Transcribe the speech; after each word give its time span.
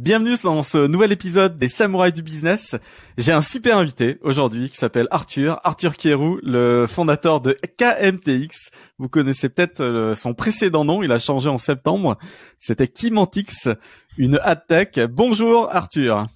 Bienvenue 0.00 0.34
dans 0.42 0.62
ce 0.62 0.78
nouvel 0.86 1.12
épisode 1.12 1.58
des 1.58 1.68
Samouraïs 1.68 2.14
du 2.14 2.22
Business. 2.22 2.74
J'ai 3.18 3.32
un 3.32 3.42
super 3.42 3.76
invité 3.76 4.16
aujourd'hui 4.22 4.70
qui 4.70 4.78
s'appelle 4.78 5.06
Arthur, 5.10 5.60
Arthur 5.62 5.94
Kierou, 5.94 6.40
le 6.42 6.86
fondateur 6.88 7.42
de 7.42 7.54
KMTX. 7.76 8.70
Vous 8.96 9.10
connaissez 9.10 9.50
peut-être 9.50 9.80
euh, 9.80 10.14
son 10.14 10.32
précédent 10.32 10.86
nom, 10.86 11.02
il 11.02 11.12
a 11.12 11.18
changé 11.18 11.50
en 11.50 11.58
septembre. 11.58 12.16
C'était 12.58 12.88
Kimantix, 12.88 13.68
une 14.16 14.40
ad 14.42 14.62
tech. 14.66 15.04
Bonjour 15.10 15.68
Arthur. 15.70 16.28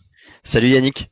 Salut 0.43 0.69
Yannick. 0.69 1.11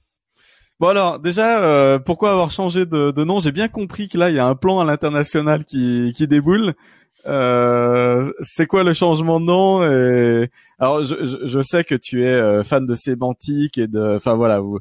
Bon 0.78 0.88
alors 0.88 1.20
déjà, 1.20 1.62
euh, 1.62 1.98
pourquoi 1.98 2.32
avoir 2.32 2.50
changé 2.50 2.84
de, 2.84 3.12
de 3.12 3.24
nom? 3.24 3.40
J'ai 3.40 3.52
bien 3.52 3.68
compris 3.68 4.10
que 4.10 4.18
là, 4.18 4.28
il 4.28 4.36
y 4.36 4.38
a 4.38 4.46
un 4.46 4.56
plan 4.56 4.78
à 4.78 4.84
l'international 4.84 5.64
qui, 5.64 6.12
qui 6.14 6.28
déboule. 6.28 6.74
Euh, 7.26 8.32
c'est 8.40 8.66
quoi 8.66 8.82
le 8.82 8.92
changement 8.92 9.40
de 9.40 9.44
nom 9.44 9.82
et... 9.84 10.50
Alors, 10.78 11.02
je, 11.02 11.14
je, 11.44 11.62
sais 11.62 11.84
que 11.84 11.94
tu 11.94 12.24
es 12.24 12.32
euh, 12.32 12.64
fan 12.64 12.84
de 12.84 12.94
sémantique 12.94 13.78
et 13.78 13.86
de, 13.86 14.16
enfin 14.16 14.34
voilà, 14.34 14.60
vous, 14.60 14.80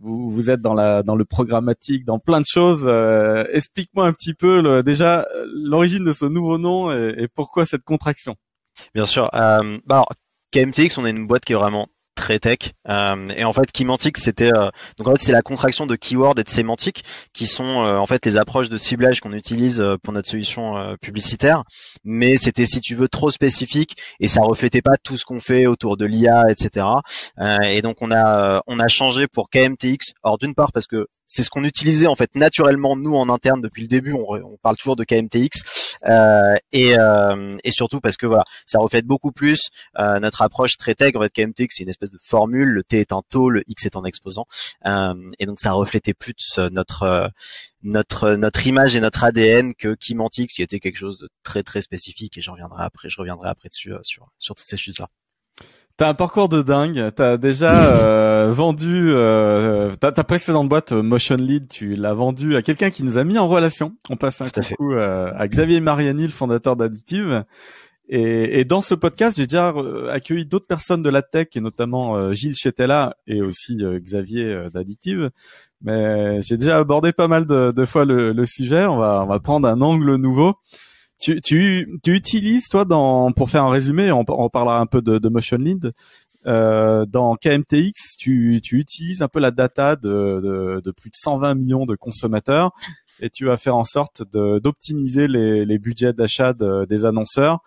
vous, 0.00 0.30
vous 0.30 0.50
êtes 0.50 0.60
dans 0.60 0.74
la 0.74 1.02
dans 1.02 1.16
le 1.16 1.24
programmatique, 1.24 2.04
dans 2.04 2.18
plein 2.18 2.40
de 2.40 2.46
choses. 2.46 2.84
Euh, 2.86 3.44
explique-moi 3.52 4.06
un 4.06 4.12
petit 4.12 4.34
peu 4.34 4.60
le, 4.60 4.82
déjà 4.82 5.26
l'origine 5.52 6.04
de 6.04 6.12
ce 6.12 6.26
nouveau 6.26 6.58
nom 6.58 6.92
et, 6.92 7.14
et, 7.18 7.28
pourquoi 7.28 7.66
cette 7.66 7.84
contraction? 7.84 8.36
Bien 8.94 9.06
sûr. 9.06 9.30
Euh, 9.34 9.78
bah 9.86 9.96
alors, 9.96 10.12
KMTX, 10.52 10.98
on 10.98 11.06
est 11.06 11.10
une 11.10 11.26
boîte 11.26 11.44
qui 11.44 11.52
est 11.52 11.56
vraiment 11.56 11.88
très 12.14 12.38
tech. 12.38 12.58
Euh, 12.88 13.26
et 13.36 13.44
en 13.44 13.52
fait, 13.52 13.70
Kymantic, 13.72 14.18
c'était 14.18 14.52
euh, 14.54 14.70
donc 14.98 15.08
en 15.08 15.12
fait 15.12 15.20
c'est 15.20 15.32
la 15.32 15.42
contraction 15.42 15.86
de 15.86 15.96
keyword 15.96 16.38
et 16.38 16.44
de 16.44 16.48
sémantique, 16.48 17.04
qui 17.32 17.46
sont 17.46 17.84
euh, 17.84 17.96
en 17.96 18.06
fait 18.06 18.24
les 18.24 18.36
approches 18.36 18.68
de 18.68 18.78
ciblage 18.78 19.20
qu'on 19.20 19.32
utilise 19.32 19.82
pour 20.02 20.12
notre 20.12 20.28
solution 20.28 20.96
publicitaire. 21.00 21.64
Mais 22.04 22.36
c'était 22.36 22.66
si 22.66 22.80
tu 22.80 22.94
veux 22.94 23.08
trop 23.08 23.30
spécifique 23.30 23.96
et 24.20 24.28
ça 24.28 24.42
reflétait 24.42 24.82
pas 24.82 24.96
tout 25.02 25.16
ce 25.16 25.24
qu'on 25.24 25.40
fait 25.40 25.66
autour 25.66 25.96
de 25.96 26.06
l'IA, 26.06 26.44
etc. 26.50 26.86
et 27.66 27.82
donc 27.82 27.96
on 28.00 28.10
a 28.10 28.62
on 28.66 28.78
a 28.78 28.88
changé 28.88 29.26
pour 29.26 29.50
KMTX. 29.50 30.14
Alors 30.22 30.38
d'une 30.38 30.54
part 30.54 30.72
parce 30.72 30.86
que 30.86 31.06
c'est 31.26 31.42
ce 31.42 31.50
qu'on 31.50 31.64
utilisait 31.64 32.06
en 32.06 32.14
fait 32.14 32.34
naturellement 32.34 32.96
nous 32.96 33.14
en 33.16 33.28
interne 33.28 33.60
depuis 33.60 33.82
le 33.82 33.88
début. 33.88 34.12
On, 34.12 34.56
parle 34.62 34.76
toujours 34.76 34.96
de 34.96 35.04
KMTX 35.04 35.83
et, 36.04 36.98
euh, 36.98 37.56
et 37.64 37.70
surtout 37.70 38.00
parce 38.00 38.16
que 38.16 38.26
voilà, 38.26 38.44
ça 38.66 38.78
reflète 38.78 39.06
beaucoup 39.06 39.32
plus 39.32 39.70
euh, 39.98 40.18
notre 40.20 40.42
approche 40.42 40.76
très 40.76 40.94
tech. 40.94 41.14
En 41.16 41.20
fait, 41.20 41.30
KMTX 41.30 41.76
c'est 41.76 41.82
une 41.82 41.88
espèce 41.88 42.10
de 42.10 42.18
formule. 42.22 42.68
Le 42.68 42.82
T 42.82 43.00
est 43.00 43.12
un 43.12 43.22
taux, 43.28 43.50
le 43.50 43.62
X 43.66 43.86
est 43.86 43.96
un 43.96 44.04
exposant, 44.04 44.46
euh, 44.86 45.14
et 45.38 45.46
donc 45.46 45.60
ça 45.60 45.72
reflétait 45.72 46.14
plus 46.14 46.58
notre 46.72 47.30
notre 47.82 48.34
notre 48.34 48.66
image 48.66 48.96
et 48.96 49.00
notre 49.00 49.24
ADN 49.24 49.74
que 49.74 49.94
Kimantix 49.94 50.54
qui 50.54 50.62
était 50.62 50.80
quelque 50.80 50.98
chose 50.98 51.18
de 51.18 51.28
très 51.42 51.62
très 51.62 51.82
spécifique. 51.82 52.36
Et 52.38 52.40
je 52.40 52.50
reviendrai 52.50 52.84
après. 52.84 53.08
Je 53.08 53.16
reviendrai 53.18 53.48
après 53.48 53.68
dessus 53.68 53.92
sur 54.02 54.28
sur 54.38 54.54
toutes 54.54 54.66
ces 54.66 54.76
choses 54.76 54.98
là. 54.98 55.08
T'as 55.96 56.08
un 56.08 56.14
parcours 56.14 56.48
de 56.48 56.60
dingue. 56.60 57.12
T'as 57.14 57.36
déjà 57.36 57.94
euh, 58.02 58.50
vendu 58.50 59.10
euh, 59.10 59.94
ta, 59.94 60.10
ta, 60.10 60.24
précédente 60.24 60.68
boîte 60.68 60.90
euh, 60.90 61.02
Motion 61.02 61.36
Lead. 61.36 61.68
Tu 61.68 61.94
l'as 61.94 62.14
vendu 62.14 62.56
à 62.56 62.62
quelqu'un 62.62 62.90
qui 62.90 63.04
nous 63.04 63.16
a 63.16 63.22
mis 63.22 63.38
en 63.38 63.46
relation. 63.46 63.94
On 64.10 64.16
passe 64.16 64.40
un 64.40 64.48
coup 64.48 64.92
euh, 64.92 65.30
à 65.36 65.46
Xavier 65.46 65.78
Mariani, 65.78 66.24
le 66.24 66.32
fondateur 66.32 66.74
d'Additive. 66.74 67.44
Et, 68.08 68.58
et, 68.58 68.64
dans 68.64 68.80
ce 68.80 68.96
podcast, 68.96 69.36
j'ai 69.36 69.46
déjà 69.46 69.70
euh, 69.70 70.10
accueilli 70.10 70.46
d'autres 70.46 70.66
personnes 70.66 71.00
de 71.00 71.08
la 71.08 71.22
tech, 71.22 71.48
et 71.54 71.60
notamment 71.60 72.32
Gilles 72.32 72.56
Chetella 72.56 73.16
et 73.28 73.40
aussi 73.40 73.78
Xavier 73.78 74.66
d'Additive. 74.74 75.30
Mais 75.80 76.42
j'ai 76.42 76.56
déjà 76.56 76.76
abordé 76.76 77.12
pas 77.12 77.28
mal 77.28 77.46
de, 77.46 77.70
de 77.70 77.84
fois 77.84 78.04
le, 78.04 78.32
le, 78.32 78.46
sujet. 78.46 78.84
On 78.84 78.96
va, 78.96 79.22
on 79.24 79.28
va 79.28 79.38
prendre 79.38 79.68
un 79.68 79.80
angle 79.80 80.16
nouveau. 80.16 80.56
Tu, 81.20 81.40
tu, 81.40 81.98
tu 82.02 82.14
utilises 82.14 82.68
toi 82.68 82.84
dans 82.84 83.32
pour 83.32 83.50
faire 83.50 83.64
un 83.64 83.70
résumé, 83.70 84.12
on, 84.12 84.24
on 84.28 84.48
parlera 84.48 84.80
un 84.80 84.86
peu 84.86 85.00
de, 85.00 85.18
de 85.18 85.28
Motion 85.28 85.58
Lead. 85.58 85.92
Euh, 86.46 87.06
dans 87.06 87.36
KMTX, 87.36 88.16
tu, 88.18 88.60
tu 88.62 88.78
utilises 88.78 89.22
un 89.22 89.28
peu 89.28 89.40
la 89.40 89.50
data 89.50 89.96
de, 89.96 90.40
de, 90.42 90.82
de, 90.84 90.90
plus 90.90 91.08
de 91.08 91.16
120 91.16 91.54
millions 91.54 91.86
de 91.86 91.96
consommateurs 91.96 92.72
et 93.20 93.30
tu 93.30 93.46
vas 93.46 93.56
faire 93.56 93.76
en 93.76 93.84
sorte 93.84 94.22
d'optimiser 94.30 95.26
les, 95.26 95.64
les 95.64 95.78
budgets 95.78 96.12
d'achat 96.12 96.52
des 96.52 97.04
annonceurs. 97.06 97.60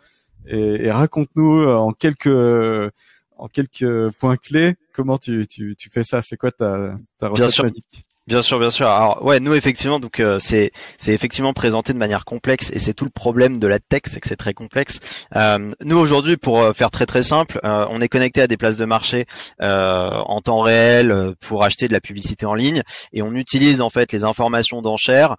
Et, 0.46 0.86
et 0.86 0.92
raconte-nous 0.92 1.68
en 1.68 1.92
quelques 1.92 2.92
en 3.38 3.48
quelques 3.48 4.12
points 4.12 4.38
clés 4.38 4.76
comment 4.94 5.18
tu, 5.18 5.46
tu, 5.48 5.76
tu 5.76 5.90
fais 5.90 6.04
ça. 6.04 6.22
C'est 6.22 6.38
quoi 6.38 6.52
ta, 6.52 6.98
ta 7.18 7.30
recette 7.30 7.64
magique? 7.64 8.06
Bien 8.28 8.42
sûr, 8.42 8.60
bien 8.60 8.70
sûr. 8.70 8.88
Alors 8.88 9.24
ouais, 9.24 9.40
nous 9.40 9.54
effectivement, 9.54 10.02
donc 10.02 10.20
euh, 10.20 10.38
c'est 10.38 10.72
c'est 10.98 11.14
effectivement 11.14 11.54
présenté 11.54 11.94
de 11.94 11.98
manière 11.98 12.26
complexe 12.26 12.72
et 12.74 12.80
c'est 12.80 12.94
tout 12.94 13.06
le 13.06 13.10
problème 13.10 13.58
de 13.58 13.68
la 13.68 13.80
tech, 13.80 14.02
c'est 14.04 14.20
que 14.20 14.28
c'est 14.28 14.36
très 14.36 14.54
complexe. 14.54 15.00
Euh, 15.38 15.72
nous 15.86 15.98
aujourd'hui, 15.98 16.36
pour 16.36 16.62
euh, 16.62 16.74
faire 16.74 16.92
très 16.92 17.06
très 17.06 17.24
simple, 17.24 17.62
euh, 17.64 17.86
on 17.90 18.02
est 18.02 18.10
connecté 18.10 18.42
à 18.42 18.48
des 18.48 18.58
places 18.58 18.76
de 18.76 18.84
marché 18.84 19.26
en 19.62 20.42
temps 20.42 20.60
réel 20.60 21.36
pour 21.40 21.64
acheter 21.64 21.88
de 21.88 21.94
la 21.94 22.02
publicité 22.02 22.46
en 22.46 22.54
ligne 22.54 22.82
et 23.14 23.22
on 23.22 23.34
utilise 23.34 23.80
en 23.80 23.90
fait 23.90 24.12
les 24.12 24.26
informations 24.26 24.82
d'enchères 24.82 25.38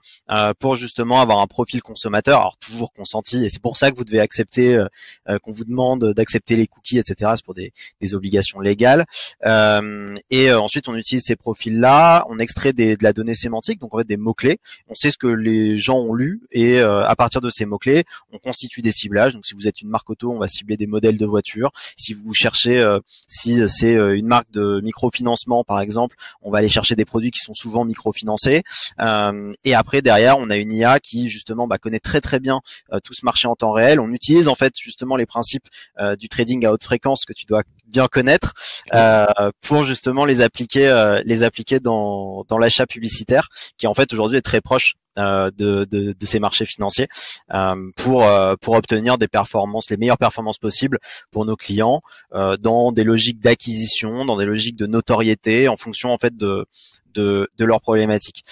pour 0.59 0.77
justement 0.77 1.21
avoir 1.21 1.41
un 1.41 1.47
profil 1.47 1.82
consommateur, 1.82 2.41
alors 2.41 2.56
toujours 2.59 2.93
consenti 2.93 3.44
et 3.44 3.50
c'est 3.50 3.60
pour 3.60 3.77
ça 3.77 3.91
que 3.91 3.97
vous 3.97 4.04
devez 4.04 4.21
accepter 4.21 4.82
qu'on 5.43 5.53
vous 5.53 5.65
demande 5.65 6.12
d'accepter 6.15 6.56
les 6.56 6.66
cookies, 6.66 6.98
etc. 6.98 7.32
C'est 7.37 7.44
pour 7.44 7.54
des, 7.54 7.72
des 8.00 8.15
obligations 8.15 8.60
légales. 8.60 9.04
et 9.44 10.53
ensuite, 10.53 10.88
on 10.88 10.97
utilise 10.97 11.25
ces 11.25 11.37
profils 11.37 11.78
là, 11.78 12.25
on 12.28 12.38
extrait 12.38 12.72
de 12.78 13.03
la 13.03 13.12
donnée 13.12 13.34
sémantique, 13.34 13.81
donc 13.81 13.94
en 13.94 13.99
fait 13.99 14.06
des 14.06 14.16
mots 14.16 14.34
clés. 14.34 14.59
On 14.89 14.94
sait 14.94 15.11
ce 15.11 15.19
que 15.19 15.27
les 15.27 15.78
gens 15.78 15.99
ont 15.99 16.15
lu 16.15 16.41
et 16.53 16.78
euh, 16.78 17.05
à 17.05 17.16
partir 17.16 17.41
de 17.41 17.50
ces 17.50 17.66
mots 17.66 17.78
clés, 17.78 18.05
on 18.33 18.39
constitue 18.39 18.83
des 18.83 18.93
ciblages. 18.93 19.33
Donc 19.34 19.47
si 19.47 19.55
vous 19.55 19.66
êtes 19.66 19.81
une 19.81 19.89
marque 19.89 20.09
auto, 20.11 20.33
on 20.33 20.39
va 20.39 20.49
cibler 20.49 20.77
des 20.77 20.87
modèles 20.87 21.16
de 21.16 21.27
voitures. 21.27 21.71
Si 21.97 22.15
vous 22.15 22.33
cherchez, 22.34 22.78
euh, 22.78 23.00
si 23.27 23.61
c'est 23.69 23.97
euh, 23.97 24.16
une 24.16 24.27
marque 24.27 24.50
de 24.53 24.81
microfinancement 24.83 25.65
par 25.65 25.81
exemple, 25.81 26.16
on 26.43 26.50
va 26.50 26.59
aller 26.59 26.69
chercher 26.69 26.94
des 26.94 27.05
produits 27.05 27.31
qui 27.31 27.41
sont 27.41 27.55
souvent 27.55 27.84
microfinancés. 27.84 28.62
et 29.65 29.75
après 29.75 30.03
derrière, 30.03 30.39
on 30.39 30.50
a 30.50 30.56
une 30.56 30.72
IA 30.72 31.00
qui 31.00 31.28
justement 31.28 31.66
bah, 31.66 31.78
connaît 31.78 32.00
très 32.00 32.21
très 32.21 32.41
bien 32.41 32.60
tout 33.05 33.12
ce 33.12 33.25
marché 33.25 33.49
en 33.49 33.56
temps 33.56 33.72
réel. 33.72 34.00
On 34.00 34.12
utilise 34.12 34.49
en 34.49 34.55
fait 34.55 34.75
justement 34.78 35.16
les 35.16 35.27
principes 35.27 35.66
du 36.19 36.28
trading 36.28 36.65
à 36.66 36.72
haute 36.72 36.84
fréquence 36.84 37.25
que 37.25 37.33
tu 37.33 37.47
dois 37.47 37.62
bien 37.88 38.06
connaître 38.06 38.54
euh, 38.94 39.26
pour 39.60 39.84
justement 39.84 40.25
les 40.25 40.43
appliquer 40.43 40.88
euh, 40.88 41.22
les 41.25 41.43
appliquer 41.43 41.81
dans 41.81 42.44
dans 42.49 42.59
l'achat 42.59 42.87
publicitaire 42.87 43.49
qui 43.76 43.87
en 43.87 43.94
fait 43.94 44.12
aujourd'hui 44.12 44.38
est 44.38 44.43
très 44.43 44.60
proche 44.60 44.94
euh, 45.19 45.50
de, 45.56 45.84
de, 45.91 46.12
de, 46.12 46.27
ces 46.27 46.38
marchés 46.38 46.66
financiers 46.66 47.09
pour 47.97 48.27
pour 48.60 48.75
obtenir 48.75 49.19
des 49.19 49.28
performances 49.28 49.91
les 49.91 49.97
meilleures 49.97 50.19
performances 50.19 50.59
possibles 50.59 50.98
pour 51.31 51.44
nos 51.44 51.56
clients 51.56 52.00
dans 52.32 52.93
des 52.93 53.04
logiques 53.04 53.41
d'acquisition 53.41 54.25
dans 54.25 54.37
des 54.37 54.47
logiques 54.47 54.77
de 54.77 54.87
notoriété 54.87 55.69
en 55.69 55.77
fonction 55.77 56.12
en 56.12 56.19
fait 56.19 56.37
de 56.37 56.66
de, 57.15 57.48
de 57.56 57.65
leurs 57.65 57.81
problématiques. 57.81 58.44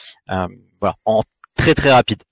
Voilà. 0.81 0.97
En 1.05 1.23
très 1.55 1.75
très 1.75 1.93
rapide 1.93 2.23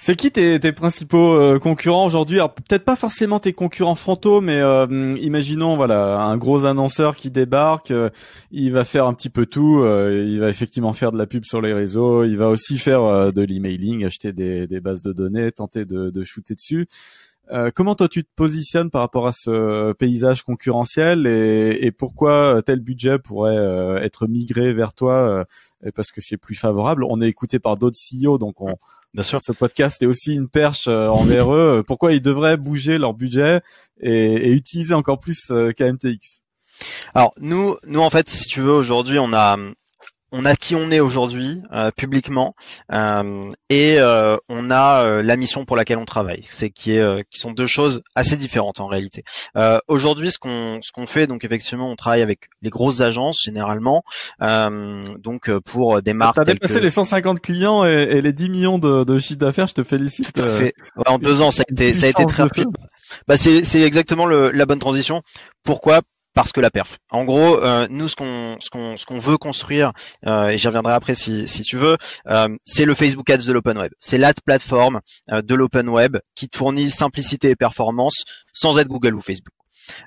c'est 0.00 0.14
qui 0.14 0.30
tes, 0.30 0.60
principaux 0.72 1.34
euh, 1.34 1.58
concurrents 1.58 2.06
aujourd'hui? 2.06 2.38
Alors 2.38 2.54
peut-être 2.54 2.84
pas 2.84 2.94
forcément 2.94 3.40
tes 3.40 3.52
concurrents 3.52 3.96
frontaux, 3.96 4.40
mais 4.40 4.60
euh, 4.60 5.16
imaginons 5.20 5.74
voilà 5.74 6.20
un 6.20 6.36
gros 6.36 6.66
annonceur 6.66 7.16
qui 7.16 7.32
débarque, 7.32 7.90
euh, 7.90 8.08
il 8.52 8.70
va 8.70 8.84
faire 8.84 9.06
un 9.06 9.12
petit 9.12 9.28
peu 9.28 9.44
tout, 9.44 9.84
il 9.84 10.38
va 10.38 10.50
effectivement 10.50 10.92
faire 10.92 11.10
de 11.10 11.18
la 11.18 11.26
pub 11.26 11.44
sur 11.44 11.60
les 11.60 11.72
réseaux, 11.72 12.22
il 12.22 12.36
va 12.36 12.48
aussi 12.48 12.78
faire 12.78 13.32
de 13.32 13.42
l'emailing, 13.42 14.04
acheter 14.04 14.32
des, 14.32 14.68
des, 14.68 14.80
bases 14.80 15.02
de 15.02 15.12
données, 15.12 15.50
tenter 15.50 15.84
de, 15.84 16.10
de 16.10 16.22
shooter 16.22 16.54
dessus. 16.54 16.86
Comment 17.74 17.94
toi 17.94 18.08
tu 18.08 18.24
te 18.24 18.30
positionnes 18.36 18.90
par 18.90 19.00
rapport 19.00 19.26
à 19.26 19.32
ce 19.32 19.92
paysage 19.92 20.42
concurrentiel 20.42 21.26
et, 21.26 21.78
et 21.80 21.92
pourquoi 21.92 22.60
tel 22.64 22.80
budget 22.80 23.18
pourrait 23.18 24.02
être 24.04 24.26
migré 24.26 24.72
vers 24.72 24.92
toi 24.92 25.44
parce 25.94 26.12
que 26.12 26.20
c'est 26.20 26.36
plus 26.36 26.54
favorable? 26.54 27.04
On 27.08 27.20
est 27.20 27.28
écouté 27.28 27.58
par 27.58 27.76
d'autres 27.76 27.98
CEO, 27.98 28.38
donc 28.38 28.60
on, 28.60 28.74
Bien 29.14 29.22
sûr, 29.22 29.40
ce 29.40 29.52
podcast 29.52 30.02
est 30.02 30.06
aussi 30.06 30.34
une 30.34 30.48
perche 30.48 30.86
euh, 30.86 31.08
envers 31.08 31.52
eux. 31.52 31.82
Pourquoi 31.86 32.12
ils 32.12 32.20
devraient 32.20 32.58
bouger 32.58 32.98
leur 32.98 33.14
budget 33.14 33.62
et, 34.00 34.34
et 34.34 34.52
utiliser 34.52 34.92
encore 34.92 35.18
plus 35.18 35.50
euh, 35.50 35.72
KMTX 35.72 36.42
Alors 37.14 37.32
nous, 37.40 37.76
nous 37.86 38.00
en 38.00 38.10
fait, 38.10 38.28
si 38.28 38.46
tu 38.48 38.60
veux, 38.60 38.72
aujourd'hui, 38.72 39.18
on 39.18 39.32
a 39.32 39.56
on 40.32 40.44
a 40.44 40.56
qui 40.56 40.74
on 40.74 40.90
est 40.90 41.00
aujourd'hui 41.00 41.62
euh, 41.72 41.90
publiquement 41.90 42.54
euh, 42.92 43.50
et 43.70 43.96
euh, 43.98 44.36
on 44.48 44.70
a 44.70 45.22
la 45.22 45.36
mission 45.36 45.64
pour 45.64 45.76
laquelle 45.76 45.98
on 45.98 46.04
travaille. 46.04 46.44
C'est 46.50 46.70
qui 46.70 46.92
est 46.92 47.28
qui 47.30 47.38
sont 47.38 47.52
deux 47.52 47.66
choses 47.66 48.02
assez 48.14 48.36
différentes 48.36 48.80
en 48.80 48.86
réalité. 48.86 49.24
aujourd'hui, 49.86 50.30
ce 50.30 50.38
qu'on 50.38 50.80
ce 50.82 50.92
qu'on 50.92 51.06
fait, 51.06 51.26
donc 51.26 51.44
effectivement, 51.44 51.90
on 51.90 51.96
travaille 51.96 52.22
avec 52.22 52.48
les 52.62 52.70
grosses 52.70 53.00
agences 53.00 53.42
généralement, 53.42 54.02
donc 54.40 55.50
pour 55.60 56.02
des 56.02 56.12
marques. 56.12 56.36
T'as 56.36 56.44
dépassé 56.44 56.80
les 56.80 56.90
150 56.90 57.40
clients 57.40 57.84
et, 57.84 58.20
les 58.20 58.32
10 58.32 58.48
millions 58.48 58.78
de, 58.78 59.04
de 59.04 59.18
chiffre 59.18 59.38
d'affaires. 59.38 59.68
Je 59.68 59.74
te 59.74 59.84
félicite. 59.84 60.32
Tout 60.32 60.42
à 60.42 60.48
fait. 60.48 60.74
en 61.06 61.18
deux 61.18 61.42
ans, 61.42 61.50
ça 61.50 61.62
a 61.68 61.72
été 61.72 61.94
ça 61.94 62.06
a 62.06 62.10
été 62.10 62.26
très 62.26 62.42
rapide. 62.42 62.68
Bah 63.26 63.36
c'est 63.36 63.64
c'est 63.64 63.82
exactement 63.82 64.26
le, 64.26 64.50
la 64.50 64.66
bonne 64.66 64.78
transition. 64.78 65.22
Pourquoi? 65.64 66.02
Parce 66.38 66.52
que 66.52 66.60
la 66.60 66.70
perf. 66.70 66.98
En 67.10 67.24
gros, 67.24 67.60
euh, 67.64 67.88
nous 67.90 68.06
ce 68.06 68.14
qu'on 68.14 68.58
ce 68.60 68.70
qu'on 68.70 68.96
ce 68.96 69.04
qu'on 69.06 69.18
veut 69.18 69.38
construire, 69.38 69.90
euh, 70.24 70.50
et 70.50 70.56
j'y 70.56 70.68
reviendrai 70.68 70.92
après 70.92 71.16
si 71.16 71.48
si 71.48 71.64
tu 71.64 71.76
veux, 71.76 71.96
euh, 72.28 72.48
c'est 72.64 72.84
le 72.84 72.94
Facebook 72.94 73.28
Ads 73.28 73.38
de 73.38 73.52
l'open 73.52 73.76
web. 73.76 73.90
C'est 73.98 74.18
la 74.18 74.32
plateforme 74.32 75.00
de 75.32 75.54
l'open 75.56 75.88
web 75.88 76.18
qui 76.36 76.48
fournit 76.54 76.92
simplicité 76.92 77.50
et 77.50 77.56
performance 77.56 78.22
sans 78.52 78.78
être 78.78 78.86
Google 78.86 79.16
ou 79.16 79.20
Facebook. 79.20 79.57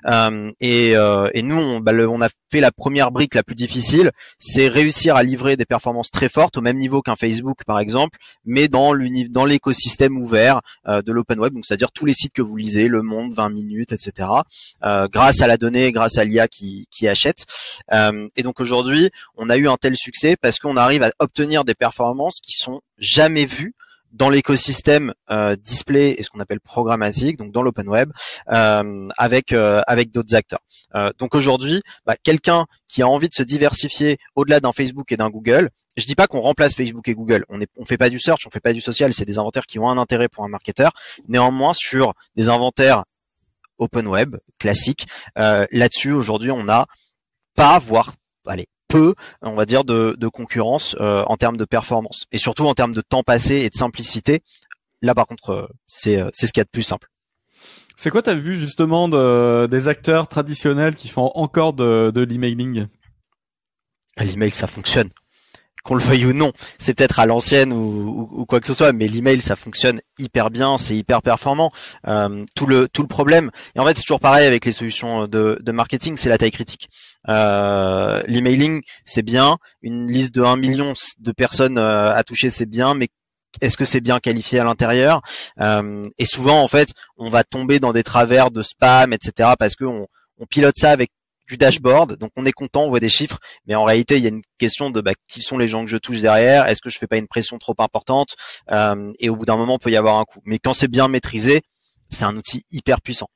Euh, 0.06 0.50
et, 0.60 0.96
euh, 0.96 1.30
et, 1.34 1.42
nous, 1.42 1.56
on, 1.56 1.80
bah, 1.80 1.92
on, 1.92 2.20
a 2.20 2.28
fait 2.50 2.60
la 2.60 2.72
première 2.72 3.10
brique 3.10 3.34
la 3.34 3.42
plus 3.42 3.54
difficile, 3.54 4.10
c'est 4.38 4.68
réussir 4.68 5.16
à 5.16 5.22
livrer 5.22 5.56
des 5.56 5.64
performances 5.64 6.10
très 6.10 6.28
fortes 6.28 6.56
au 6.56 6.60
même 6.60 6.78
niveau 6.78 7.02
qu'un 7.02 7.16
Facebook 7.16 7.64
par 7.66 7.78
exemple, 7.78 8.18
mais 8.44 8.68
dans 8.68 8.92
dans 9.30 9.44
l'écosystème 9.44 10.18
ouvert 10.18 10.60
euh, 10.88 11.02
de 11.02 11.12
l'open 11.12 11.40
web, 11.40 11.54
donc 11.54 11.64
c'est-à-dire 11.66 11.92
tous 11.92 12.04
les 12.04 12.14
sites 12.14 12.32
que 12.32 12.42
vous 12.42 12.56
lisez, 12.56 12.88
Le 12.88 13.02
Monde, 13.02 13.32
20 13.32 13.50
minutes, 13.50 13.92
etc. 13.92 14.28
grâce 14.82 15.40
à 15.40 15.46
la 15.46 15.56
donnée, 15.56 15.92
grâce 15.92 16.18
à 16.18 16.24
l'IA 16.24 16.48
qui, 16.48 16.86
qui 16.90 17.08
achète. 17.08 17.44
et 17.90 18.42
donc 18.42 18.60
aujourd'hui, 18.60 19.10
on 19.36 19.48
a 19.48 19.56
eu 19.56 19.68
un 19.68 19.76
tel 19.76 19.96
succès 19.96 20.36
parce 20.40 20.58
qu'on 20.58 20.76
arrive 20.76 21.02
à 21.02 21.10
obtenir 21.18 21.64
des 21.64 21.74
performances 21.74 22.40
qui 22.40 22.52
sont 22.52 22.80
jamais 22.98 23.46
vues 23.46 23.74
dans 24.12 24.30
l'écosystème 24.30 25.14
euh, 25.30 25.56
display 25.56 26.14
et 26.18 26.22
ce 26.22 26.30
qu'on 26.30 26.40
appelle 26.40 26.60
programmatique, 26.60 27.36
donc 27.36 27.52
dans 27.52 27.62
l'open 27.62 27.88
web, 27.88 28.12
euh, 28.50 29.08
avec 29.16 29.52
euh, 29.52 29.80
avec 29.86 30.10
d'autres 30.12 30.34
acteurs. 30.34 30.60
donc 31.18 31.34
aujourd'hui, 31.34 31.82
bah, 32.06 32.14
quelqu'un 32.22 32.66
qui 32.88 33.02
a 33.02 33.08
envie 33.08 33.28
de 33.28 33.34
se 33.34 33.42
diversifier 33.42 34.18
au-delà 34.36 34.60
d'un 34.60 34.72
Facebook 34.72 35.10
et 35.12 35.16
d'un 35.16 35.30
Google, 35.30 35.70
je 35.96 36.06
dis 36.06 36.14
pas 36.14 36.26
qu'on 36.26 36.40
remplace 36.40 36.74
Facebook 36.74 37.08
et 37.08 37.14
Google. 37.14 37.44
On 37.48 37.58
ne 37.58 37.66
on 37.76 37.84
fait 37.84 37.98
pas 37.98 38.10
du 38.10 38.18
search, 38.18 38.46
on 38.46 38.50
fait 38.50 38.60
pas 38.60 38.72
du 38.72 38.80
social. 38.80 39.12
C'est 39.14 39.24
des 39.24 39.38
inventaires 39.38 39.66
qui 39.66 39.78
ont 39.78 39.88
un 39.88 39.98
intérêt 39.98 40.28
pour 40.28 40.44
un 40.44 40.48
marketeur. 40.48 40.92
Néanmoins, 41.28 41.72
sur 41.74 42.14
des 42.36 42.48
inventaires 42.48 43.04
open 43.78 44.06
web 44.08 44.36
classiques, 44.58 45.06
là-dessus 45.36 46.12
aujourd'hui, 46.12 46.50
on 46.50 46.64
n'a 46.64 46.86
pas, 47.54 47.78
voire 47.78 48.14
allez, 48.46 48.66
peu, 48.92 49.14
on 49.40 49.54
va 49.54 49.64
dire, 49.64 49.84
de, 49.84 50.28
concurrence 50.28 50.94
euh, 51.00 51.24
en 51.26 51.36
termes 51.36 51.56
de 51.56 51.64
performance 51.64 52.26
et 52.30 52.38
surtout 52.38 52.66
en 52.66 52.74
termes 52.74 52.94
de 52.94 53.00
temps 53.00 53.22
passé 53.22 53.56
et 53.56 53.70
de 53.70 53.74
simplicité. 53.74 54.42
Là, 55.00 55.14
par 55.14 55.26
contre, 55.26 55.50
euh, 55.50 55.66
c'est 55.86 56.20
euh, 56.20 56.28
c'est 56.32 56.46
ce 56.46 56.52
qu'il 56.52 56.60
y 56.60 56.62
a 56.62 56.64
de 56.64 56.70
plus 56.70 56.82
simple. 56.82 57.08
C'est 57.96 58.10
quoi 58.10 58.22
t'as 58.22 58.34
vu 58.34 58.56
justement 58.56 59.08
de, 59.08 59.66
des 59.66 59.88
acteurs 59.88 60.28
traditionnels 60.28 60.94
qui 60.94 61.08
font 61.08 61.30
encore 61.34 61.72
de, 61.72 62.10
de 62.14 62.22
l'emailing? 62.22 62.86
L'email, 64.18 64.50
ça 64.50 64.66
fonctionne 64.66 65.08
qu'on 65.82 65.94
le 65.94 66.02
veuille 66.02 66.26
ou 66.26 66.32
non. 66.32 66.52
C'est 66.78 66.94
peut-être 66.94 67.18
à 67.18 67.26
l'ancienne 67.26 67.72
ou, 67.72 68.44
quoi 68.46 68.60
que 68.60 68.66
ce 68.66 68.74
soit, 68.74 68.92
mais 68.92 69.08
l'email 69.08 69.40
ça 69.40 69.56
fonctionne 69.56 70.00
hyper 70.18 70.50
bien, 70.50 70.78
c'est 70.78 70.96
hyper 70.96 71.22
performant. 71.22 71.70
Euh, 72.06 72.44
tout 72.54 72.66
le 72.66 72.88
tout 72.88 73.02
le 73.02 73.08
problème, 73.08 73.50
et 73.74 73.80
en 73.80 73.86
fait 73.86 73.96
c'est 73.96 74.02
toujours 74.02 74.20
pareil 74.20 74.46
avec 74.46 74.64
les 74.64 74.72
solutions 74.72 75.26
de, 75.26 75.72
marketing, 75.72 76.16
c'est 76.16 76.28
la 76.28 76.38
taille 76.38 76.50
critique. 76.50 76.88
Euh, 77.28 78.22
l'emailing 78.26 78.82
c'est 79.04 79.22
bien, 79.22 79.58
une 79.82 80.10
liste 80.10 80.34
de 80.34 80.42
1 80.42 80.56
million 80.56 80.92
de 81.18 81.32
personnes 81.32 81.78
euh, 81.78 82.14
à 82.14 82.22
toucher 82.24 82.50
c'est 82.50 82.66
bien, 82.66 82.94
mais 82.94 83.08
est-ce 83.60 83.76
que 83.76 83.84
c'est 83.84 84.00
bien 84.00 84.18
qualifié 84.18 84.60
à 84.60 84.64
l'intérieur? 84.64 85.20
Et 85.60 86.24
souvent 86.24 86.62
en 86.62 86.68
fait 86.68 86.88
on 87.16 87.28
va 87.30 87.44
tomber 87.44 87.80
dans 87.80 87.92
des 87.92 88.02
travers 88.02 88.50
de 88.50 88.62
spam, 88.62 89.12
etc. 89.12 89.50
parce 89.58 89.74
que 89.74 89.84
on, 89.84 90.06
on 90.38 90.46
pilote 90.46 90.76
ça 90.78 90.90
avec 90.90 91.10
du 91.48 91.56
dashboard. 91.56 92.16
Donc 92.16 92.30
on 92.36 92.46
est 92.46 92.52
content, 92.52 92.84
on 92.84 92.88
voit 92.88 93.00
des 93.00 93.08
chiffres, 93.08 93.38
mais 93.66 93.74
en 93.74 93.84
réalité 93.84 94.16
il 94.16 94.22
y 94.22 94.26
a 94.26 94.30
une 94.30 94.42
question 94.58 94.90
de 94.90 95.00
bah, 95.00 95.12
qui 95.28 95.42
sont 95.42 95.58
les 95.58 95.68
gens 95.68 95.84
que 95.84 95.90
je 95.90 95.96
touche 95.96 96.20
derrière? 96.20 96.66
Est-ce 96.66 96.80
que 96.80 96.90
je 96.90 96.98
fais 96.98 97.06
pas 97.06 97.18
une 97.18 97.28
pression 97.28 97.58
trop 97.58 97.74
importante? 97.78 98.36
Euh, 98.70 99.12
Et 99.18 99.28
au 99.28 99.36
bout 99.36 99.44
d'un 99.44 99.56
moment, 99.56 99.78
peut 99.78 99.90
y 99.90 99.96
avoir 99.96 100.18
un 100.18 100.24
coup. 100.24 100.40
Mais 100.44 100.58
quand 100.58 100.74
c'est 100.74 100.88
bien 100.88 101.08
maîtrisé, 101.08 101.62
c'est 102.10 102.24
un 102.24 102.36
outil 102.36 102.62
hyper 102.70 103.00
puissant. 103.00 103.28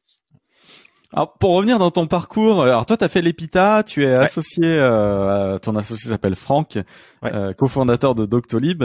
Alors 1.12 1.35
pour 1.38 1.55
revenir 1.55 1.79
dans 1.79 1.91
ton 1.91 2.06
parcours, 2.06 2.64
alors 2.64 2.85
toi 2.85 2.97
tu 2.97 3.05
as 3.05 3.08
fait 3.08 3.23
l'EPITA, 3.23 3.85
tu 3.85 4.05
es 4.05 4.12
associé, 4.12 4.64
euh, 4.64 5.58
ton 5.58 5.76
associé 5.76 6.11
s'appelle 6.11 6.35
Franck, 6.35 6.79
euh, 7.25 7.53
cofondateur 7.55 8.14
de 8.14 8.26
Doctolib 8.26 8.85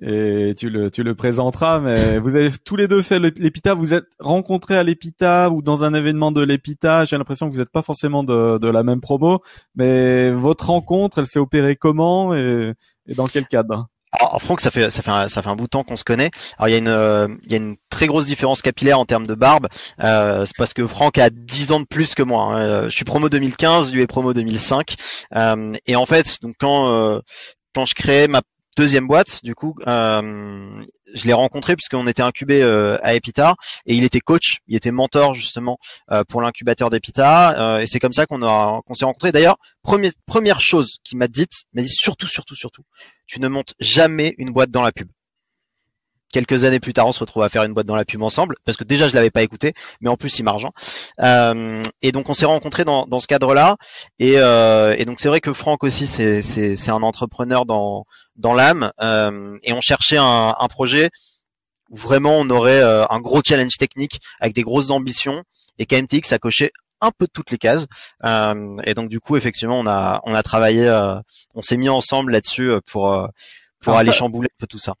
et 0.00 0.54
tu 0.56 0.70
le 0.70 0.90
tu 0.90 1.02
le 1.02 1.14
présenteras 1.14 1.80
mais 1.80 2.18
vous 2.20 2.34
avez 2.34 2.50
tous 2.64 2.76
les 2.76 2.88
deux 2.88 3.02
fait 3.02 3.18
l'EPITA 3.18 3.74
vous 3.74 3.92
êtes 3.92 4.06
rencontrés 4.18 4.76
à 4.76 4.82
l'EPITA 4.82 5.50
ou 5.50 5.60
dans 5.60 5.84
un 5.84 5.92
événement 5.92 6.32
de 6.32 6.40
l'EPITA 6.40 7.04
j'ai 7.04 7.18
l'impression 7.18 7.48
que 7.48 7.54
vous 7.54 7.60
n'êtes 7.60 7.70
pas 7.70 7.82
forcément 7.82 8.24
de, 8.24 8.58
de 8.58 8.68
la 8.68 8.82
même 8.82 9.00
promo 9.00 9.40
mais 9.74 10.30
votre 10.30 10.70
rencontre 10.70 11.18
elle 11.18 11.26
s'est 11.26 11.38
opérée 11.38 11.76
comment 11.76 12.34
et, 12.34 12.72
et 13.06 13.14
dans 13.14 13.26
quel 13.26 13.46
cadre? 13.46 13.88
Alors 14.12 14.42
Franck, 14.42 14.60
ça 14.60 14.70
fait 14.70 14.90
ça 14.90 15.00
fait 15.00 15.10
un, 15.10 15.28
ça 15.28 15.40
fait 15.40 15.48
un 15.48 15.56
bout 15.56 15.64
de 15.64 15.70
temps 15.70 15.84
qu'on 15.84 15.96
se 15.96 16.04
connaît. 16.04 16.30
Alors 16.58 16.68
il 16.68 16.72
y 16.72 16.74
a 16.74 16.78
une 16.78 16.88
euh, 16.88 17.28
il 17.44 17.52
y 17.52 17.54
a 17.54 17.56
une 17.56 17.76
très 17.88 18.06
grosse 18.06 18.26
différence 18.26 18.60
capillaire 18.60 18.98
en 19.00 19.06
termes 19.06 19.26
de 19.26 19.34
barbe. 19.34 19.68
Euh, 20.00 20.44
c'est 20.44 20.56
parce 20.56 20.74
que 20.74 20.86
Franck 20.86 21.16
a 21.16 21.30
10 21.30 21.72
ans 21.72 21.80
de 21.80 21.86
plus 21.86 22.14
que 22.14 22.22
moi. 22.22 22.44
Hein. 22.44 22.60
Euh, 22.60 22.84
je 22.84 22.90
suis 22.90 23.06
promo 23.06 23.30
2015, 23.30 23.90
lui 23.90 24.02
est 24.02 24.06
promo 24.06 24.34
2005. 24.34 24.96
Euh, 25.34 25.72
et 25.86 25.96
en 25.96 26.04
fait, 26.04 26.42
donc 26.42 26.56
quand 26.60 26.88
euh, 26.90 27.20
quand 27.74 27.86
je 27.86 27.94
crée 27.94 28.28
ma 28.28 28.42
deuxième 28.76 29.06
boîte, 29.06 29.40
du 29.42 29.54
coup, 29.54 29.74
euh, 29.86 30.84
je 31.14 31.24
l'ai 31.24 31.32
rencontré 31.32 31.76
puisqu'on 31.76 32.06
était 32.06 32.22
incubé 32.22 32.62
euh, 32.62 32.98
à 33.02 33.14
Epita 33.14 33.54
et 33.86 33.94
il 33.94 34.04
était 34.04 34.20
coach, 34.20 34.58
il 34.66 34.76
était 34.76 34.90
mentor 34.90 35.34
justement 35.34 35.78
euh, 36.10 36.24
pour 36.24 36.40
l'incubateur 36.40 36.90
d'Epita 36.90 37.80
et 37.80 37.86
c'est 37.86 38.00
comme 38.00 38.12
ça 38.12 38.26
qu'on 38.26 38.42
a 38.42 38.80
qu'on 38.86 38.94
s'est 38.94 39.04
rencontrés. 39.04 39.32
D'ailleurs, 39.32 39.56
première 39.82 40.12
première 40.26 40.60
chose 40.60 40.96
qu'il 41.04 41.18
m'a 41.18 41.28
dite, 41.28 41.52
m'a 41.74 41.82
dit 41.82 41.88
surtout 41.88 42.26
surtout 42.26 42.56
surtout, 42.56 42.82
tu 43.26 43.40
ne 43.40 43.48
montes 43.48 43.74
jamais 43.78 44.34
une 44.38 44.50
boîte 44.50 44.70
dans 44.70 44.82
la 44.82 44.92
pub 44.92 45.08
quelques 46.32 46.64
années 46.64 46.80
plus 46.80 46.94
tard, 46.94 47.06
on 47.06 47.12
se 47.12 47.20
retrouve 47.20 47.42
à 47.42 47.50
faire 47.50 47.62
une 47.62 47.74
boîte 47.74 47.84
dans 47.84 47.94
la 47.94 48.06
pub 48.06 48.22
ensemble, 48.22 48.56
parce 48.64 48.78
que 48.78 48.84
déjà 48.84 49.06
je 49.06 49.14
l'avais 49.14 49.30
pas 49.30 49.42
écouté, 49.42 49.74
mais 50.00 50.08
en 50.08 50.16
plus 50.16 50.38
il 50.38 50.44
m'argent. 50.44 50.70
Et 51.20 52.10
donc 52.10 52.30
on 52.30 52.32
s'est 52.32 52.46
rencontrés 52.46 52.86
dans, 52.86 53.06
dans 53.06 53.18
ce 53.18 53.26
cadre-là. 53.26 53.76
Et, 54.18 54.38
donc 55.04 55.20
c'est 55.20 55.28
vrai 55.28 55.42
que 55.42 55.52
Franck 55.52 55.84
aussi, 55.84 56.06
c'est 56.06 56.90
un 56.90 57.02
entrepreneur 57.02 57.66
dans, 57.66 58.06
dans 58.36 58.54
l'âme. 58.54 58.92
Euh, 59.00 59.58
et 59.62 59.72
on 59.72 59.80
cherchait 59.80 60.16
un, 60.16 60.54
un, 60.58 60.68
projet 60.68 61.10
où 61.90 61.96
vraiment 61.96 62.38
on 62.38 62.48
aurait 62.50 62.82
euh, 62.82 63.06
un 63.08 63.20
gros 63.20 63.42
challenge 63.44 63.76
technique 63.78 64.20
avec 64.40 64.54
des 64.54 64.62
grosses 64.62 64.90
ambitions. 64.90 65.42
Et 65.78 65.86
KMTX 65.86 66.32
a 66.32 66.38
coché 66.38 66.70
un 67.00 67.10
peu 67.10 67.26
toutes 67.32 67.50
les 67.50 67.58
cases. 67.58 67.86
Euh, 68.24 68.76
et 68.84 68.94
donc 68.94 69.08
du 69.08 69.20
coup, 69.20 69.36
effectivement, 69.36 69.78
on 69.78 69.86
a 69.86 70.20
on 70.24 70.34
a 70.34 70.42
travaillé, 70.42 70.86
euh, 70.86 71.14
on 71.54 71.62
s'est 71.62 71.76
mis 71.76 71.88
ensemble 71.88 72.32
là-dessus 72.32 72.72
pour 72.86 73.28
pour 73.80 73.96
aller 73.96 74.12
chambouler 74.12 74.48
un 74.52 74.58
peu 74.58 74.66
tout 74.66 74.78
ça. 74.78 74.94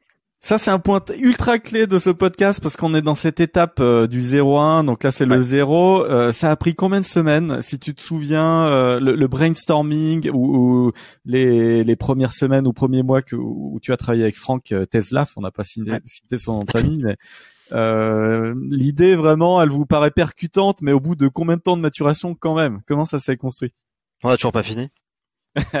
Ça, 0.44 0.58
c'est 0.58 0.72
un 0.72 0.80
point 0.80 1.00
ultra 1.20 1.60
clé 1.60 1.86
de 1.86 1.98
ce 1.98 2.10
podcast 2.10 2.60
parce 2.60 2.76
qu'on 2.76 2.96
est 2.96 3.02
dans 3.02 3.14
cette 3.14 3.38
étape 3.38 3.78
euh, 3.78 4.08
du 4.08 4.20
0-1. 4.20 4.84
Donc 4.84 5.04
là, 5.04 5.12
c'est 5.12 5.24
le 5.24 5.40
0. 5.40 6.04
Euh, 6.04 6.32
ça 6.32 6.50
a 6.50 6.56
pris 6.56 6.74
combien 6.74 7.00
de 7.00 7.06
semaines 7.06 7.62
Si 7.62 7.78
tu 7.78 7.94
te 7.94 8.02
souviens, 8.02 8.66
euh, 8.66 8.98
le, 8.98 9.28
brainstorming 9.28 10.30
ou, 10.32 10.90
les, 11.24 11.84
les, 11.84 11.96
premières 11.96 12.32
semaines 12.32 12.66
ou 12.66 12.72
premiers 12.72 13.04
mois 13.04 13.22
que, 13.22 13.36
où 13.36 13.78
tu 13.80 13.92
as 13.92 13.96
travaillé 13.96 14.24
avec 14.24 14.36
Franck 14.36 14.74
Teslaf, 14.90 15.34
on 15.36 15.42
n'a 15.42 15.52
pas 15.52 15.62
cité, 15.62 15.92
son 16.38 16.54
nom 16.54 16.64
de 16.64 16.70
famille, 16.72 17.04
mais 17.04 17.16
l'idée 18.68 19.14
vraiment, 19.14 19.62
elle 19.62 19.70
vous 19.70 19.86
paraît 19.86 20.10
percutante, 20.10 20.82
mais 20.82 20.90
au 20.90 20.98
bout 20.98 21.14
de 21.14 21.28
combien 21.28 21.56
de 21.56 21.62
temps 21.62 21.76
de 21.76 21.82
maturation 21.82 22.34
quand 22.34 22.56
même? 22.56 22.80
Comment 22.88 23.04
ça 23.04 23.20
s'est 23.20 23.36
construit? 23.36 23.72
On 24.24 24.28
a 24.28 24.36
toujours 24.36 24.50
pas 24.50 24.64
fini. 24.64 24.88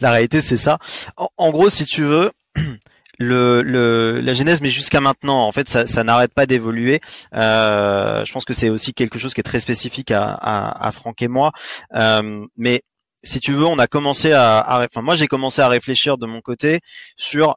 la 0.00 0.10
réalité, 0.12 0.40
c'est 0.40 0.56
ça. 0.56 0.78
en 1.18 1.50
gros, 1.50 1.68
si 1.68 1.84
tu 1.84 2.04
veux 2.04 2.30
la 3.18 4.32
genèse, 4.32 4.60
mais 4.60 4.68
jusqu'à 4.68 5.00
maintenant, 5.00 5.46
en 5.46 5.52
fait, 5.52 5.68
ça, 5.68 6.04
n'arrête 6.04 6.34
pas 6.34 6.46
d'évoluer. 6.46 7.00
Euh, 7.34 8.24
je 8.24 8.32
pense 8.32 8.44
que 8.44 8.54
c'est 8.54 8.68
aussi 8.68 8.94
quelque 8.94 9.18
chose 9.18 9.34
qui 9.34 9.40
est 9.40 9.44
très 9.44 9.60
spécifique 9.60 10.10
à, 10.10 10.34
à, 10.34 10.92
Franck 10.92 11.22
et 11.22 11.28
moi. 11.28 11.52
Euh, 11.94 12.44
mais 12.56 12.82
si 13.22 13.40
tu 13.40 13.52
veux, 13.52 13.66
on 13.66 13.78
a 13.78 13.86
commencé 13.86 14.32
à, 14.32 14.58
à 14.58 14.84
enfin, 14.84 15.02
moi 15.02 15.16
j'ai 15.16 15.26
commencé 15.26 15.60
à 15.60 15.68
réfléchir 15.68 16.18
de 16.18 16.26
mon 16.26 16.40
côté 16.40 16.80
sur 17.16 17.56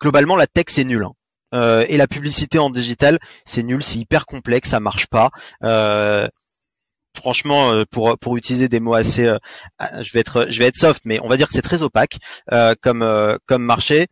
globalement 0.00 0.36
la 0.36 0.46
tech 0.46 0.66
c'est 0.68 0.84
nul. 0.84 1.04
Hein. 1.04 1.12
Euh, 1.54 1.84
et 1.88 1.96
la 1.96 2.08
publicité 2.08 2.58
en 2.58 2.68
digital, 2.68 3.20
c'est 3.44 3.62
nul, 3.62 3.82
c'est 3.82 3.98
hyper 3.98 4.26
complexe, 4.26 4.70
ça 4.70 4.80
marche 4.80 5.06
pas. 5.06 5.30
Franchement 7.16 7.84
pour 7.92 8.18
pour 8.18 8.36
utiliser 8.36 8.68
des 8.68 8.80
mots 8.80 8.94
assez 8.94 9.24
euh, 9.24 9.38
je 10.02 10.12
vais 10.12 10.18
être 10.18 10.46
je 10.50 10.58
vais 10.58 10.66
être 10.66 10.76
soft 10.76 11.02
mais 11.04 11.20
on 11.22 11.28
va 11.28 11.36
dire 11.36 11.46
que 11.46 11.52
c'est 11.52 11.62
très 11.62 11.82
opaque 11.82 12.18
comme 12.82 13.38
comme 13.46 13.62
marché 13.62 14.08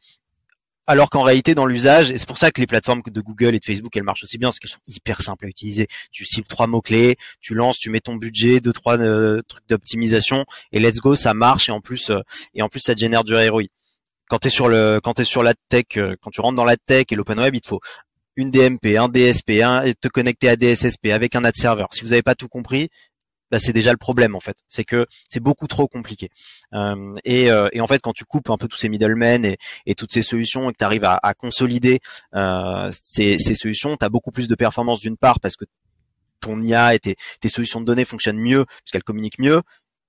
alors 0.86 1.10
qu'en 1.10 1.22
réalité, 1.22 1.54
dans 1.54 1.66
l'usage, 1.66 2.10
et 2.10 2.18
c'est 2.18 2.26
pour 2.26 2.38
ça 2.38 2.50
que 2.50 2.60
les 2.60 2.66
plateformes 2.66 3.02
de 3.06 3.20
Google 3.20 3.54
et 3.54 3.60
de 3.60 3.64
Facebook, 3.64 3.96
elles 3.96 4.02
marchent 4.02 4.24
aussi 4.24 4.38
bien, 4.38 4.48
parce 4.48 4.58
qu'elles 4.58 4.70
sont 4.70 4.78
hyper 4.88 5.22
simples 5.22 5.46
à 5.46 5.48
utiliser. 5.48 5.86
Tu 6.10 6.24
cibles 6.24 6.46
trois 6.46 6.66
mots-clés, 6.66 7.16
tu 7.40 7.54
lances, 7.54 7.78
tu 7.78 7.90
mets 7.90 8.00
ton 8.00 8.16
budget, 8.16 8.60
deux, 8.60 8.72
trois 8.72 8.98
euh, 8.98 9.42
trucs 9.46 9.68
d'optimisation, 9.68 10.44
et 10.72 10.80
let's 10.80 10.98
go, 10.98 11.14
ça 11.14 11.34
marche, 11.34 11.68
et 11.68 11.72
en 11.72 11.80
plus, 11.80 12.10
euh, 12.10 12.20
et 12.54 12.62
en 12.62 12.68
plus, 12.68 12.80
ça 12.80 12.94
génère 12.96 13.22
du 13.24 13.34
ROI. 13.34 13.64
Quand 14.28 14.38
tu 14.38 14.48
es 14.48 14.50
sur 14.50 14.68
le, 14.68 15.00
quand 15.02 15.20
es 15.20 15.24
sur 15.24 15.42
la 15.42 15.54
tech, 15.68 15.84
euh, 15.96 16.16
quand 16.20 16.30
tu 16.30 16.40
rentres 16.40 16.56
dans 16.56 16.64
la 16.64 16.76
tech 16.76 17.06
et 17.10 17.14
l'open 17.14 17.38
web, 17.38 17.54
il 17.54 17.60
te 17.60 17.68
faut 17.68 17.80
une 18.34 18.50
DMP, 18.50 18.96
un 18.96 19.08
DSP, 19.08 19.60
te 20.00 20.08
connecter 20.08 20.48
à 20.48 20.56
DSSP 20.56 21.08
avec 21.12 21.36
un 21.36 21.44
ad 21.44 21.54
server. 21.54 21.84
Si 21.92 22.02
vous 22.02 22.08
n'avez 22.08 22.22
pas 22.22 22.34
tout 22.34 22.48
compris, 22.48 22.88
bah, 23.52 23.58
c'est 23.58 23.74
déjà 23.74 23.92
le 23.92 23.98
problème 23.98 24.34
en 24.34 24.40
fait. 24.40 24.56
C'est 24.66 24.84
que 24.84 25.06
c'est 25.28 25.40
beaucoup 25.40 25.66
trop 25.66 25.86
compliqué. 25.86 26.30
Euh, 26.72 27.14
et, 27.24 27.50
euh, 27.50 27.68
et, 27.72 27.82
en 27.82 27.86
fait, 27.86 28.00
quand 28.00 28.14
tu 28.14 28.24
coupes 28.24 28.48
un 28.48 28.56
peu 28.56 28.66
tous 28.66 28.78
ces 28.78 28.88
middlemen 28.88 29.44
et, 29.44 29.58
et 29.84 29.94
toutes 29.94 30.10
ces 30.10 30.22
solutions 30.22 30.70
et 30.70 30.72
que 30.72 30.78
tu 30.78 30.84
arrives 30.84 31.04
à, 31.04 31.20
à 31.22 31.34
consolider 31.34 32.00
euh, 32.34 32.90
ces, 33.04 33.38
ces, 33.38 33.54
solutions, 33.54 33.98
tu 33.98 34.04
as 34.06 34.08
beaucoup 34.08 34.32
plus 34.32 34.48
de 34.48 34.54
performance 34.54 35.00
d'une 35.00 35.18
part 35.18 35.38
parce 35.38 35.56
que 35.56 35.66
ton 36.40 36.62
IA 36.62 36.94
et 36.94 36.98
tes, 36.98 37.16
tes 37.40 37.50
solutions 37.50 37.82
de 37.82 37.84
données 37.84 38.06
fonctionnent 38.06 38.40
mieux 38.40 38.64
parce 38.64 38.90
qu'elles 38.90 39.04
communiquent 39.04 39.38
mieux. 39.38 39.60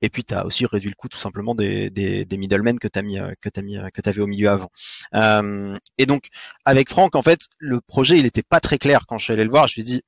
Et 0.02 0.10
puis 0.10 0.24
tu 0.24 0.34
as 0.34 0.46
aussi 0.46 0.66
réduit 0.66 0.90
le 0.90 0.96
coût 0.96 1.10
tout 1.10 1.18
simplement 1.18 1.54
des, 1.54 1.90
des, 1.90 2.24
des 2.24 2.38
middlemen 2.38 2.80
que 2.80 2.88
tu 2.88 2.98
as 2.98 3.02
mis 3.02 3.20
mis 3.20 3.78
que 3.94 4.02
tu 4.02 4.10
avais 4.10 4.22
au 4.22 4.28
milieu 4.28 4.50
avant. 4.50 4.72
Euh, 5.16 5.78
et 5.98 6.06
donc 6.06 6.28
avec 6.64 6.90
Franck 6.90 7.16
en 7.16 7.22
fait, 7.22 7.42
le 7.58 7.82
projet, 7.82 8.18
il 8.20 8.26
était 8.26 8.42
pas 8.42 8.62
très 8.62 8.78
clair 8.78 9.06
quand 9.06 9.18
je 9.18 9.26
suis 9.26 9.34
allé 9.34 9.44
le 9.44 9.50
voir, 9.50 9.68
je 9.68 9.76
lui 9.76 9.82
ai 9.82 9.86
dit 9.86 10.02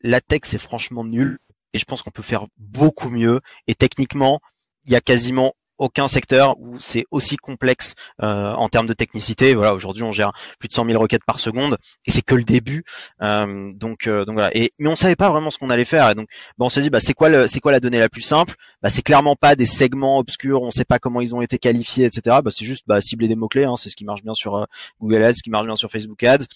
la 0.00 0.20
tech 0.20 0.42
c'est 0.44 0.60
franchement 0.60 1.04
nul 1.04 1.38
et 1.72 1.78
je 1.78 1.84
pense 1.84 2.02
qu'on 2.02 2.10
peut 2.10 2.22
faire 2.22 2.46
beaucoup 2.58 3.10
mieux. 3.10 3.40
Et 3.66 3.74
techniquement, 3.74 4.40
il 4.84 4.92
y 4.92 4.96
a 4.96 5.00
quasiment 5.00 5.54
aucun 5.78 6.08
secteur 6.08 6.58
où 6.60 6.78
c'est 6.78 7.04
aussi 7.10 7.36
complexe 7.36 7.94
euh, 8.22 8.52
en 8.52 8.68
termes 8.68 8.86
de 8.86 8.92
technicité. 8.92 9.54
Voilà, 9.54 9.74
aujourd'hui 9.74 10.02
on 10.02 10.12
gère 10.12 10.32
plus 10.58 10.68
de 10.68 10.72
100 10.72 10.86
000 10.86 11.00
requêtes 11.00 11.24
par 11.24 11.40
seconde 11.40 11.76
et 12.06 12.10
c'est 12.10 12.22
que 12.22 12.34
le 12.34 12.44
début. 12.44 12.84
Euh, 13.22 13.72
donc, 13.74 14.06
euh, 14.06 14.24
donc 14.24 14.34
voilà. 14.34 14.50
Et 14.56 14.72
mais 14.78 14.88
on 14.88 14.96
savait 14.96 15.16
pas 15.16 15.30
vraiment 15.30 15.50
ce 15.50 15.58
qu'on 15.58 15.70
allait 15.70 15.84
faire. 15.84 16.08
Et 16.10 16.14
donc, 16.14 16.28
bah, 16.58 16.66
on 16.66 16.68
s'est 16.68 16.80
dit, 16.82 16.90
bah 16.90 17.00
c'est 17.00 17.14
quoi 17.14 17.28
le, 17.28 17.48
c'est 17.48 17.60
quoi 17.60 17.72
la 17.72 17.80
donnée 17.80 17.98
la 17.98 18.08
plus 18.08 18.22
simple? 18.22 18.54
Bah 18.82 18.90
c'est 18.90 19.02
clairement 19.02 19.36
pas 19.36 19.56
des 19.56 19.66
segments 19.66 20.18
obscurs. 20.18 20.62
On 20.62 20.70
sait 20.70 20.84
pas 20.84 20.98
comment 20.98 21.20
ils 21.20 21.34
ont 21.34 21.42
été 21.42 21.58
qualifiés, 21.58 22.06
etc. 22.06 22.38
Bah 22.44 22.50
c'est 22.52 22.64
juste 22.64 22.84
bah, 22.86 23.00
cibler 23.00 23.28
des 23.28 23.36
mots 23.36 23.48
clés. 23.48 23.64
Hein, 23.64 23.74
c'est 23.76 23.90
ce 23.90 23.96
qui 23.96 24.04
marche 24.04 24.22
bien 24.22 24.34
sur 24.34 24.66
Google 25.00 25.22
Ads, 25.22 25.34
ce 25.34 25.42
qui 25.42 25.50
marche 25.50 25.66
bien 25.66 25.76
sur 25.76 25.90
Facebook 25.90 26.22
Ads. 26.22 26.46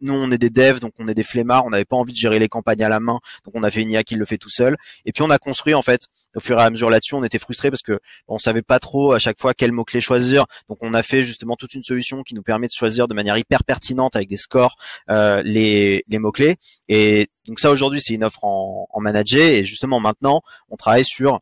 nous 0.00 0.14
on 0.14 0.30
est 0.30 0.38
des 0.38 0.50
devs, 0.50 0.80
donc 0.80 0.92
on 0.98 1.06
est 1.08 1.14
des 1.14 1.24
flemmards. 1.24 1.64
On 1.66 1.70
n'avait 1.70 1.84
pas 1.84 1.96
envie 1.96 2.12
de 2.12 2.18
gérer 2.18 2.38
les 2.38 2.48
campagnes 2.48 2.82
à 2.82 2.88
la 2.88 3.00
main, 3.00 3.20
donc 3.44 3.54
on 3.54 3.62
a 3.62 3.70
fait 3.70 3.82
une 3.82 3.92
IA 3.92 4.02
qui 4.02 4.16
le 4.16 4.24
fait 4.24 4.38
tout 4.38 4.50
seul. 4.50 4.76
Et 5.04 5.12
puis 5.12 5.22
on 5.22 5.30
a 5.30 5.38
construit 5.38 5.74
en 5.74 5.82
fait 5.82 6.08
au 6.36 6.40
fur 6.40 6.58
et 6.58 6.62
à 6.62 6.70
mesure 6.70 6.90
là-dessus, 6.90 7.14
on 7.14 7.24
était 7.24 7.38
frustré 7.38 7.70
parce 7.70 7.82
que 7.82 7.98
on 8.26 8.38
savait 8.38 8.62
pas 8.62 8.78
trop 8.78 9.12
à 9.12 9.18
chaque 9.18 9.40
fois 9.40 9.54
quel 9.54 9.72
mot 9.72 9.84
clé 9.84 10.00
choisir. 10.00 10.46
Donc 10.68 10.78
on 10.80 10.94
a 10.94 11.02
fait 11.02 11.22
justement 11.22 11.56
toute 11.56 11.74
une 11.74 11.82
solution 11.82 12.22
qui 12.22 12.34
nous 12.34 12.42
permet 12.42 12.66
de 12.66 12.72
choisir 12.72 13.08
de 13.08 13.14
manière 13.14 13.36
hyper 13.36 13.64
pertinente 13.64 14.16
avec 14.16 14.28
des 14.28 14.36
scores 14.36 14.76
euh, 15.10 15.42
les, 15.44 16.04
les 16.08 16.18
mots 16.18 16.32
clés. 16.32 16.56
Et 16.88 17.28
donc 17.46 17.60
ça 17.60 17.70
aujourd'hui 17.70 18.00
c'est 18.02 18.14
une 18.14 18.24
offre 18.24 18.44
en, 18.44 18.86
en 18.90 19.00
manager 19.00 19.40
et 19.40 19.64
justement 19.64 20.00
maintenant 20.00 20.42
on 20.68 20.76
travaille 20.76 21.04
sur 21.04 21.40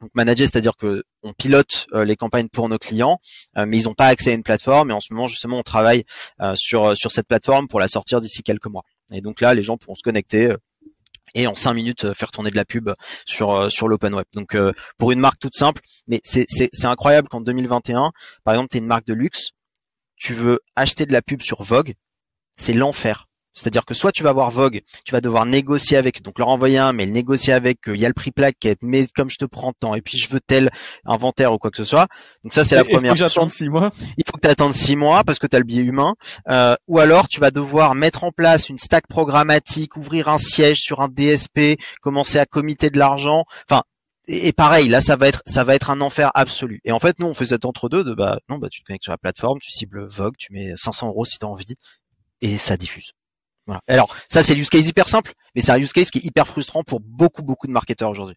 donc 0.00 0.10
manager, 0.14 0.46
c'est-à-dire 0.46 0.76
que 0.76 1.04
on 1.22 1.32
pilote 1.32 1.86
euh, 1.94 2.04
les 2.04 2.16
campagnes 2.16 2.48
pour 2.48 2.68
nos 2.68 2.76
clients, 2.78 3.18
euh, 3.56 3.64
mais 3.66 3.78
ils 3.78 3.84
n'ont 3.84 3.94
pas 3.94 4.08
accès 4.08 4.30
à 4.30 4.34
une 4.34 4.42
plateforme. 4.42 4.90
Et 4.90 4.92
en 4.92 5.00
ce 5.00 5.12
moment, 5.12 5.26
justement, 5.26 5.58
on 5.58 5.62
travaille 5.62 6.04
euh, 6.42 6.54
sur 6.54 6.94
cette 6.96 7.26
plateforme 7.26 7.66
pour 7.66 7.80
la 7.80 7.88
sortir 7.88 8.20
d'ici 8.20 8.42
quelques 8.42 8.66
mois. 8.66 8.82
Et 9.10 9.22
donc 9.22 9.40
là, 9.40 9.54
les 9.54 9.62
gens 9.62 9.78
pourront 9.78 9.94
se 9.94 10.02
connecter 10.02 10.54
et 11.36 11.46
en 11.46 11.54
cinq 11.54 11.74
minutes 11.74 12.06
euh, 12.06 12.14
faire 12.14 12.32
tourner 12.32 12.50
de 12.50 12.56
la 12.56 12.64
pub 12.64 12.90
sur 13.26 13.52
euh, 13.52 13.70
sur 13.70 13.86
l'open 13.86 14.14
web. 14.14 14.26
Donc 14.34 14.54
euh, 14.56 14.72
pour 14.98 15.12
une 15.12 15.20
marque 15.20 15.38
toute 15.38 15.54
simple, 15.54 15.82
mais 16.08 16.20
c'est 16.24 16.46
c'est 16.48 16.70
c'est 16.72 16.86
incroyable 16.86 17.28
qu'en 17.28 17.40
2021, 17.40 18.10
par 18.42 18.54
exemple, 18.54 18.70
tu 18.70 18.78
es 18.78 18.80
une 18.80 18.86
marque 18.86 19.06
de 19.06 19.14
luxe, 19.14 19.50
tu 20.16 20.34
veux 20.34 20.58
acheter 20.74 21.06
de 21.06 21.12
la 21.12 21.22
pub 21.22 21.42
sur 21.42 21.62
Vogue, 21.62 21.92
c'est 22.56 22.72
l'enfer. 22.72 23.26
C'est-à-dire 23.56 23.86
que 23.86 23.94
soit 23.94 24.12
tu 24.12 24.22
vas 24.22 24.32
voir 24.32 24.50
Vogue, 24.50 24.82
tu 25.04 25.12
vas 25.12 25.20
devoir 25.20 25.46
négocier 25.46 25.96
avec, 25.96 26.22
donc 26.22 26.38
leur 26.38 26.48
envoyer 26.48 26.78
un 26.78 26.92
mail, 26.92 27.10
négocier 27.10 27.54
avec, 27.54 27.78
il 27.86 27.96
y 27.96 28.04
a 28.04 28.08
le 28.08 28.14
prix 28.14 28.30
plaquette, 28.30 28.78
mais 28.82 29.06
comme 29.16 29.30
je 29.30 29.38
te 29.38 29.46
prends 29.46 29.72
temps, 29.72 29.94
et 29.94 30.02
puis 30.02 30.18
je 30.18 30.28
veux 30.28 30.40
tel 30.40 30.70
inventaire 31.06 31.52
ou 31.52 31.58
quoi 31.58 31.70
que 31.70 31.78
ce 31.78 31.84
soit. 31.84 32.06
Donc 32.44 32.52
ça 32.52 32.64
c'est 32.64 32.76
la 32.76 32.84
première. 32.84 33.14
Il 33.14 33.18
faut 33.18 33.24
que 33.24 33.30
j'attende 33.30 33.50
six 33.50 33.68
mois. 33.68 33.90
Il 34.18 34.24
faut 34.26 34.36
que 34.36 34.46
tu 34.46 34.48
attendes 34.48 34.74
six 34.74 34.94
mois 34.94 35.24
parce 35.24 35.38
que 35.38 35.46
tu 35.46 35.56
as 35.56 35.58
le 35.58 35.64
biais 35.64 35.82
humain. 35.82 36.14
Euh, 36.48 36.76
ou 36.86 36.98
alors 36.98 37.28
tu 37.28 37.40
vas 37.40 37.50
devoir 37.50 37.94
mettre 37.94 38.24
en 38.24 38.30
place 38.30 38.68
une 38.68 38.78
stack 38.78 39.06
programmatique, 39.08 39.96
ouvrir 39.96 40.28
un 40.28 40.38
siège 40.38 40.80
sur 40.80 41.00
un 41.00 41.08
DSP, 41.08 41.80
commencer 42.02 42.38
à 42.38 42.44
comiter 42.44 42.90
de 42.90 42.98
l'argent. 42.98 43.44
Enfin, 43.68 43.82
et, 44.28 44.52
pareil, 44.52 44.88
là, 44.88 45.00
ça 45.00 45.16
va 45.16 45.28
être, 45.28 45.42
ça 45.46 45.62
va 45.62 45.74
être 45.76 45.90
un 45.90 46.00
enfer 46.00 46.32
absolu. 46.34 46.80
Et 46.84 46.90
en 46.90 46.98
fait, 46.98 47.18
nous, 47.20 47.26
on 47.26 47.34
fait 47.34 47.46
cet 47.46 47.64
entre-deux 47.64 48.02
de, 48.02 48.12
bah, 48.12 48.40
non, 48.48 48.58
bah, 48.58 48.68
tu 48.68 48.80
te 48.80 48.86
connectes 48.86 49.04
sur 49.04 49.12
la 49.12 49.18
plateforme, 49.18 49.60
tu 49.60 49.70
cibles 49.70 50.04
Vogue, 50.06 50.34
tu 50.36 50.52
mets 50.52 50.72
500 50.76 51.08
euros 51.08 51.24
si 51.24 51.38
t'as 51.38 51.46
envie, 51.46 51.76
et 52.40 52.56
ça 52.56 52.76
diffuse. 52.76 53.12
Voilà. 53.66 53.80
Alors 53.88 54.14
ça 54.28 54.42
c'est 54.42 54.54
use 54.54 54.70
case 54.70 54.86
hyper 54.86 55.08
simple, 55.08 55.32
mais 55.54 55.60
c'est 55.60 55.72
un 55.72 55.78
use 55.78 55.92
case 55.92 56.10
qui 56.10 56.18
est 56.18 56.24
hyper 56.24 56.46
frustrant 56.46 56.84
pour 56.84 57.00
beaucoup 57.00 57.42
beaucoup 57.42 57.66
de 57.66 57.72
marketeurs 57.72 58.10
aujourd'hui. 58.10 58.36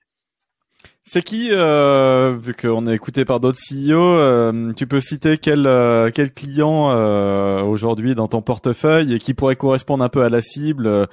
C'est 1.06 1.24
qui, 1.24 1.50
euh, 1.52 2.38
vu 2.40 2.54
qu'on 2.54 2.86
est 2.86 2.94
écouté 2.94 3.26
par 3.26 3.40
d'autres 3.40 3.58
CEO, 3.58 4.00
euh, 4.00 4.74
tu 4.74 4.86
peux 4.86 5.00
citer 5.00 5.40
quel 5.40 5.66
euh, 5.66 6.12
quel 6.14 6.32
client 6.32 6.92
euh, 6.92 7.64
aujourd'hui 7.64 8.14
dans 8.14 8.28
ton 8.28 8.44
portefeuille 8.44 9.16
et 9.16 9.20
qui 9.20 9.34
pourrait 9.34 9.56
correspondre 9.56 10.04
un 10.04 10.10
peu 10.10 10.22
à 10.22 10.30
la 10.30 10.42
cible, 10.42 10.86
euh, 10.86 11.08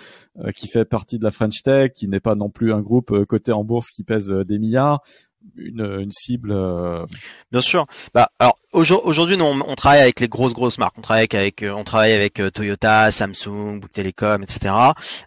qui 0.55 0.69
fait 0.69 0.85
partie 0.85 1.19
de 1.19 1.25
la 1.25 1.31
French 1.31 1.63
Tech, 1.63 1.93
qui 1.95 2.09
n'est 2.09 2.21
pas 2.21 2.35
non 2.35 2.51
plus 2.51 2.75
un 2.75 2.83
groupe 2.83 3.25
coté 3.25 3.53
en 3.53 3.65
bourse 3.65 3.91
qui 3.91 4.05
pèse 4.05 4.29
des 4.29 4.59
milliards, 4.59 5.01
une, 5.57 5.81
une 5.81 6.13
cible. 6.13 6.55
Bien 7.51 7.63
sûr. 7.63 7.87
Bah 8.13 8.29
alors 8.39 8.59
Aujourd'hui, 8.77 9.39
on, 9.41 9.59
on, 9.67 9.75
travaille 9.75 10.03
avec 10.03 10.21
les 10.21 10.29
grosses 10.29 10.53
grosses 10.53 10.77
marques. 10.77 10.99
On 10.99 11.01
travaille 11.01 11.27
avec, 11.33 11.63
euh, 11.63 11.73
on 11.73 11.83
travaille 11.83 12.13
avec 12.13 12.39
euh, 12.41 12.51
Toyota, 12.51 13.11
Samsung, 13.11 13.81
Bouygues 13.81 13.91
Telecom, 13.91 14.43
etc. 14.43 14.75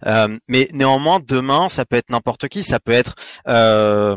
Euh, 0.06 0.38
mais 0.48 0.70
néanmoins, 0.72 1.20
demain, 1.20 1.68
ça 1.68 1.84
peut 1.84 1.96
être 1.96 2.12
n'importe 2.12 2.48
qui. 2.48 2.62
Ça 2.62 2.80
peut 2.80 2.92
être 2.92 3.16
euh, 3.48 4.16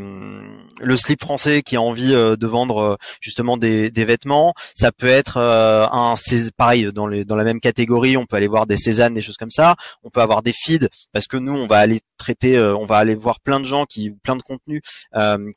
le 0.78 0.96
slip 0.98 1.22
français 1.22 1.62
qui 1.62 1.76
a 1.76 1.80
envie 1.80 2.12
de 2.12 2.46
vendre 2.46 2.98
justement 3.22 3.56
des, 3.56 3.90
des, 3.90 4.04
vêtements. 4.04 4.52
Ça 4.74 4.92
peut 4.92 5.06
être 5.06 5.38
un, 5.38 6.14
pareil 6.58 6.92
dans, 6.92 7.06
les, 7.06 7.24
dans 7.24 7.36
la 7.36 7.44
même 7.44 7.60
catégorie. 7.60 8.18
On 8.18 8.26
peut 8.26 8.36
aller 8.36 8.48
voir 8.48 8.66
des 8.66 8.76
Cézanne, 8.76 9.14
des 9.14 9.22
choses 9.22 9.38
comme 9.38 9.50
ça. 9.50 9.76
On 10.02 10.10
peut 10.10 10.20
avoir 10.20 10.42
des 10.42 10.52
feeds 10.52 10.88
parce 11.14 11.26
que 11.26 11.38
nous, 11.38 11.54
on 11.54 11.66
va 11.66 11.78
aller 11.78 12.00
traiter, 12.18 12.60
on 12.60 12.84
va 12.84 12.98
aller 12.98 13.14
voir 13.14 13.40
plein 13.40 13.60
de 13.60 13.64
gens 13.64 13.86
qui, 13.86 14.10
plein 14.10 14.36
de 14.36 14.42
contenus 14.42 14.82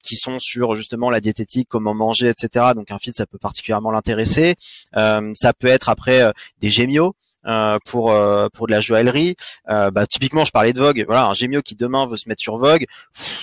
qui 0.01 0.15
sont 0.15 0.39
sur 0.39 0.75
justement 0.75 1.10
la 1.10 1.20
diététique, 1.20 1.67
comment 1.70 1.94
manger, 1.94 2.29
etc. 2.29 2.67
Donc 2.74 2.89
un 2.91 3.00
feed, 3.00 3.15
ça 3.15 3.25
peut 3.25 3.38
partir 3.38 3.65
particulièrement 3.66 3.92
l'intéresser. 3.92 4.56
Euh, 4.96 5.32
ça 5.36 5.54
peut 5.54 5.68
être 5.68 5.90
après 5.90 6.22
euh, 6.22 6.32
des 6.60 6.70
gémiaux. 6.70 7.16
Euh, 7.48 7.78
pour 7.86 8.12
pour 8.54 8.66
de 8.66 8.72
la 8.72 8.80
joaillerie. 8.80 9.36
bah, 9.68 10.08
typiquement, 10.10 10.46
je 10.46 10.52
parlais 10.52 10.74
de 10.74 10.80
Vogue. 10.80 11.06
Voilà, 11.06 11.28
un 11.28 11.34
Gémio 11.34 11.62
qui 11.62 11.76
demain 11.76 12.08
veut 12.08 12.16
se 12.16 12.28
mettre 12.28 12.42
sur 12.42 12.58
Vogue, 12.58 12.86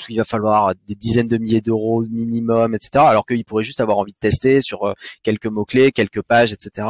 il 0.08 0.16
va 0.16 0.24
falloir 0.24 0.72
des 0.88 0.96
dizaines 0.96 1.28
de 1.28 1.38
milliers 1.38 1.60
d'euros 1.60 2.04
minimum, 2.10 2.74
etc. 2.74 3.04
Alors 3.06 3.24
qu'il 3.24 3.44
pourrait 3.44 3.62
juste 3.62 3.80
avoir 3.80 3.98
envie 3.98 4.10
de 4.10 4.18
tester 4.18 4.60
sur 4.60 4.92
quelques 5.22 5.46
mots 5.46 5.64
clés, 5.64 5.92
quelques 5.92 6.20
pages, 6.20 6.52
etc. 6.52 6.88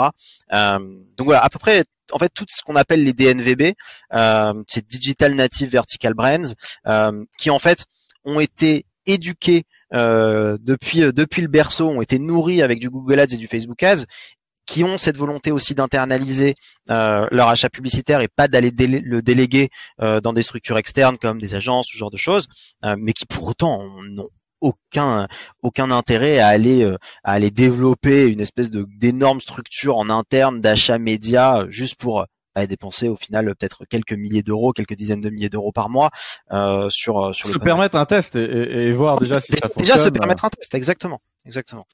donc 0.50 1.26
voilà, 1.26 1.44
à 1.44 1.50
peu 1.50 1.58
près. 1.58 1.84
En 2.12 2.18
fait, 2.18 2.30
tout 2.30 2.46
ce 2.48 2.62
qu'on 2.62 2.76
appelle 2.76 3.04
les 3.04 3.12
DNVB, 3.12 3.74
c'est 4.66 4.86
Digital 4.88 5.34
Native 5.34 5.68
Vertical 5.68 6.14
Brands, 6.14 6.54
qui 7.36 7.50
en 7.50 7.58
fait 7.58 7.84
ont 8.24 8.40
été 8.40 8.86
éduqués 9.04 9.64
euh, 9.94 10.56
depuis 10.60 11.02
euh, 11.02 11.12
depuis 11.12 11.42
le 11.42 11.48
berceau 11.48 11.88
ont 11.88 12.00
été 12.00 12.18
nourris 12.18 12.62
avec 12.62 12.80
du 12.80 12.90
Google 12.90 13.20
Ads 13.20 13.34
et 13.34 13.36
du 13.36 13.46
Facebook 13.46 13.82
Ads 13.82 14.04
qui 14.64 14.84
ont 14.84 14.96
cette 14.96 15.16
volonté 15.16 15.50
aussi 15.50 15.74
d'internaliser 15.74 16.54
euh, 16.90 17.26
leur 17.30 17.48
achat 17.48 17.68
publicitaire 17.68 18.20
et 18.20 18.28
pas 18.28 18.48
d'aller 18.48 18.70
le 18.70 19.20
déléguer 19.20 19.70
dans 19.98 20.32
des 20.32 20.44
structures 20.44 20.78
externes 20.78 21.18
comme 21.18 21.40
des 21.40 21.56
agences, 21.56 21.88
ce 21.92 21.98
genre 21.98 22.12
de 22.12 22.16
choses, 22.16 22.46
mais 22.96 23.12
qui 23.12 23.26
pour 23.26 23.48
autant 23.48 23.84
n'ont 24.04 24.28
aucun 24.60 25.26
aucun 25.62 25.90
intérêt 25.90 26.38
à 26.38 26.46
aller 26.46 26.84
à 27.24 27.32
aller 27.32 27.50
développer 27.50 28.28
une 28.28 28.40
espèce 28.40 28.70
de 28.70 28.86
d'énorme 28.98 29.40
structure 29.40 29.96
en 29.96 30.08
interne 30.08 30.60
d'achat 30.60 30.98
média 30.98 31.66
juste 31.68 31.96
pour 31.96 32.24
à 32.54 32.66
dépenser 32.66 33.08
au 33.08 33.16
final 33.16 33.54
peut-être 33.54 33.84
quelques 33.86 34.12
milliers 34.12 34.42
d'euros, 34.42 34.72
quelques 34.72 34.94
dizaines 34.94 35.20
de 35.20 35.30
milliers 35.30 35.48
d'euros 35.48 35.72
par 35.72 35.88
mois 35.88 36.10
euh, 36.52 36.88
sur 36.90 37.18
euh, 37.18 37.32
sur 37.32 37.48
se 37.48 37.58
permettre 37.58 37.96
un 37.96 38.04
test 38.04 38.36
et, 38.36 38.40
et, 38.40 38.92
voir 38.92 39.18
déjà 39.18 39.40
si 39.40 39.52
ça 39.52 39.68
fonctionne. 39.68 39.86
Déjà 39.86 39.98
se 39.98 40.08
permettre 40.08 40.44
un 40.44 40.50
test, 40.50 40.74
exactement, 40.74 41.20
exactement. 41.46 41.86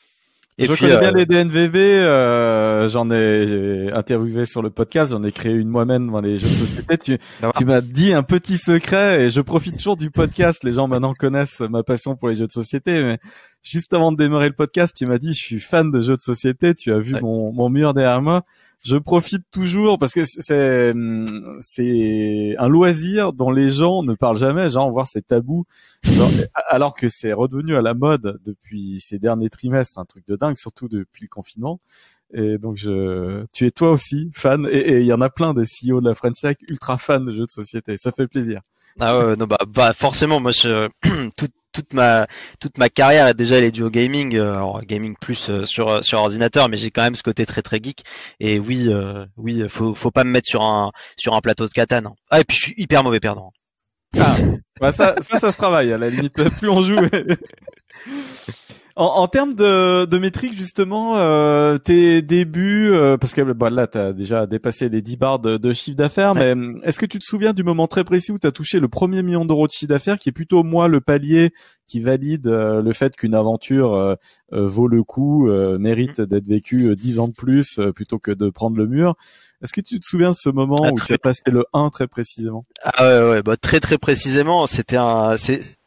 Et 0.61 0.67
je 0.67 0.75
connais 0.75 0.99
bien 0.99 1.11
euh, 1.11 1.17
les 1.17 1.25
DNVB, 1.25 1.77
euh, 1.77 2.89
j'en 2.89 3.09
ai 3.13 3.93
interviewé 3.93 4.45
sur 4.45 4.61
le 4.61 4.71
podcast, 4.71 5.13
j'en 5.13 5.23
ai 5.23 5.31
créé 5.31 5.53
une 5.53 5.69
moi-même 5.69 6.11
dans 6.11 6.21
les 6.21 6.37
jeux 6.37 6.49
de 6.49 6.55
société. 6.55 6.99
Tu, 6.99 7.19
tu 7.57 7.65
m'as 7.65 7.81
dit 7.81 8.13
un 8.13 8.25
petit 8.25 8.59
secret 8.59 9.23
et 9.23 9.31
je 9.31 9.41
profite 9.41 9.77
toujours 9.77 9.97
du 9.97 10.11
podcast. 10.11 10.65
Les 10.65 10.73
gens 10.73 10.89
maintenant 10.89 11.15
connaissent 11.15 11.61
ma 11.61 11.85
passion 11.85 12.17
pour 12.17 12.29
les 12.29 12.35
jeux 12.35 12.49
de 12.49 12.53
société, 12.53 13.05
mais 13.05 13.19
juste 13.63 13.93
avant 13.95 14.13
de 14.13 14.17
démarrer 14.17 14.49
le 14.49 14.55
podcast, 14.55 14.95
tu 14.97 15.07
m'as 15.07 15.19
dit 15.19 15.33
je 15.33 15.43
suis 15.43 15.61
fan 15.61 15.91
de 15.91 16.01
jeux 16.01 16.17
de 16.17 16.23
société. 16.23 16.75
Tu 16.75 16.93
as 16.93 16.99
vu 16.99 17.15
mon, 17.21 17.53
mon 17.53 17.69
mur 17.69 17.95
derrière 17.95 18.23
moi 18.23 18.45
je 18.81 18.97
profite 18.97 19.45
toujours 19.51 19.99
parce 19.99 20.15
que 20.15 20.25
c'est 20.25 20.93
c'est 21.61 22.57
un 22.59 22.69
loisir 22.69 23.33
dont 23.33 23.51
les 23.51 23.71
gens 23.71 24.03
ne 24.03 24.15
parlent 24.15 24.39
jamais, 24.39 24.71
genre 24.71 24.91
voir 24.91 25.07
ces 25.07 25.23
tabous, 25.23 25.65
alors 26.69 26.95
que 26.95 27.09
c'est 27.09 27.33
redevenu 27.33 27.77
à 27.77 27.83
la 27.83 27.95
mode 27.95 28.39
depuis 28.45 29.01
ces 29.01 29.19
derniers 29.19 29.51
trimestres, 29.51 29.99
un 29.99 30.05
truc 30.05 30.27
de 30.29 30.37
dingue, 30.37 30.57
surtout 30.57 30.89
depuis 30.89 31.25
le 31.25 31.29
confinement. 31.29 31.81
Et 32.35 32.59
donc 32.59 32.77
je, 32.77 33.45
tu 33.53 33.67
es 33.67 33.71
toi 33.71 33.91
aussi 33.91 34.31
fan, 34.35 34.69
et 34.71 35.01
il 35.01 35.07
y 35.07 35.13
en 35.13 35.23
a 35.23 35.31
plein 35.31 35.55
des 35.55 35.65
CEO 35.65 36.01
de 36.01 36.09
la 36.09 36.15
French 36.15 36.41
Tech 36.41 36.57
ultra 36.69 36.99
fans 36.99 37.21
de 37.21 37.33
jeux 37.33 37.47
de 37.47 37.51
société. 37.51 37.97
Ça 37.97 38.13
fait 38.13 38.29
plaisir. 38.29 38.61
Ah 39.01 39.19
ouais, 39.19 39.37
non 39.37 39.47
bah, 39.47 39.59
bah 39.67 39.93
forcément, 39.93 40.39
moi 40.39 40.53
je 40.53 40.89
tout, 41.37 41.49
toute 41.73 41.93
ma 41.93 42.27
toute 42.61 42.79
ma 42.79 42.89
carrière 42.89 43.35
déjà 43.35 43.57
elle 43.59 43.65
est 43.65 43.71
due 43.71 43.83
au 43.83 43.91
gaming, 43.91 44.37
euh, 44.37 44.61
gaming 44.83 45.15
plus 45.21 45.51
euh, 45.51 45.65
sur 45.65 45.89
euh, 45.89 46.03
sur 46.03 46.19
ordinateur, 46.19 46.69
mais 46.69 46.77
j'ai 46.77 46.91
quand 46.91 47.03
même 47.03 47.15
ce 47.15 47.23
côté 47.23 47.47
très 47.47 47.63
très 47.63 47.79
geek. 47.83 48.03
Et 48.41 48.59
oui, 48.59 48.89
oui, 49.37 49.65
faut 49.69 49.95
faut 49.95 50.11
pas 50.11 50.25
me 50.25 50.31
mettre 50.31 50.49
sur 50.49 50.63
un 50.63 50.91
sur 51.17 51.35
un 51.35 51.41
plateau 51.41 51.67
de 51.67 51.73
katane. 51.73 52.09
Ah 52.31 52.41
et 52.41 52.45
puis 52.45 52.57
je 52.57 52.63
suis 52.63 52.75
hyper 52.77 53.05
mauvais 53.05 53.21
perdant. 53.21 53.53
Ah, 54.19 54.37
bah 54.81 54.93
ça, 54.93 55.17
ça, 55.21 55.39
ça 55.39 55.53
se 55.53 55.57
travaille 55.57 55.93
à 55.93 55.99
la 55.99 56.09
limite. 56.09 56.35
Plus 56.59 56.69
on 56.69 56.83
joue. 56.83 56.97
En, 58.99 59.05
en, 59.05 59.29
termes 59.29 59.55
de, 59.55 60.07
de 60.07 60.19
métriques 60.19 60.55
justement, 60.55 61.19
euh, 61.19 61.79
tes 61.79 62.21
débuts, 62.21 62.91
euh, 62.91 63.17
parce 63.17 63.33
que 63.33 63.43
bah, 63.53 63.71
là 63.71 63.87
tu 63.87 63.97
as 63.97 64.13
déjà 64.13 64.49
dépassé 64.49 64.89
les 64.89 65.03
10 65.03 65.17
barres 65.17 65.39
de, 65.39 65.57
de 65.57 65.73
chiffre 65.73 65.97
d'affaires, 65.97 66.35
mais 66.35 66.57
est-ce 66.83 66.99
que 66.99 67.07
tu 67.07 67.21
te 67.21 67.25
souviens 67.25 67.53
du 67.53 67.63
moment 67.63 67.87
très 67.87 68.03
précis 68.03 68.33
où 68.33 68.41
tu 68.41 68.49
as 68.49 68.51
touché 68.51 68.81
le 68.81 68.89
premier 68.89 69.23
million 69.23 69.45
d'euros 69.45 69.69
de 69.69 69.73
chiffre 69.73 69.89
d'affaires, 69.89 70.19
qui 70.19 70.31
est 70.31 70.33
plutôt 70.33 70.65
moi 70.65 70.89
le 70.89 71.01
palier 71.01 71.53
qui 71.87 72.01
valide 72.01 72.49
euh, 72.49 72.83
le 72.83 72.93
fait 72.93 73.15
qu'une 73.15 73.37
aventure 73.37 73.95
euh, 73.95 74.17
vaut 74.51 74.89
le 74.89 75.05
coup, 75.05 75.49
mérite 75.79 76.19
mmh. 76.19 76.27
d'être 76.27 76.49
vécue 76.49 76.97
10 76.97 77.21
ans 77.21 77.29
de 77.29 77.35
plus 77.35 77.79
plutôt 77.95 78.19
que 78.19 78.33
de 78.33 78.51
prendre 78.51 78.77
le 78.77 78.89
mur? 78.89 79.15
Est-ce 79.63 79.73
que 79.73 79.81
tu 79.81 80.01
te 80.01 80.07
souviens 80.07 80.31
de 80.31 80.37
ce 80.37 80.49
moment 80.49 80.83
ah, 80.85 80.91
où 80.93 80.99
tu 80.99 81.13
as 81.13 81.19
passé 81.19 81.43
le 81.47 81.65
1 81.73 81.91
très 81.91 82.09
précisément? 82.09 82.65
Ah 82.83 83.05
ouais, 83.05 83.31
ouais, 83.31 83.43
bah 83.45 83.57
très 83.57 83.79
très 83.79 83.99
précisément. 83.99 84.67
C'était 84.67 84.97
un, 84.97 85.37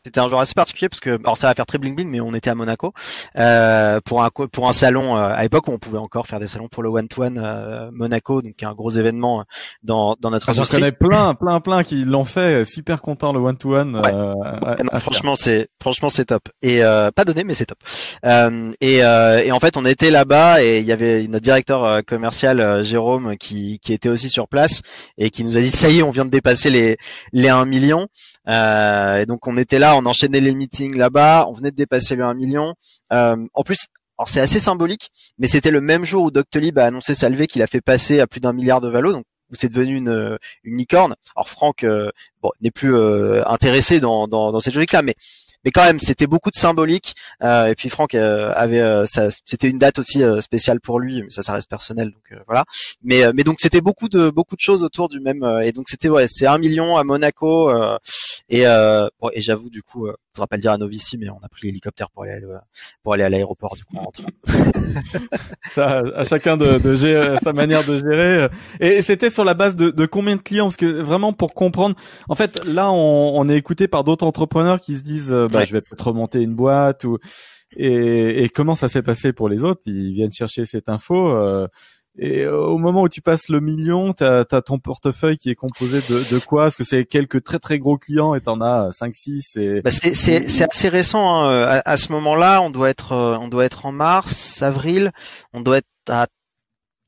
c'était 0.03 0.19
un 0.19 0.27
jour 0.27 0.39
assez 0.39 0.55
particulier 0.55 0.89
parce 0.89 0.99
que, 0.99 1.11
alors 1.11 1.37
ça 1.37 1.47
va 1.47 1.53
faire 1.53 1.67
très 1.67 1.77
bling 1.77 1.95
bling, 1.95 2.09
mais 2.09 2.21
on 2.21 2.33
était 2.33 2.49
à 2.49 2.55
Monaco 2.55 2.91
euh, 3.37 3.99
pour 4.03 4.23
un 4.23 4.29
pour 4.29 4.67
un 4.67 4.73
salon 4.73 5.15
euh, 5.15 5.19
à 5.19 5.43
l'époque 5.43 5.67
où 5.67 5.71
on 5.71 5.77
pouvait 5.77 5.99
encore 5.99 6.25
faire 6.25 6.39
des 6.39 6.47
salons 6.47 6.69
pour 6.69 6.81
le 6.81 6.89
one 6.89 7.07
to 7.07 7.23
one 7.23 7.91
Monaco, 7.93 8.41
donc 8.41 8.63
un 8.63 8.73
gros 8.73 8.89
événement 8.89 9.41
euh, 9.41 9.43
dans 9.83 10.15
dans 10.19 10.31
notre 10.31 10.49
ah, 10.49 10.53
J'en 10.53 10.63
connais 10.63 10.91
plein, 10.91 11.35
plein, 11.35 11.59
plein 11.59 11.83
qui 11.83 12.03
l'ont 12.03 12.25
fait, 12.25 12.65
super 12.65 13.01
content 13.01 13.31
le 13.31 13.39
one 13.39 13.57
to 13.57 13.75
one. 13.75 14.01
franchement, 14.99 15.35
c'est 15.35 15.69
franchement 15.79 16.09
c'est 16.09 16.25
top 16.25 16.49
et 16.63 16.79
pas 16.79 17.23
donné, 17.23 17.43
mais 17.43 17.53
c'est 17.53 17.67
top. 17.67 17.77
et 18.81 18.97
et 18.97 19.51
en 19.51 19.59
fait, 19.59 19.77
on 19.77 19.85
était 19.85 20.09
là-bas 20.09 20.63
et 20.63 20.79
il 20.79 20.85
y 20.85 20.91
avait 20.91 21.27
notre 21.27 21.43
directeur 21.43 22.03
commercial 22.05 22.83
Jérôme 22.83 23.37
qui 23.37 23.79
qui, 23.79 23.93
était 23.93 24.09
aussi 24.09 24.29
sur 24.29 24.47
place 24.47 24.81
et 25.19 25.29
qui 25.29 25.43
nous 25.43 25.57
a 25.57 25.61
dit 25.61 25.69
ça 25.69 25.89
y 25.89 25.99
est, 25.99 26.03
on 26.03 26.11
vient 26.11 26.25
de 26.25 26.31
dépasser 26.31 26.71
les 26.71 26.97
les 27.33 27.49
1 27.49 27.65
million. 27.65 28.07
Euh, 28.47 29.19
et 29.19 29.25
donc 29.25 29.47
on 29.47 29.57
était 29.57 29.79
là, 29.79 29.95
on 29.95 30.05
enchaînait 30.05 30.41
les 30.41 30.55
meetings 30.55 30.97
là-bas, 30.97 31.45
on 31.47 31.53
venait 31.53 31.71
de 31.71 31.75
dépasser 31.75 32.15
le 32.15 32.23
1 32.23 32.33
million. 32.33 32.73
Euh, 33.13 33.37
en 33.53 33.63
plus, 33.63 33.87
alors 34.17 34.29
c'est 34.29 34.41
assez 34.41 34.59
symbolique, 34.59 35.09
mais 35.37 35.47
c'était 35.47 35.71
le 35.71 35.81
même 35.81 36.05
jour 36.05 36.25
où 36.25 36.31
Doctolib 36.31 36.77
a 36.79 36.85
annoncé 36.85 37.15
sa 37.15 37.29
levée 37.29 37.47
qu'il 37.47 37.61
a 37.61 37.67
fait 37.67 37.81
passer 37.81 38.19
à 38.19 38.27
plus 38.27 38.39
d'un 38.39 38.53
milliard 38.53 38.81
de 38.81 38.89
valo, 38.89 39.13
donc 39.13 39.25
où 39.51 39.55
c'est 39.55 39.69
devenu 39.69 39.97
une, 39.97 40.37
une 40.63 40.77
licorne. 40.77 41.15
Alors 41.35 41.49
Franck 41.49 41.83
euh, 41.83 42.09
bon, 42.41 42.51
n'est 42.61 42.71
plus 42.71 42.95
intéressé 43.45 43.99
dans, 43.99 44.27
dans, 44.27 44.51
dans 44.51 44.59
cette 44.59 44.75
logique-là, 44.75 45.01
mais 45.01 45.15
mais 45.63 45.71
quand 45.71 45.83
même 45.83 45.99
c'était 45.99 46.27
beaucoup 46.27 46.49
de 46.49 46.55
symbolique 46.55 47.15
euh, 47.43 47.67
et 47.67 47.75
puis 47.75 47.89
Franck 47.89 48.15
euh, 48.15 48.53
avait 48.55 48.79
euh, 48.79 49.05
ça 49.05 49.29
c'était 49.45 49.69
une 49.69 49.77
date 49.77 49.99
aussi 49.99 50.23
spéciale 50.41 50.79
pour 50.79 50.99
lui 50.99 51.23
mais 51.23 51.29
ça 51.29 51.43
ça 51.43 51.53
reste 51.53 51.69
personnel 51.69 52.11
donc 52.11 52.39
voilà 52.47 52.65
mais 53.03 53.31
mais 53.33 53.43
donc 53.43 53.57
c'était 53.59 53.81
beaucoup 53.81 54.09
de 54.09 54.29
beaucoup 54.29 54.55
de 54.55 54.61
choses 54.61 54.83
autour 54.83 55.09
du 55.09 55.19
même 55.19 55.43
et 55.63 55.71
donc 55.71 55.89
c'était 55.89 56.09
ouais 56.09 56.25
c'est 56.27 56.47
un 56.47 56.57
million 56.57 56.97
à 56.97 57.03
Monaco 57.03 57.71
et 58.49 58.63
bon, 58.63 59.29
et 59.33 59.41
j'avoue 59.41 59.69
du 59.69 59.83
coup 59.83 60.07
faudra 60.33 60.47
pas 60.47 60.55
le 60.55 60.61
dire 60.61 60.71
à 60.71 60.77
nos 60.77 60.87
vici, 60.87 61.17
mais 61.17 61.29
on 61.29 61.39
a 61.43 61.49
pris 61.49 61.67
l'hélicoptère 61.67 62.09
pour 62.09 62.23
aller 62.23 62.41
pour 63.03 63.13
aller 63.13 63.23
à 63.23 63.29
l'aéroport 63.29 63.75
du 63.75 63.83
coup 63.83 63.97
en 63.97 64.11
train. 64.11 64.25
Ça, 65.69 66.03
à 66.15 66.23
chacun 66.23 66.57
de, 66.57 66.77
de 66.77 66.93
gérer 66.93 67.37
sa 67.41 67.53
manière 67.53 67.83
de 67.83 67.97
gérer. 67.97 68.47
Et 68.79 69.01
c'était 69.01 69.29
sur 69.29 69.43
la 69.43 69.53
base 69.53 69.75
de, 69.75 69.89
de, 69.89 70.05
combien 70.05 70.35
de 70.35 70.41
clients? 70.41 70.65
Parce 70.65 70.77
que 70.77 70.85
vraiment 70.85 71.33
pour 71.33 71.53
comprendre, 71.53 71.95
en 72.29 72.35
fait, 72.35 72.63
là, 72.65 72.91
on, 72.91 73.39
on 73.39 73.49
est 73.49 73.57
écouté 73.57 73.87
par 73.87 74.03
d'autres 74.03 74.25
entrepreneurs 74.25 74.79
qui 74.79 74.97
se 74.97 75.03
disent, 75.03 75.31
euh, 75.51 75.59
bah, 75.59 75.65
je 75.65 75.73
vais 75.73 75.81
peut-être 75.81 76.07
remonter 76.07 76.41
une 76.41 76.55
boîte 76.55 77.03
ou 77.03 77.17
et, 77.75 78.43
et 78.43 78.49
comment 78.49 78.75
ça 78.75 78.87
s'est 78.87 79.01
passé 79.01 79.33
pour 79.33 79.47
les 79.47 79.63
autres? 79.63 79.81
Ils 79.85 80.13
viennent 80.13 80.31
chercher 80.31 80.65
cette 80.65 80.89
info. 80.89 81.29
Euh, 81.31 81.67
et 82.17 82.45
au 82.45 82.77
moment 82.77 83.03
où 83.03 83.09
tu 83.09 83.21
passes 83.21 83.47
le 83.47 83.61
million, 83.61 84.11
tu 84.11 84.25
as, 84.25 84.43
ton 84.43 84.79
portefeuille 84.79 85.37
qui 85.37 85.49
est 85.49 85.55
composé 85.55 85.99
de, 86.09 86.33
de 86.33 86.39
quoi? 86.39 86.67
Est-ce 86.67 86.75
que 86.75 86.83
c'est 86.83 87.05
quelques 87.05 87.41
très 87.41 87.57
très 87.57 87.79
gros 87.79 87.97
clients 87.97 88.35
et 88.35 88.41
t'en 88.41 88.59
as 88.59 88.91
5 88.91 89.15
6 89.15 89.55
et 89.55 89.81
bah 89.81 89.91
c'est 89.91 90.61
assez 90.61 90.89
récent 90.89 91.45
hein. 91.45 91.81
à, 91.85 91.97
ce 91.97 92.11
moment-là, 92.11 92.61
on 92.61 92.69
doit 92.69 92.89
être 92.89 93.13
euh, 93.13 93.37
on 93.39 93.47
doit 93.47 93.63
être 93.63 93.85
en 93.85 93.93
mars, 93.93 94.61
avril, 94.61 95.13
on 95.53 95.61
doit 95.61 95.77
être 95.77 95.87
à 96.09 96.27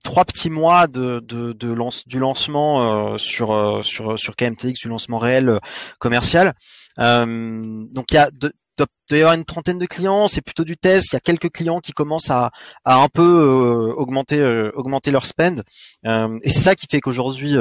trois 0.04 0.26
petits 0.26 0.50
mois 0.50 0.88
de, 0.88 1.20
de, 1.20 1.54
de 1.54 1.74
lance, 1.74 2.08
du 2.08 2.20
lancement 2.20 3.14
euh, 3.14 3.18
sur 3.18 3.54
euh, 3.54 3.82
sur 3.82 4.20
sur 4.20 4.36
KMTX, 4.36 4.74
du 4.82 4.90
lancement 4.90 5.18
réel 5.18 5.60
commercial. 6.00 6.54
donc 6.98 8.12
il 8.12 8.16
y 8.16 8.18
a 8.18 8.30
de, 8.32 8.52
doit 8.78 8.88
y 9.12 9.22
avoir 9.22 9.34
une 9.34 9.46
trentaine 9.46 9.78
de 9.78 9.86
clients, 9.86 10.28
c'est 10.28 10.42
plutôt 10.42 10.64
du 10.64 10.78
test. 10.78 11.12
Il 11.12 11.16
y 11.16 11.18
a 11.18 11.20
quelques 11.20 11.52
clients 11.52 11.80
qui 11.80 11.92
commencent 11.92 12.30
à, 12.30 12.52
à 12.86 12.98
un 12.98 13.08
peu 13.08 13.22
euh, 13.22 13.94
augmenter 13.94 14.40
euh, 14.40 14.72
augmenter 14.76 15.12
leur 15.12 15.26
spend. 15.26 15.64
Euh, 16.06 16.40
et 16.42 16.50
c'est 16.50 16.62
ça 16.62 16.76
qui 16.76 16.88
fait 16.90 17.02
qu'aujourd'hui 17.02 17.56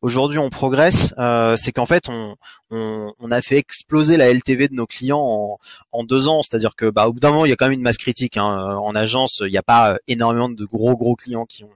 aujourd'hui 0.00 0.38
on 0.38 0.50
progresse. 0.50 1.14
c'est 1.56 1.72
qu'en 1.72 1.86
fait 1.86 2.08
on, 2.08 2.36
on, 2.70 3.12
on, 3.18 3.30
a 3.30 3.42
fait 3.42 3.58
exploser 3.58 4.16
la 4.16 4.32
LTV 4.32 4.68
de 4.68 4.74
nos 4.74 4.86
clients 4.86 5.20
en, 5.20 5.58
en 5.92 6.04
deux 6.04 6.28
ans. 6.28 6.42
C'est-à-dire 6.42 6.74
que 6.76 6.90
bah, 6.90 7.08
au 7.08 7.12
bout 7.12 7.20
d'un 7.20 7.30
moment 7.30 7.44
il 7.44 7.50
y 7.50 7.52
a 7.52 7.56
quand 7.56 7.66
même 7.66 7.74
une 7.74 7.82
masse 7.82 7.98
critique. 7.98 8.36
Hein. 8.36 8.76
En 8.76 8.94
agence 8.94 9.42
il 9.44 9.50
n'y 9.50 9.58
a 9.58 9.62
pas 9.62 9.98
énormément 10.08 10.48
de 10.48 10.64
gros 10.64 10.96
gros 10.96 11.16
clients 11.16 11.46
qui 11.46 11.64
ont 11.64 11.70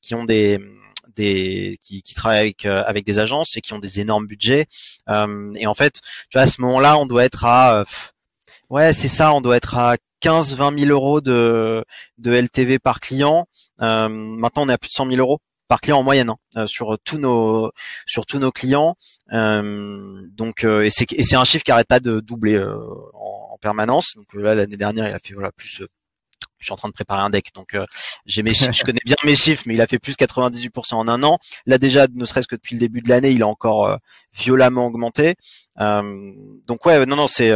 qui 0.00 0.14
ont 0.14 0.24
des 0.24 0.60
des 1.16 1.78
qui, 1.82 2.02
qui 2.02 2.14
travaillent 2.14 2.40
avec 2.40 2.64
avec 2.64 3.04
des 3.04 3.18
agences 3.18 3.56
et 3.56 3.60
qui 3.60 3.72
ont 3.72 3.78
des 3.78 4.00
énormes 4.00 4.26
budgets. 4.26 4.66
et 5.08 5.66
en 5.66 5.74
fait, 5.74 6.00
tu 6.30 6.34
vois, 6.38 6.42
à 6.42 6.46
ce 6.46 6.60
moment-là, 6.62 6.98
on 6.98 7.06
doit 7.06 7.24
être 7.24 7.44
à 7.44 7.84
Ouais, 8.74 8.92
c'est 8.92 9.06
ça. 9.06 9.32
On 9.32 9.40
doit 9.40 9.56
être 9.56 9.76
à 9.76 9.94
15-20 10.20 10.80
000 10.80 10.90
euros 10.90 11.20
de, 11.20 11.84
de 12.18 12.32
LTV 12.32 12.80
par 12.80 12.98
client. 12.98 13.46
Euh, 13.80 14.08
maintenant, 14.08 14.64
on 14.64 14.68
est 14.68 14.72
à 14.72 14.78
plus 14.78 14.88
de 14.88 14.94
100 14.94 15.10
000 15.10 15.20
euros 15.20 15.38
par 15.68 15.80
client 15.80 15.98
en 15.98 16.02
moyenne 16.02 16.30
hein, 16.30 16.36
euh, 16.56 16.66
sur 16.66 16.98
tous 17.04 17.18
nos 17.18 17.70
sur 18.04 18.26
tous 18.26 18.40
nos 18.40 18.50
clients. 18.50 18.96
Euh, 19.32 20.20
donc 20.32 20.64
et 20.64 20.90
c'est 20.90 21.06
et 21.12 21.22
c'est 21.22 21.36
un 21.36 21.44
chiffre 21.44 21.62
qui 21.62 21.70
arrête 21.70 21.86
pas 21.86 22.00
de 22.00 22.18
doubler 22.18 22.58
en, 22.58 23.52
en, 23.52 23.58
permanence. 23.58 24.14
Donc 24.16 24.26
là 24.34 24.56
l'année 24.56 24.76
dernière 24.76 25.08
il 25.08 25.14
a 25.14 25.20
fait 25.20 25.34
voilà 25.34 25.52
plus 25.52 25.84
je 26.64 26.68
suis 26.68 26.72
en 26.72 26.76
train 26.76 26.88
de 26.88 26.94
préparer 26.94 27.20
un 27.20 27.30
deck, 27.30 27.48
donc 27.54 27.74
euh, 27.74 27.84
j'ai 28.26 28.42
mes 28.42 28.54
je 28.54 28.82
connais 28.84 29.00
bien 29.04 29.16
mes 29.24 29.36
chiffres, 29.36 29.64
mais 29.66 29.74
il 29.74 29.80
a 29.80 29.86
fait 29.86 29.98
plus 29.98 30.14
98% 30.14 30.94
en 30.94 31.08
un 31.08 31.22
an. 31.22 31.38
Là 31.66 31.78
déjà, 31.78 32.06
ne 32.12 32.24
serait-ce 32.24 32.48
que 32.48 32.56
depuis 32.56 32.74
le 32.74 32.80
début 32.80 33.02
de 33.02 33.08
l'année, 33.08 33.30
il 33.30 33.42
a 33.42 33.46
encore 33.46 33.86
euh, 33.86 33.96
violemment 34.34 34.86
augmenté. 34.86 35.34
Euh, 35.80 36.32
donc 36.66 36.84
ouais, 36.86 37.04
non 37.06 37.16
non, 37.16 37.26
c'est 37.26 37.52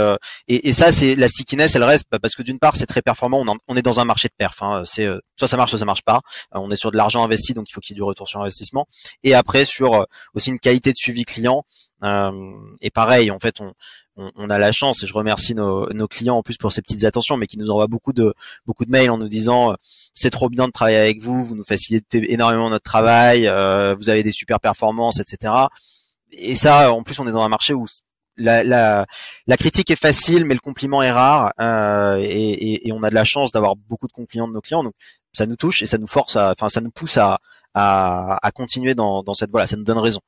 et, 0.48 0.68
et, 0.68 0.72
ça 0.72 0.90
c'est 0.92 1.14
la 1.14 1.28
stickiness, 1.28 1.76
elle 1.76 1.84
reste 1.84 2.06
bah, 2.10 2.18
parce 2.20 2.34
que 2.34 2.42
d'une 2.42 2.58
part 2.58 2.76
c'est 2.76 2.86
très 2.86 3.02
performant, 3.02 3.44
on, 3.46 3.56
on, 3.68 3.76
est 3.76 3.82
dans 3.82 4.00
un 4.00 4.04
marché 4.04 4.28
de 4.28 4.34
perf. 4.36 4.62
Hein, 4.62 4.82
c'est 4.84 5.08
soit 5.36 5.48
ça 5.48 5.56
marche, 5.56 5.70
soit 5.70 5.78
ça 5.78 5.84
marche 5.84 6.02
pas. 6.02 6.20
on 6.52 6.70
est 6.70 6.76
sur 6.76 6.90
de 6.90 6.96
l'argent 6.96 7.24
investi, 7.24 7.54
donc 7.54 7.68
il 7.68 7.72
faut 7.72 7.80
qu'il 7.80 7.94
y 7.94 7.96
ait 7.96 8.00
du 8.00 8.02
retour 8.02 8.28
sur 8.28 8.40
investissement. 8.40 8.86
Et 9.22 9.34
après 9.34 9.64
sur 9.64 10.06
aussi 10.34 10.50
une 10.50 10.58
qualité 10.58 10.92
de 10.92 10.96
suivi 10.96 11.24
client. 11.24 11.64
et 12.02 12.90
pareil, 12.90 13.30
en 13.30 13.38
fait, 13.38 13.60
on, 13.60 13.72
on, 14.18 14.50
a 14.50 14.58
la 14.58 14.72
chance 14.72 15.02
et 15.02 15.06
je 15.06 15.14
remercie 15.14 15.54
nos, 15.54 15.86
clients 16.08 16.36
en 16.36 16.42
plus 16.42 16.56
pour 16.56 16.72
ces 16.72 16.82
petites 16.82 17.04
attentions, 17.04 17.36
mais 17.36 17.46
qui 17.46 17.58
nous 17.58 17.70
envoient 17.70 17.86
beaucoup 17.86 18.12
de 18.12 18.34
beaucoup 18.66 18.84
de 18.84 18.90
mails 18.90 19.10
en 19.10 19.18
nous 19.18 19.28
disant 19.28 19.72
euh, 19.72 19.74
c'est 20.14 20.30
trop 20.30 20.48
bien 20.48 20.66
de 20.66 20.72
travailler 20.72 20.98
avec 20.98 21.22
vous, 21.22 21.44
vous 21.44 21.54
nous 21.54 21.64
facilitez 21.64 22.32
énormément 22.32 22.70
notre 22.70 22.84
travail, 22.84 23.46
euh, 23.46 23.94
vous 23.98 24.10
avez 24.10 24.22
des 24.22 24.32
super 24.32 24.60
performances, 24.60 25.20
etc. 25.20 25.52
Et 26.32 26.54
ça, 26.54 26.92
en 26.92 27.02
plus, 27.02 27.18
on 27.20 27.26
est 27.26 27.32
dans 27.32 27.42
un 27.42 27.48
marché 27.48 27.74
où 27.74 27.86
la, 28.38 28.62
la, 28.64 29.56
critique 29.56 29.90
est 29.90 29.96
facile, 29.96 30.44
mais 30.44 30.54
le 30.54 30.60
compliment 30.60 31.02
est 31.02 31.10
rare, 31.10 31.52
euh, 31.60 32.18
et, 32.20 32.90
on 32.92 33.02
a 33.02 33.10
de 33.10 33.14
la 33.14 33.24
chance 33.24 33.50
d'avoir 33.50 33.76
beaucoup 33.76 34.06
de 34.06 34.12
compliments 34.12 34.48
de 34.48 34.52
nos 34.52 34.60
clients, 34.60 34.84
donc 34.84 34.94
ça 35.32 35.46
nous 35.46 35.56
touche 35.56 35.82
et 35.82 35.86
ça 35.86 35.98
nous 35.98 36.06
force, 36.06 36.36
à, 36.36 36.52
enfin 36.52 36.68
ça 36.68 36.80
nous 36.80 36.90
pousse 36.90 37.16
à, 37.16 37.40
à, 37.74 38.50
continuer 38.54 38.94
dans, 38.94 39.34
cette 39.34 39.50
voie, 39.50 39.66
ça 39.66 39.76
nous 39.76 39.84
donne 39.84 39.98
raison. 39.98 40.20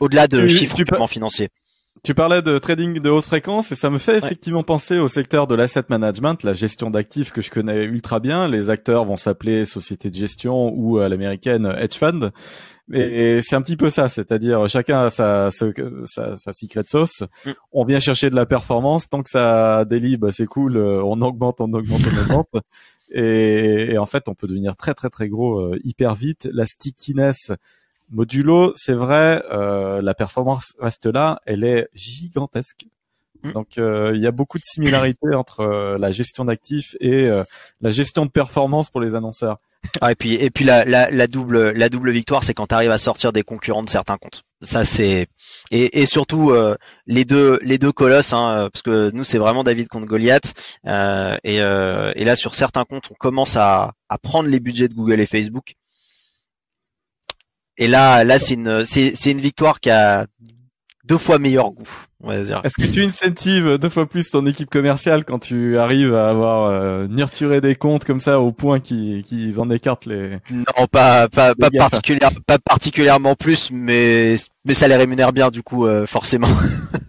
Au-delà 0.00 0.26
de 0.26 0.46
chiffres 0.46 0.76
financiers. 1.06 1.50
Tu 2.06 2.14
parlais 2.14 2.40
de 2.40 2.56
trading 2.58 3.00
de 3.00 3.10
haute 3.10 3.24
fréquence 3.24 3.72
et 3.72 3.74
ça 3.74 3.90
me 3.90 3.98
fait 3.98 4.16
effectivement 4.18 4.62
penser 4.62 5.00
au 5.00 5.08
secteur 5.08 5.48
de 5.48 5.56
l'asset 5.56 5.82
management, 5.88 6.44
la 6.44 6.52
gestion 6.52 6.88
d'actifs 6.88 7.32
que 7.32 7.42
je 7.42 7.50
connais 7.50 7.82
ultra 7.82 8.20
bien. 8.20 8.46
Les 8.46 8.70
acteurs 8.70 9.04
vont 9.04 9.16
s'appeler 9.16 9.66
société 9.66 10.08
de 10.08 10.14
gestion 10.14 10.72
ou 10.72 10.98
à 10.98 11.08
l'américaine 11.08 11.66
hedge 11.76 11.96
fund. 11.96 12.30
Et 12.92 13.40
c'est 13.42 13.56
un 13.56 13.60
petit 13.60 13.76
peu 13.76 13.90
ça, 13.90 14.08
c'est-à-dire 14.08 14.68
chacun 14.68 15.00
a 15.00 15.10
sa, 15.10 15.50
sa, 15.50 16.36
sa 16.36 16.52
secret 16.52 16.84
sauce. 16.86 17.24
Mm. 17.44 17.50
On 17.72 17.84
vient 17.84 17.98
chercher 17.98 18.30
de 18.30 18.36
la 18.36 18.46
performance, 18.46 19.08
tant 19.08 19.24
que 19.24 19.30
ça 19.30 19.84
délie, 19.84 20.16
bah 20.16 20.30
c'est 20.30 20.46
cool, 20.46 20.76
euh, 20.76 21.02
on 21.02 21.20
augmente, 21.22 21.60
on 21.60 21.72
augmente, 21.72 22.02
on 22.06 22.22
augmente. 22.22 22.50
Et, 23.12 23.92
et, 23.92 23.98
en 23.98 24.06
fait, 24.06 24.28
on 24.28 24.34
peut 24.34 24.48
devenir 24.48 24.74
très 24.74 24.92
très 24.92 25.10
très 25.10 25.28
gros 25.28 25.60
euh, 25.60 25.78
hyper 25.84 26.16
vite. 26.16 26.48
La 26.52 26.66
stickiness 26.66 27.52
Modulo, 28.10 28.72
c'est 28.74 28.94
vrai, 28.94 29.42
euh, 29.50 30.00
la 30.00 30.14
performance 30.14 30.74
reste 30.78 31.06
là, 31.06 31.40
elle 31.46 31.64
est 31.64 31.88
gigantesque. 31.94 32.86
Mm. 33.42 33.52
Donc 33.52 33.78
euh, 33.78 34.12
il 34.14 34.20
y 34.20 34.26
a 34.26 34.32
beaucoup 34.32 34.58
de 34.58 34.64
similarités 34.64 35.18
entre 35.34 35.60
euh, 35.60 35.98
la 35.98 36.12
gestion 36.12 36.44
d'actifs 36.44 36.96
et 37.00 37.24
euh, 37.24 37.44
la 37.80 37.90
gestion 37.90 38.26
de 38.26 38.30
performance 38.30 38.90
pour 38.90 39.00
les 39.00 39.14
annonceurs. 39.14 39.58
Ah, 40.00 40.10
et 40.10 40.14
puis 40.16 40.34
et 40.34 40.50
puis 40.50 40.64
la, 40.64 40.84
la, 40.84 41.12
la 41.12 41.28
double 41.28 41.70
la 41.70 41.88
double 41.88 42.10
victoire, 42.10 42.42
c'est 42.42 42.54
quand 42.54 42.66
tu 42.66 42.74
arrives 42.74 42.90
à 42.90 42.98
sortir 42.98 43.32
des 43.32 43.44
concurrents 43.44 43.84
de 43.84 43.88
certains 43.88 44.16
comptes. 44.16 44.42
Ça 44.60 44.84
c'est 44.84 45.28
et, 45.70 46.00
et 46.00 46.06
surtout 46.06 46.52
les 47.06 47.24
deux 47.24 47.60
les 47.62 47.78
deux 47.78 47.92
colosses, 47.92 48.32
hein, 48.32 48.68
parce 48.72 48.82
que 48.82 49.12
nous 49.14 49.22
c'est 49.22 49.38
vraiment 49.38 49.62
David 49.62 49.86
contre 49.86 50.06
Goliath. 50.06 50.54
et, 50.84 51.56
et 51.56 52.24
là 52.24 52.34
sur 52.34 52.56
certains 52.56 52.84
comptes, 52.84 53.08
on 53.12 53.14
commence 53.14 53.56
à, 53.56 53.92
à 54.08 54.18
prendre 54.18 54.48
les 54.48 54.58
budgets 54.58 54.88
de 54.88 54.94
Google 54.94 55.20
et 55.20 55.26
Facebook. 55.26 55.76
Et 57.78 57.88
là 57.88 58.24
là 58.24 58.38
c'est 58.38 58.54
une 58.54 58.84
c'est 58.84 59.14
c'est 59.14 59.32
une 59.32 59.40
victoire 59.40 59.80
qui 59.80 59.90
a 59.90 60.26
deux 61.04 61.18
fois 61.18 61.38
meilleur 61.38 61.70
goût. 61.70 61.88
Est-ce 62.30 62.74
que 62.74 62.90
tu 62.90 63.04
incentives 63.04 63.78
deux 63.78 63.88
fois 63.88 64.06
plus 64.06 64.30
ton 64.30 64.44
équipe 64.46 64.70
commerciale 64.70 65.24
quand 65.24 65.38
tu 65.38 65.78
arrives 65.78 66.14
à 66.14 66.30
avoir 66.30 66.64
euh, 66.64 67.06
nurturé 67.08 67.60
des 67.60 67.76
comptes 67.76 68.04
comme 68.04 68.20
ça 68.20 68.40
au 68.40 68.52
point 68.52 68.80
qu'ils 68.80 69.60
en 69.60 69.70
écartent 69.70 70.06
les 70.06 70.38
Non, 70.50 70.86
pas 70.90 71.28
pas 71.28 71.54
pas, 71.54 71.68
pas 72.46 72.58
particulièrement 72.58 73.34
plus, 73.34 73.70
mais 73.70 74.36
mais 74.64 74.74
ça 74.74 74.88
les 74.88 74.96
rémunère 74.96 75.32
bien 75.32 75.50
du 75.50 75.62
coup 75.62 75.86
euh, 75.86 76.06
forcément. 76.06 76.48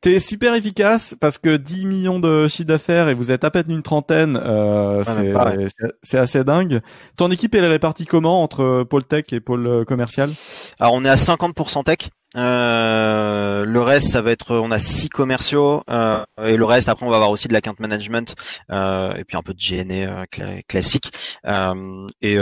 T'es 0.00 0.20
super 0.20 0.54
efficace 0.54 1.16
parce 1.20 1.38
que 1.38 1.56
10 1.56 1.86
millions 1.86 2.20
de 2.20 2.46
chiffre 2.46 2.68
d'affaires 2.68 3.08
et 3.08 3.14
vous 3.14 3.32
êtes 3.32 3.44
à 3.44 3.50
peine 3.50 3.70
une 3.70 3.82
trentaine, 3.82 4.40
euh, 4.40 5.02
c'est 6.02 6.18
assez 6.18 6.44
dingue. 6.44 6.80
Ton 7.16 7.30
équipe 7.30 7.54
elle 7.54 7.64
est 7.64 7.68
répartie 7.68 8.06
comment 8.06 8.42
entre 8.42 8.84
pôle 8.84 9.04
tech 9.04 9.24
et 9.32 9.40
pôle 9.40 9.66
euh, 9.66 9.84
commercial? 9.84 10.30
Alors 10.78 10.94
on 10.94 11.04
est 11.04 11.08
à 11.08 11.16
50% 11.16 11.84
tech 11.84 12.10
euh, 12.36 13.64
le 13.64 13.80
reste, 13.80 14.08
ça 14.08 14.20
va 14.20 14.30
être, 14.32 14.54
on 14.56 14.70
a 14.70 14.78
six 14.78 15.08
commerciaux 15.08 15.82
euh, 15.88 16.24
et 16.44 16.56
le 16.56 16.64
reste, 16.64 16.88
après, 16.88 17.06
on 17.06 17.10
va 17.10 17.16
avoir 17.16 17.30
aussi 17.30 17.48
de 17.48 17.52
l'account 17.54 17.74
management 17.78 18.34
euh, 18.70 19.14
et 19.14 19.24
puis 19.24 19.36
un 19.36 19.42
peu 19.42 19.54
de 19.54 19.58
GNA 19.58 20.26
classique. 20.68 21.10
Et, 22.20 22.38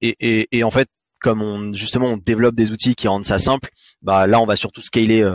et, 0.00 0.48
et, 0.52 0.64
en 0.64 0.70
fait, 0.70 0.88
comme 1.20 1.40
on 1.40 1.72
justement 1.72 2.08
on 2.08 2.16
développe 2.18 2.54
des 2.54 2.70
outils 2.70 2.94
qui 2.94 3.08
rendent 3.08 3.24
ça 3.24 3.38
simple, 3.38 3.70
bah 4.02 4.26
là, 4.26 4.40
on 4.40 4.46
va 4.46 4.56
surtout 4.56 4.82
scaler 4.82 5.28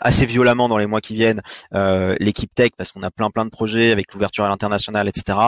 assez 0.00 0.26
violemment 0.26 0.68
dans 0.68 0.78
les 0.78 0.86
mois 0.86 1.00
qui 1.00 1.14
viennent 1.14 1.42
euh, 1.74 2.16
l'équipe 2.18 2.52
tech 2.54 2.70
parce 2.76 2.92
qu'on 2.92 3.02
a 3.02 3.10
plein 3.10 3.30
plein 3.30 3.44
de 3.44 3.50
projets 3.50 3.92
avec 3.92 4.12
l'ouverture 4.12 4.44
à 4.44 4.48
l'international 4.48 5.08
etc 5.08 5.38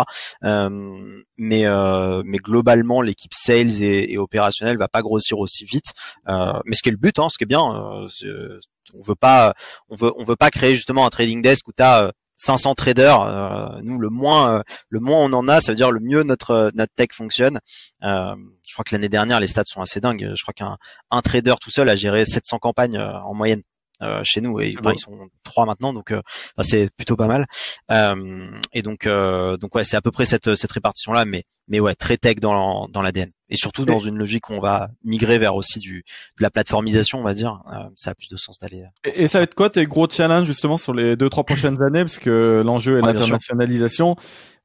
euh, 0.44 1.22
mais 1.36 1.66
euh, 1.66 2.22
mais 2.24 2.38
globalement 2.38 3.00
l'équipe 3.02 3.34
sales 3.34 3.82
et, 3.82 4.12
et 4.12 4.18
opérationnelle 4.18 4.78
va 4.78 4.88
pas 4.88 5.02
grossir 5.02 5.38
aussi 5.38 5.64
vite 5.64 5.92
euh, 6.28 6.52
mais 6.64 6.76
ce 6.76 6.82
qui 6.82 6.88
est 6.88 6.92
le 6.92 6.98
but 6.98 7.18
hein, 7.18 7.28
ce 7.30 7.38
qui 7.38 7.44
est 7.44 7.46
bien 7.46 7.62
euh, 7.62 8.60
on 8.94 9.00
veut 9.00 9.14
pas 9.14 9.54
on 9.88 9.96
veut 9.96 10.12
on 10.16 10.24
veut 10.24 10.36
pas 10.36 10.50
créer 10.50 10.74
justement 10.74 11.06
un 11.06 11.10
trading 11.10 11.42
desk 11.42 11.66
où 11.68 11.72
tu 11.76 11.82
as 11.82 12.12
500 12.38 12.74
traders, 12.74 13.80
nous 13.82 13.98
le 13.98 14.10
moins 14.10 14.62
le 14.90 15.00
moins 15.00 15.20
on 15.20 15.32
en 15.32 15.48
a, 15.48 15.62
ça 15.62 15.72
veut 15.72 15.76
dire 15.76 15.90
le 15.90 16.00
mieux 16.00 16.22
notre 16.22 16.70
notre 16.74 16.92
tech 16.94 17.08
fonctionne. 17.12 17.60
je 18.02 18.72
crois 18.74 18.84
que 18.84 18.94
l'année 18.94 19.08
dernière 19.08 19.40
les 19.40 19.46
stats 19.46 19.64
sont 19.64 19.80
assez 19.80 20.00
dingues. 20.00 20.32
Je 20.36 20.42
crois 20.42 20.52
qu'un 20.52 20.76
un 21.10 21.22
trader 21.22 21.54
tout 21.58 21.70
seul 21.70 21.88
a 21.88 21.96
géré 21.96 22.26
700 22.26 22.58
campagnes 22.58 22.98
en 22.98 23.32
moyenne. 23.32 23.62
Euh, 24.02 24.20
chez 24.24 24.42
nous 24.42 24.60
et 24.60 24.68
ils 24.68 24.98
sont 24.98 25.30
trois 25.42 25.64
maintenant 25.64 25.94
donc 25.94 26.10
euh, 26.10 26.20
c'est 26.60 26.90
plutôt 26.96 27.16
pas 27.16 27.26
mal. 27.26 27.46
Euh, 27.90 28.50
et 28.74 28.82
donc 28.82 29.08
donc 29.08 29.74
ouais 29.74 29.84
c'est 29.84 29.96
à 29.96 30.02
peu 30.02 30.10
près 30.10 30.26
cette 30.26 30.54
cette 30.54 30.72
répartition 30.72 31.12
là 31.12 31.24
mais 31.24 31.44
mais 31.68 31.80
ouais 31.80 31.94
très 31.94 32.16
tech 32.16 32.36
dans 32.36 32.88
dans 32.88 33.02
l'ADN 33.02 33.30
et 33.48 33.56
surtout 33.56 33.84
dans 33.84 33.98
une 33.98 34.18
logique 34.18 34.50
où 34.50 34.54
on 34.54 34.60
va 34.60 34.90
migrer 35.04 35.38
vers 35.38 35.54
aussi 35.54 35.78
du 35.78 36.04
de 36.38 36.42
la 36.42 36.50
plateformisation 36.50 37.20
on 37.20 37.22
va 37.22 37.34
dire. 37.34 37.62
Euh, 37.72 37.88
ça 37.94 38.10
a 38.10 38.14
plus 38.14 38.28
de 38.28 38.36
sens 38.36 38.58
d'aller 38.58 38.82
euh, 38.82 39.10
et, 39.14 39.28
ça 39.28 39.38
va 39.38 39.44
être 39.44 39.54
quoi 39.54 39.70
tes 39.70 39.86
gros 39.86 40.08
challenges 40.08 40.46
justement 40.46 40.76
sur 40.76 40.94
les 40.94 41.16
deux 41.16 41.30
trois 41.30 41.44
prochaines 41.44 41.80
années? 41.82 42.00
Parce 42.00 42.18
que 42.18 42.62
l'enjeu 42.64 42.98
est 42.98 43.02
l'internationalisation. 43.02 44.16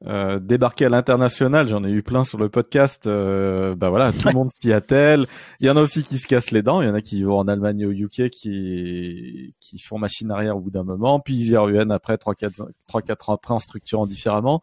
Euh, 0.07 0.39
débarquer 0.39 0.85
à 0.85 0.89
l'international 0.89 1.67
j'en 1.67 1.83
ai 1.83 1.91
eu 1.91 2.01
plein 2.01 2.23
sur 2.23 2.39
le 2.39 2.49
podcast 2.49 3.05
euh, 3.05 3.75
bah 3.75 3.91
voilà 3.91 4.11
tout 4.11 4.29
le 4.29 4.33
monde 4.33 4.49
s'y 4.59 4.73
attelle. 4.73 5.27
Il 5.59 5.67
y 5.67 5.69
en 5.69 5.77
a 5.77 5.81
aussi 5.81 6.01
qui 6.01 6.17
se 6.17 6.25
cassent 6.25 6.49
les 6.49 6.63
dents. 6.63 6.81
Il 6.81 6.87
y 6.87 6.89
en 6.89 6.95
a 6.95 7.01
qui 7.01 7.21
vont 7.21 7.37
en 7.37 7.47
Allemagne 7.47 7.85
ou 7.85 7.89
au 7.89 7.91
UK 7.91 8.29
qui 8.31 9.53
qui 9.59 9.77
font 9.77 9.99
machine 9.99 10.31
arrière 10.31 10.57
au 10.57 10.59
bout 10.59 10.71
d'un 10.71 10.83
moment 10.83 11.19
puis 11.19 11.35
ils 11.35 11.51
y 11.51 11.57
reviennent 11.57 11.91
après 11.91 12.17
trois 12.17 12.33
quatre 12.33 12.67
trois 12.87 13.03
quatre 13.03 13.29
ans 13.29 13.33
après 13.33 13.53
en 13.53 13.59
structurant 13.59 14.07
différemment 14.07 14.61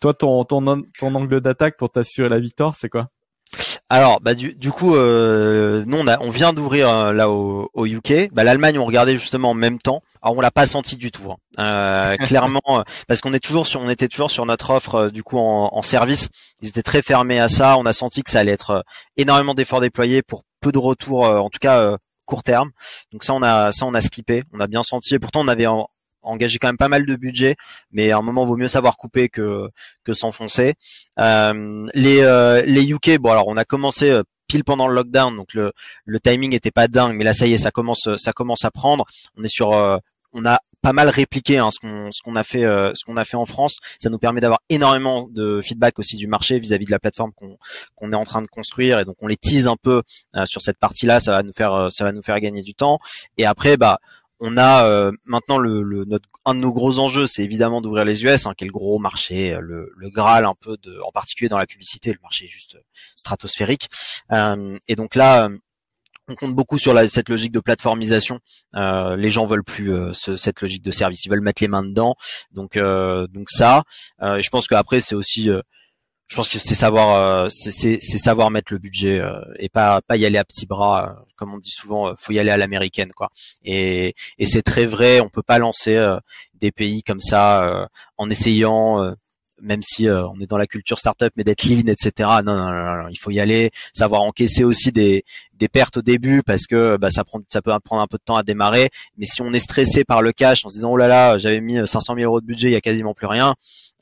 toi, 0.00 0.14
ton, 0.14 0.44
ton, 0.44 0.82
ton 0.98 1.14
angle 1.14 1.40
d'attaque 1.40 1.76
pour 1.76 1.90
t'assurer 1.90 2.28
la 2.28 2.38
victoire, 2.38 2.76
c'est 2.76 2.88
quoi? 2.88 3.08
Alors, 3.88 4.20
bah 4.20 4.34
du, 4.34 4.54
du 4.56 4.72
coup, 4.72 4.96
euh, 4.96 5.84
nous 5.86 5.96
on, 5.96 6.08
a, 6.08 6.18
on 6.20 6.28
vient 6.28 6.52
d'ouvrir 6.52 6.88
euh, 6.88 7.12
là 7.12 7.30
au, 7.30 7.70
au 7.72 7.86
UK. 7.86 8.32
Bah, 8.32 8.42
L'Allemagne, 8.42 8.78
on 8.80 8.84
regardait 8.84 9.12
justement 9.12 9.50
en 9.50 9.54
même 9.54 9.78
temps. 9.78 10.02
Alors 10.22 10.36
on 10.36 10.40
l'a 10.40 10.50
pas 10.50 10.66
senti 10.66 10.96
du 10.96 11.12
tout, 11.12 11.30
hein. 11.30 11.36
euh, 11.60 12.16
clairement, 12.26 12.84
parce 13.06 13.20
qu'on 13.20 13.32
est 13.32 13.38
toujours 13.38 13.68
sur, 13.68 13.80
on 13.80 13.88
était 13.88 14.08
toujours 14.08 14.32
sur 14.32 14.44
notre 14.44 14.70
offre 14.70 14.94
euh, 14.96 15.10
du 15.10 15.22
coup 15.22 15.38
en, 15.38 15.70
en, 15.72 15.82
service. 15.82 16.30
Ils 16.62 16.68
étaient 16.68 16.82
très 16.82 17.00
fermés 17.00 17.38
à 17.38 17.48
ça. 17.48 17.78
On 17.78 17.86
a 17.86 17.92
senti 17.92 18.24
que 18.24 18.30
ça 18.30 18.40
allait 18.40 18.52
être 18.52 18.84
énormément 19.16 19.54
d'efforts 19.54 19.80
déployés 19.80 20.22
pour 20.22 20.42
peu 20.60 20.72
de 20.72 20.78
retours, 20.78 21.22
en 21.22 21.48
tout 21.48 21.60
cas 21.60 21.96
court 22.24 22.42
terme. 22.42 22.72
Donc 23.12 23.22
ça 23.22 23.34
on 23.34 23.42
a, 23.42 23.70
ça 23.70 23.86
on 23.86 23.94
a 23.94 24.00
skippé. 24.00 24.42
On 24.52 24.58
a 24.58 24.66
bien 24.66 24.82
senti. 24.82 25.14
Et 25.14 25.20
pourtant 25.20 25.42
on 25.42 25.48
avait 25.48 25.66
en, 25.66 25.86
engagé 26.26 26.58
quand 26.58 26.68
même 26.68 26.76
pas 26.76 26.88
mal 26.88 27.06
de 27.06 27.16
budget, 27.16 27.56
mais 27.92 28.10
à 28.10 28.18
un 28.18 28.22
moment 28.22 28.44
vaut 28.44 28.56
mieux 28.56 28.68
savoir 28.68 28.96
couper 28.96 29.28
que 29.28 29.68
que 30.04 30.14
s'enfoncer. 30.14 30.74
Euh, 31.18 31.86
les 31.94 32.20
euh, 32.20 32.62
les 32.66 32.90
UK, 32.90 33.18
bon 33.18 33.30
alors 33.30 33.48
on 33.48 33.56
a 33.56 33.64
commencé 33.64 34.10
euh, 34.10 34.22
pile 34.48 34.64
pendant 34.64 34.88
le 34.88 34.94
lockdown, 34.94 35.36
donc 35.36 35.54
le 35.54 35.72
le 36.04 36.20
timing 36.20 36.54
était 36.54 36.70
pas 36.70 36.88
dingue, 36.88 37.14
mais 37.16 37.24
là 37.24 37.32
ça 37.32 37.46
y 37.46 37.54
est, 37.54 37.58
ça 37.58 37.70
commence 37.70 38.08
ça 38.16 38.32
commence 38.32 38.64
à 38.64 38.70
prendre. 38.70 39.04
On 39.36 39.42
est 39.42 39.48
sur 39.48 39.70
on 40.32 40.44
a 40.44 40.60
pas 40.82 40.92
mal 40.92 41.08
répliqué 41.08 41.58
hein, 41.58 41.70
ce 41.72 41.80
qu'on 41.80 42.10
ce 42.12 42.22
qu'on 42.22 42.36
a 42.36 42.44
fait 42.44 42.62
ce 42.62 43.04
qu'on 43.04 43.16
a 43.16 43.24
fait 43.24 43.36
en 43.36 43.46
France. 43.46 43.78
Ça 43.98 44.10
nous 44.10 44.18
permet 44.18 44.40
d'avoir 44.40 44.60
énormément 44.68 45.28
de 45.30 45.60
feedback 45.62 45.98
aussi 45.98 46.16
du 46.16 46.26
marché 46.26 46.58
vis-à-vis 46.58 46.86
de 46.86 46.90
la 46.90 46.98
plateforme 46.98 47.32
qu'on 47.32 47.56
qu'on 47.96 48.12
est 48.12 48.16
en 48.16 48.24
train 48.24 48.42
de 48.42 48.46
construire 48.46 48.98
et 49.00 49.04
donc 49.04 49.16
on 49.20 49.26
les 49.26 49.36
tease 49.36 49.66
un 49.68 49.76
peu 49.76 50.02
sur 50.44 50.62
cette 50.62 50.78
partie-là. 50.78 51.20
Ça 51.20 51.32
va 51.32 51.42
nous 51.42 51.52
faire 51.52 51.88
ça 51.90 52.04
va 52.04 52.12
nous 52.12 52.22
faire 52.22 52.38
gagner 52.40 52.62
du 52.62 52.74
temps. 52.74 52.98
Et 53.38 53.46
après 53.46 53.76
bah 53.76 53.98
on 54.40 54.56
a 54.56 54.84
euh, 54.84 55.12
maintenant 55.24 55.58
le, 55.58 55.82
le, 55.82 56.04
notre, 56.04 56.28
un 56.44 56.54
de 56.54 56.60
nos 56.60 56.72
gros 56.72 56.98
enjeux, 56.98 57.26
c'est 57.26 57.42
évidemment 57.42 57.80
d'ouvrir 57.80 58.04
les 58.04 58.24
US, 58.24 58.46
hein, 58.46 58.54
qui 58.56 58.64
est 58.64 58.66
le 58.66 58.72
gros 58.72 58.98
marché, 58.98 59.54
euh, 59.54 59.60
le, 59.60 59.92
le, 59.96 60.10
Graal 60.10 60.44
un 60.44 60.54
peu 60.54 60.76
de, 60.82 60.98
en 61.04 61.10
particulier 61.10 61.48
dans 61.48 61.58
la 61.58 61.66
publicité, 61.66 62.12
le 62.12 62.18
marché 62.22 62.44
est 62.46 62.48
juste 62.48 62.78
stratosphérique. 63.16 63.88
Euh, 64.32 64.78
et 64.88 64.96
donc 64.96 65.14
là, 65.14 65.48
on 66.28 66.34
compte 66.34 66.54
beaucoup 66.54 66.78
sur 66.78 66.92
la, 66.92 67.08
cette 67.08 67.28
logique 67.28 67.52
de 67.52 67.60
plateformisation. 67.60 68.40
Euh, 68.74 69.16
les 69.16 69.30
gens 69.30 69.46
veulent 69.46 69.64
plus 69.64 69.92
ce, 70.12 70.36
cette 70.36 70.60
logique 70.60 70.82
de 70.82 70.90
service, 70.90 71.24
ils 71.24 71.30
veulent 71.30 71.40
mettre 71.40 71.62
les 71.62 71.68
mains 71.68 71.84
dedans. 71.84 72.16
Donc, 72.52 72.76
donc 72.78 73.48
ça. 73.48 73.84
je 74.20 74.48
pense 74.48 74.66
qu'après 74.66 75.00
c'est 75.00 75.14
aussi 75.14 75.50
je 76.28 76.34
pense 76.34 76.48
que 76.48 76.58
c'est 76.58 76.74
savoir 76.74 77.14
euh, 77.14 77.48
c'est 77.50 78.00
savoir 78.00 78.50
mettre 78.50 78.72
le 78.72 78.78
budget 78.78 79.20
euh, 79.20 79.40
et 79.58 79.68
pas 79.68 80.00
pas 80.02 80.16
y 80.16 80.26
aller 80.26 80.38
à 80.38 80.44
petits 80.44 80.66
bras 80.66 81.10
euh, 81.10 81.22
comme 81.36 81.54
on 81.54 81.58
dit 81.58 81.70
souvent 81.70 82.14
faut 82.18 82.32
y 82.32 82.38
aller 82.38 82.50
à 82.50 82.56
l'américaine 82.56 83.12
quoi. 83.12 83.30
Et 83.64 84.14
et 84.38 84.46
c'est 84.46 84.62
très 84.62 84.86
vrai 84.86 85.20
on 85.20 85.28
peut 85.28 85.42
pas 85.42 85.58
lancer 85.58 85.96
des 86.54 86.72
pays 86.72 87.02
comme 87.02 87.20
ça 87.20 87.88
en 88.16 88.30
essayant 88.30 89.14
même 89.60 89.82
si 89.82 90.08
on 90.08 90.40
est 90.40 90.46
dans 90.46 90.58
la 90.58 90.66
culture 90.66 90.98
startup 90.98 91.32
mais 91.36 91.44
d'être 91.44 91.64
lean 91.64 91.86
etc 91.86 92.28
non 92.44 92.56
non, 92.56 92.72
non 92.72 93.02
non, 93.02 93.08
il 93.08 93.16
faut 93.18 93.30
y 93.30 93.40
aller 93.40 93.70
savoir 93.92 94.22
encaisser 94.22 94.64
aussi 94.64 94.92
des 94.92 95.24
des 95.54 95.68
pertes 95.68 95.98
au 95.98 96.02
début 96.02 96.42
parce 96.42 96.66
que 96.66 96.96
bah, 96.96 97.10
ça 97.10 97.24
prend 97.24 97.40
ça 97.52 97.62
peut 97.62 97.72
prendre 97.84 98.02
un 98.02 98.06
peu 98.06 98.18
de 98.18 98.22
temps 98.24 98.36
à 98.36 98.42
démarrer. 98.42 98.90
Mais 99.16 99.26
si 99.26 99.42
on 99.42 99.52
est 99.52 99.58
stressé 99.58 100.04
par 100.04 100.22
le 100.22 100.32
cash 100.32 100.64
en 100.64 100.68
se 100.70 100.74
disant 100.74 100.90
oh 100.92 100.96
là 100.96 101.08
là 101.08 101.38
j'avais 101.38 101.60
mis 101.60 101.86
500 101.86 102.14
000 102.16 102.26
euros 102.26 102.40
de 102.40 102.46
budget 102.46 102.68
il 102.68 102.72
y 102.72 102.76
a 102.76 102.80
quasiment 102.80 103.14
plus 103.14 103.26
rien 103.26 103.54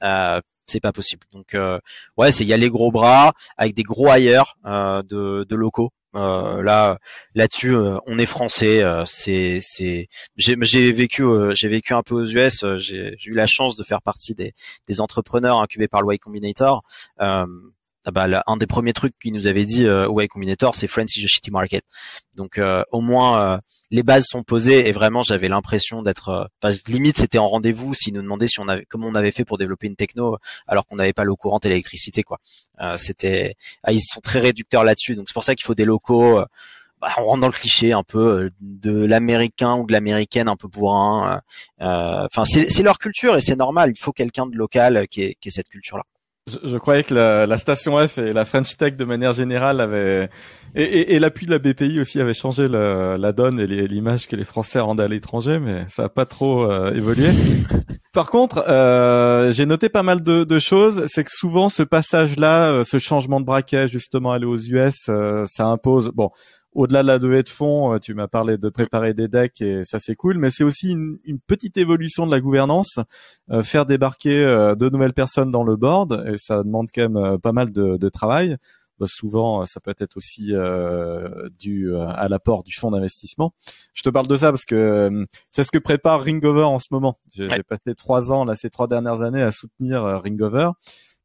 euh, 0.03 0.41
c'est 0.67 0.81
pas 0.81 0.93
possible. 0.93 1.27
Donc 1.33 1.55
euh, 1.55 1.79
ouais, 2.17 2.33
c'est 2.33 2.45
y 2.45 2.53
a 2.53 2.57
les 2.57 2.71
gros 2.71 2.91
bras 2.91 3.33
avec 3.57 3.75
des 3.75 3.83
gros 3.83 4.09
ailleurs 4.09 4.57
euh, 4.67 5.03
de, 5.03 5.45
de 5.49 5.57
locaux. 5.57 5.91
Euh, 6.17 6.63
là 6.63 6.99
là-dessus 7.35 7.75
on 8.07 8.19
est 8.19 8.27
français 8.27 8.85
c'est 9.05 9.59
c'est 9.61 10.07
j'ai 10.37 10.93
vécu 10.93 11.25
j'ai 11.55 11.67
vécu 11.67 11.93
un 11.93 12.05
peu 12.05 12.15
aux 12.15 12.25
US 12.25 12.65
j'ai 12.77 13.17
eu 13.25 13.35
la 13.35 13.49
chance 13.49 13.77
de 13.77 13.83
faire 13.83 14.01
partie 14.01 14.37
des 14.37 14.53
des 14.87 15.01
entrepreneurs 15.01 15.61
incubés 15.61 15.89
par 15.89 16.03
le 16.03 16.15
Y 16.15 16.19
Combinator 16.19 16.85
ah 18.07 18.11
bah, 18.11 18.43
un 18.47 18.57
des 18.59 18.67
premiers 18.67 18.93
trucs 18.93 19.19
qu'il 19.19 19.33
nous 19.33 19.47
avait 19.47 19.65
dit 19.65 19.87
euh, 19.87 20.09
Y 20.11 20.29
Combinator, 20.29 20.75
c'est 20.75 20.87
Friends 20.87 21.07
is 21.17 21.25
a 21.25 21.27
shitty 21.27 21.51
market. 21.51 21.85
Donc 22.37 22.59
euh, 22.59 22.85
au 22.93 23.01
moins 23.01 23.41
euh, 23.41 23.59
les 23.91 24.03
bases 24.03 24.25
sont 24.29 24.43
posées 24.43 24.89
et 24.89 24.93
vraiment 24.93 25.23
j'avais 25.23 25.49
l'impression 25.49 26.03
d'être, 26.03 26.51
euh, 26.65 26.73
limite 26.89 27.17
c'était 27.19 27.39
en 27.39 27.49
rendez-vous 27.49 27.95
s'ils 27.95 28.13
nous 28.13 28.21
demandaient 28.21 28.49
si 28.49 28.61
on 28.61 28.69
avait, 28.69 28.85
comment 28.91 29.09
on 29.09 29.15
avait 29.15 29.31
fait 29.31 29.47
pour 29.47 29.57
développer 29.57 29.87
une 29.87 29.97
techno 29.97 30.37
alors 30.67 30.87
qu'on 30.87 30.97
n'avait 30.97 31.15
pas 31.15 31.25
l'eau 31.25 31.37
courante 31.37 31.65
et 31.65 31.71
l'électricité 31.71 32.23
quoi. 32.23 32.39
c'était, 32.99 33.55
ah, 33.83 33.93
ils 33.93 34.01
sont 34.01 34.21
très 34.21 34.41
réducteurs 34.41 34.85
là-dessus. 34.85 35.15
Donc 35.17 35.29
c'est 35.29 35.35
pour 35.35 35.45
ça 35.45 35.55
qu'il 35.55 35.65
faut 35.65 35.75
des 35.75 35.87
locaux. 35.87 36.43
Bah, 37.01 37.09
on 37.19 37.25
rentre 37.25 37.41
dans 37.41 37.47
le 37.49 37.53
cliché 37.53 37.93
un 37.93 38.03
peu 38.03 38.51
de 38.61 39.05
l'américain 39.05 39.77
ou 39.77 39.87
de 39.87 39.93
l'américaine 39.93 40.49
un 40.49 40.57
peu 40.57 40.69
bourrin. 40.69 41.41
Enfin 41.81 42.45
c'est 42.45 42.83
leur 42.83 42.99
culture 42.99 43.37
et 43.37 43.41
c'est 43.41 43.57
normal. 43.57 43.93
Il 43.95 43.99
faut 43.99 44.13
quelqu'un 44.13 44.47
de 44.47 44.57
local 44.57 45.07
qui 45.09 45.23
ait, 45.23 45.37
qui 45.41 45.49
ait 45.49 45.53
cette 45.53 45.69
culture 45.69 46.03
là. 46.47 46.59
Je, 46.65 46.77
croyais 46.77 47.05
que 47.05 47.15
la, 47.15 47.47
la, 47.47 47.59
station 47.59 47.97
F 48.07 48.19
et 48.19 48.33
la 48.33 48.45
French 48.45 48.77
Tech 48.77 48.97
de 48.97 49.05
manière 49.05 49.33
générale 49.33 49.81
avaient 49.81 50.29
et, 50.75 50.83
et, 50.83 51.15
et 51.15 51.19
l'appui 51.21 51.47
de 51.47 51.53
la 51.53 51.59
BPI 51.59 52.01
aussi 52.01 52.21
avait 52.21 52.35
changé 52.35 52.67
le, 52.67 53.17
la 53.17 53.33
donne 53.33 53.61
et 53.61 53.67
l'image 53.67 54.27
que 54.27 54.35
les 54.35 54.45
Français 54.45 54.81
rendent 54.81 55.01
à 55.01 55.07
l'étranger, 55.07 55.61
mais 55.61 55.85
ça 55.89 56.05
a 56.05 56.09
pas 56.09 56.27
trop 56.27 56.71
euh, 56.71 56.93
évolué. 56.93 57.31
Par 58.13 58.31
contre, 58.31 58.65
euh, 58.69 59.53
j'ai 59.53 59.67
noté 59.67 59.89
pas 59.89 60.03
mal 60.03 60.23
de, 60.23 60.45
de 60.45 60.59
choses. 60.59 61.05
C'est 61.07 61.25
que 61.25 61.31
souvent 61.33 61.69
ce 61.69 61.83
passage-là, 61.85 62.71
euh, 62.71 62.85
ce 62.85 62.99
changement 62.99 63.41
de 63.41 63.45
braquet, 63.47 63.87
justement 63.87 64.33
aller 64.33 64.47
aux 64.47 64.59
US, 64.59 65.07
euh, 65.09 65.45
ça 65.47 65.67
impose. 65.67 66.11
Bon, 66.13 66.31
au-delà 66.75 67.03
de 67.03 67.09
la 67.09 67.19
levée 67.19 67.43
de 67.43 67.49
fonds, 67.49 67.99
tu 67.99 68.15
m'as 68.15 68.29
parlé 68.29 68.59
de 68.59 68.69
préparer 68.69 69.15
des 69.15 69.29
decks 69.29 69.61
et 69.61 69.85
ça 69.85 69.99
c'est 70.01 70.15
cool, 70.15 70.39
mais 70.39 70.51
c'est 70.51 70.65
aussi 70.65 70.91
une, 70.91 71.19
une, 71.25 71.39
petite 71.39 71.79
évolution 71.79 72.27
de 72.27 72.31
la 72.31 72.41
gouvernance, 72.41 72.99
faire 73.63 73.87
débarquer 73.87 74.39
de 74.39 74.89
nouvelles 74.89 75.13
personnes 75.13 75.51
dans 75.51 75.65
le 75.65 75.77
board 75.77 76.25
et 76.27 76.37
ça 76.37 76.63
demande 76.63 76.89
quand 76.95 77.09
même 77.09 77.39
pas 77.39 77.53
mal 77.53 77.73
de, 77.73 77.97
de 77.97 78.09
travail. 78.09 78.57
Bah, 79.01 79.07
souvent 79.09 79.67
ça 79.67 79.81
peut 79.81 79.95
être 79.99 80.17
aussi 80.17 80.51
euh, 80.53 81.49
dû 81.59 81.93
euh, 81.93 82.07
à 82.07 82.29
l'apport 82.29 82.63
du 82.63 82.73
fonds 82.73 82.93
d'investissement. 82.93 83.53
Je 83.93 84.03
te 84.03 84.09
parle 84.09 84.29
de 84.29 84.37
ça 84.37 84.53
parce 84.53 84.65
que 84.65 84.77
euh, 84.77 85.25
c'est 85.51 85.65
ce 85.65 85.73
que 85.73 85.79
prépare 85.79 86.23
Ringover 86.23 86.63
en 86.63 86.79
ce 86.79 86.87
moment. 86.93 87.19
J'ai 87.35 87.49
passé 87.49 87.95
trois 87.97 88.31
ans 88.31 88.45
là 88.45 88.55
ces 88.55 88.71
trois 88.71 88.87
dernières 88.87 89.23
années 89.23 89.43
à 89.43 89.51
soutenir 89.51 90.03
Ringover, 90.03 90.71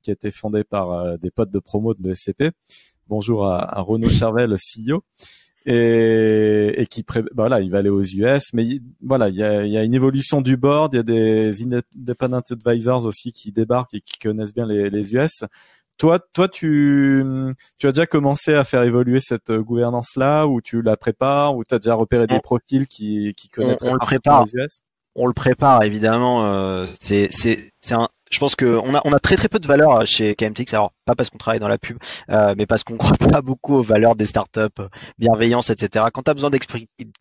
qui 0.01 0.09
a 0.09 0.13
été 0.13 0.31
fondé 0.31 0.63
par 0.63 1.19
des 1.19 1.29
potes 1.29 1.51
de 1.51 1.59
promo 1.59 1.93
de 1.93 2.01
l'ESCP. 2.01 2.51
Bonjour 3.09 3.47
à, 3.47 3.79
à 3.79 3.81
Renaud 3.81 4.07
Charvet, 4.07 4.45
le 4.45 4.55
CEO. 4.55 5.03
Et, 5.65 6.79
et, 6.79 6.85
qui 6.85 7.01
pré... 7.01 7.23
Bah, 7.23 7.29
voilà, 7.35 7.59
il 7.59 7.71
va 7.71 7.79
aller 7.79 7.89
aux 7.89 8.03
US, 8.03 8.53
mais 8.53 8.79
voilà, 9.01 9.29
il 9.29 9.35
y 9.35 9.43
a, 9.43 9.65
y 9.65 9.77
a, 9.77 9.83
une 9.83 9.95
évolution 9.95 10.41
du 10.41 10.57
board, 10.57 10.93
il 10.93 10.97
y 10.97 10.99
a 10.99 11.03
des 11.03 11.63
independent 11.63 12.43
advisors 12.51 13.05
aussi 13.05 13.31
qui 13.33 13.51
débarquent 13.51 13.95
et 13.95 14.01
qui 14.01 14.19
connaissent 14.19 14.53
bien 14.53 14.67
les, 14.67 14.91
les 14.91 15.15
US. 15.15 15.43
Toi, 15.97 16.19
toi, 16.33 16.47
tu, 16.47 17.25
tu 17.79 17.87
as 17.87 17.91
déjà 17.91 18.05
commencé 18.05 18.53
à 18.53 18.63
faire 18.63 18.83
évoluer 18.83 19.19
cette 19.19 19.51
gouvernance-là, 19.51 20.45
ou 20.45 20.61
tu 20.61 20.83
la 20.83 20.95
prépares, 20.95 21.55
ou 21.57 21.63
tu 21.63 21.73
as 21.73 21.79
déjà 21.79 21.95
repéré 21.95 22.27
des 22.27 22.39
profils 22.39 22.85
qui, 22.85 23.33
qui 23.35 23.49
connaissent 23.49 23.77
on, 23.81 23.93
le 23.93 23.99
prépare. 23.99 24.45
On 25.15 25.25
le 25.25 25.33
prépare 25.33 25.83
évidemment. 25.83 26.45
Euh, 26.45 26.85
c'est, 27.01 27.27
c'est, 27.31 27.71
c'est 27.81 27.95
un, 27.95 28.07
je 28.29 28.39
pense 28.39 28.55
qu'on 28.55 28.95
a 28.95 29.01
on 29.05 29.11
a 29.11 29.19
très 29.19 29.35
très 29.35 29.49
peu 29.49 29.59
de 29.59 29.67
valeur 29.67 30.05
chez 30.05 30.35
KMTX. 30.35 30.73
Alors 30.73 30.93
pas 31.05 31.15
parce 31.15 31.29
qu'on 31.29 31.37
travaille 31.37 31.59
dans 31.59 31.67
la 31.67 31.77
pub, 31.77 31.97
euh, 32.29 32.53
mais 32.57 32.65
parce 32.65 32.83
qu'on 32.83 32.97
croit 32.97 33.17
pas 33.17 33.41
beaucoup 33.41 33.75
aux 33.75 33.81
valeurs 33.81 34.15
des 34.15 34.25
startups, 34.25 34.59
euh, 34.79 34.87
bienveillance, 35.17 35.69
etc. 35.69 36.05
Quand 36.13 36.23
tu 36.23 36.31
as 36.31 36.33
besoin 36.33 36.51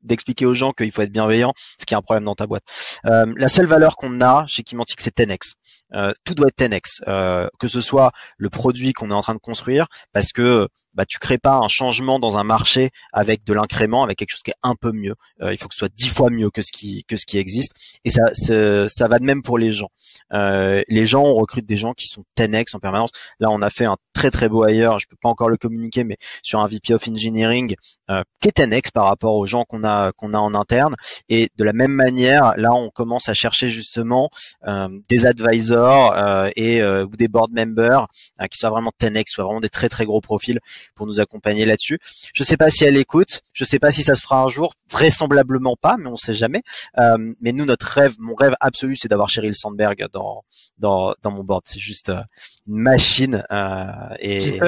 d'expliquer 0.02 0.46
aux 0.46 0.54
gens 0.54 0.72
qu'il 0.72 0.92
faut 0.92 1.02
être 1.02 1.12
bienveillant, 1.12 1.52
ce 1.78 1.86
qui 1.86 1.94
est 1.94 1.96
un 1.96 2.02
problème 2.02 2.24
dans 2.24 2.34
ta 2.34 2.46
boîte. 2.46 2.64
Euh, 3.06 3.32
la 3.36 3.48
seule 3.48 3.66
valeur 3.66 3.96
qu'on 3.96 4.20
a 4.20 4.46
chez 4.46 4.62
Kimantic, 4.62 5.00
c'est 5.00 5.16
10x. 5.16 5.54
Euh, 5.94 6.12
tout 6.24 6.34
doit 6.34 6.48
être 6.48 6.58
10x, 6.58 7.00
euh, 7.08 7.48
que 7.58 7.68
ce 7.68 7.80
soit 7.80 8.10
le 8.36 8.50
produit 8.50 8.92
qu'on 8.92 9.10
est 9.10 9.14
en 9.14 9.22
train 9.22 9.34
de 9.34 9.38
construire, 9.38 9.86
parce 10.12 10.32
que 10.32 10.68
bah, 10.98 11.04
tu 11.06 11.20
crées 11.20 11.38
pas 11.38 11.54
un 11.54 11.68
changement 11.68 12.18
dans 12.18 12.38
un 12.38 12.42
marché 12.42 12.90
avec 13.12 13.44
de 13.44 13.52
l'incrément, 13.52 14.02
avec 14.02 14.18
quelque 14.18 14.32
chose 14.32 14.42
qui 14.42 14.50
est 14.50 14.60
un 14.64 14.74
peu 14.74 14.90
mieux. 14.90 15.14
Euh, 15.40 15.52
il 15.52 15.56
faut 15.56 15.68
que 15.68 15.74
ce 15.74 15.78
soit 15.78 15.92
dix 15.96 16.08
fois 16.08 16.28
mieux 16.28 16.50
que 16.50 16.60
ce 16.60 16.72
qui 16.72 17.04
que 17.04 17.16
ce 17.16 17.24
qui 17.24 17.38
existe. 17.38 17.72
Et 18.04 18.10
ça, 18.10 18.34
ça 18.34 19.06
va 19.06 19.20
de 19.20 19.24
même 19.24 19.42
pour 19.42 19.58
les 19.58 19.70
gens. 19.70 19.90
Euh, 20.32 20.82
les 20.88 21.06
gens, 21.06 21.22
on 21.22 21.34
recrute 21.34 21.66
des 21.66 21.76
gens 21.76 21.94
qui 21.94 22.08
sont 22.08 22.24
10x 22.36 22.74
en 22.74 22.80
permanence. 22.80 23.10
Là, 23.38 23.48
on 23.50 23.62
a 23.62 23.70
fait 23.70 23.84
un 23.84 23.96
très 24.12 24.32
très 24.32 24.48
beau 24.48 24.64
ailleurs. 24.64 24.98
Je 24.98 25.06
peux 25.06 25.16
pas 25.22 25.28
encore 25.28 25.48
le 25.48 25.56
communiquer, 25.56 26.02
mais 26.02 26.16
sur 26.42 26.58
un 26.58 26.66
VP 26.66 26.94
of 26.94 27.06
Engineering 27.06 27.76
euh, 28.10 28.24
qui 28.40 28.48
est 28.48 28.58
10x 28.58 28.90
par 28.92 29.04
rapport 29.04 29.36
aux 29.36 29.46
gens 29.46 29.64
qu'on 29.64 29.84
a 29.84 30.10
qu'on 30.12 30.34
a 30.34 30.38
en 30.38 30.54
interne. 30.54 30.96
Et 31.28 31.48
de 31.56 31.62
la 31.62 31.72
même 31.72 31.92
manière, 31.92 32.54
là, 32.56 32.72
on 32.72 32.90
commence 32.90 33.28
à 33.28 33.34
chercher 33.34 33.68
justement 33.68 34.30
euh, 34.66 34.88
des 35.08 35.26
advisors 35.26 36.12
euh, 36.16 36.50
et 36.56 36.82
euh, 36.82 37.04
ou 37.04 37.16
des 37.16 37.28
board 37.28 37.52
members 37.52 38.08
qui 38.50 38.58
soient 38.58 38.70
vraiment 38.70 38.90
10x, 39.00 39.28
soit 39.28 39.44
vraiment 39.44 39.60
des 39.60 39.68
très 39.68 39.88
très 39.88 40.04
gros 40.04 40.20
profils 40.20 40.58
pour 40.94 41.06
nous 41.06 41.20
accompagner 41.20 41.64
là-dessus. 41.64 41.98
Je 42.34 42.42
sais 42.42 42.56
pas 42.56 42.70
si 42.70 42.84
elle 42.84 42.96
écoute, 42.96 43.42
je 43.52 43.64
sais 43.64 43.78
pas 43.78 43.90
si 43.90 44.02
ça 44.02 44.14
se 44.14 44.22
fera 44.22 44.42
un 44.42 44.48
jour, 44.48 44.74
vraisemblablement 44.90 45.76
pas, 45.80 45.96
mais 45.98 46.08
on 46.08 46.16
sait 46.16 46.34
jamais. 46.34 46.62
Euh, 46.98 47.32
mais 47.40 47.52
nous, 47.52 47.64
notre 47.64 47.86
rêve, 47.86 48.14
mon 48.18 48.34
rêve 48.34 48.54
absolu, 48.60 48.96
c'est 48.96 49.08
d'avoir 49.08 49.28
Sheryl 49.28 49.54
Sandberg 49.54 50.06
dans 50.12 50.44
dans 50.78 51.14
dans 51.22 51.30
mon 51.30 51.44
board. 51.44 51.62
C'est 51.66 51.80
juste 51.80 52.08
euh, 52.08 52.20
une 52.66 52.78
machine. 52.78 53.44
Euh, 53.50 53.84
et, 54.20 54.58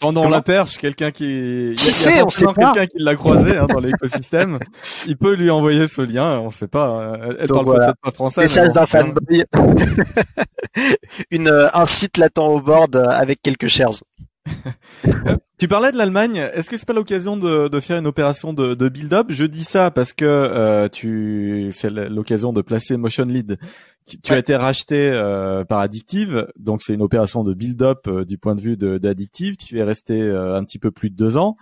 dans 0.00 0.28
la 0.28 0.42
perche, 0.42 0.78
quelqu'un 0.78 1.12
qui, 1.12 1.74
qui 1.78 1.92
sait, 1.92 2.22
on 2.22 2.30
sait 2.30 2.46
quelqu'un 2.46 2.86
qui 2.86 2.98
l'a 2.98 3.14
croisé 3.14 3.56
hein, 3.56 3.68
dans 3.68 3.78
l'écosystème, 3.78 4.58
il 5.06 5.16
peut 5.16 5.34
lui 5.34 5.48
envoyer 5.48 5.86
ce 5.86 6.02
lien. 6.02 6.40
On 6.40 6.50
sait 6.50 6.66
pas. 6.66 7.18
Elle, 7.38 7.46
parle 7.46 7.66
peut-être 7.66 8.00
pas 8.02 8.10
français. 8.10 8.42
Message 8.42 8.72
d'un 8.72 8.86
fanboy. 8.86 9.44
une 11.30 11.68
un 11.72 11.84
site 11.84 12.16
latent 12.16 12.38
au 12.38 12.60
board 12.60 12.96
avec 12.96 13.40
quelques 13.42 13.68
shares. 13.68 14.02
tu 15.58 15.68
parlais 15.68 15.92
de 15.92 15.96
l'Allemagne. 15.96 16.36
Est-ce 16.54 16.68
que 16.68 16.76
c'est 16.76 16.86
pas 16.86 16.92
l'occasion 16.92 17.36
de, 17.36 17.68
de, 17.68 17.80
faire 17.80 17.98
une 17.98 18.06
opération 18.06 18.52
de, 18.52 18.74
de 18.74 18.88
build-up? 18.88 19.26
Je 19.30 19.44
dis 19.44 19.64
ça 19.64 19.90
parce 19.90 20.12
que 20.12 20.24
euh, 20.24 20.88
tu, 20.88 21.68
c'est 21.72 21.90
l'occasion 21.90 22.52
de 22.52 22.62
placer 22.62 22.96
Motion 22.96 23.24
Lead. 23.24 23.58
Tu, 24.06 24.32
as 24.32 24.38
été 24.38 24.56
racheté 24.56 25.10
euh, 25.12 25.64
par 25.64 25.78
Addictive, 25.78 26.48
donc 26.58 26.82
c'est 26.82 26.94
une 26.94 27.02
opération 27.02 27.44
de 27.44 27.54
build-up 27.54 28.08
euh, 28.08 28.24
du 28.24 28.36
point 28.36 28.56
de 28.56 28.60
vue 28.60 28.76
d'Addictive. 28.76 29.56
Tu 29.56 29.78
es 29.78 29.84
resté 29.84 30.20
un 30.20 30.64
petit 30.64 30.78
peu 30.78 30.90
plus 30.90 31.10
de 31.10 31.16
deux 31.16 31.36
ans, 31.36 31.56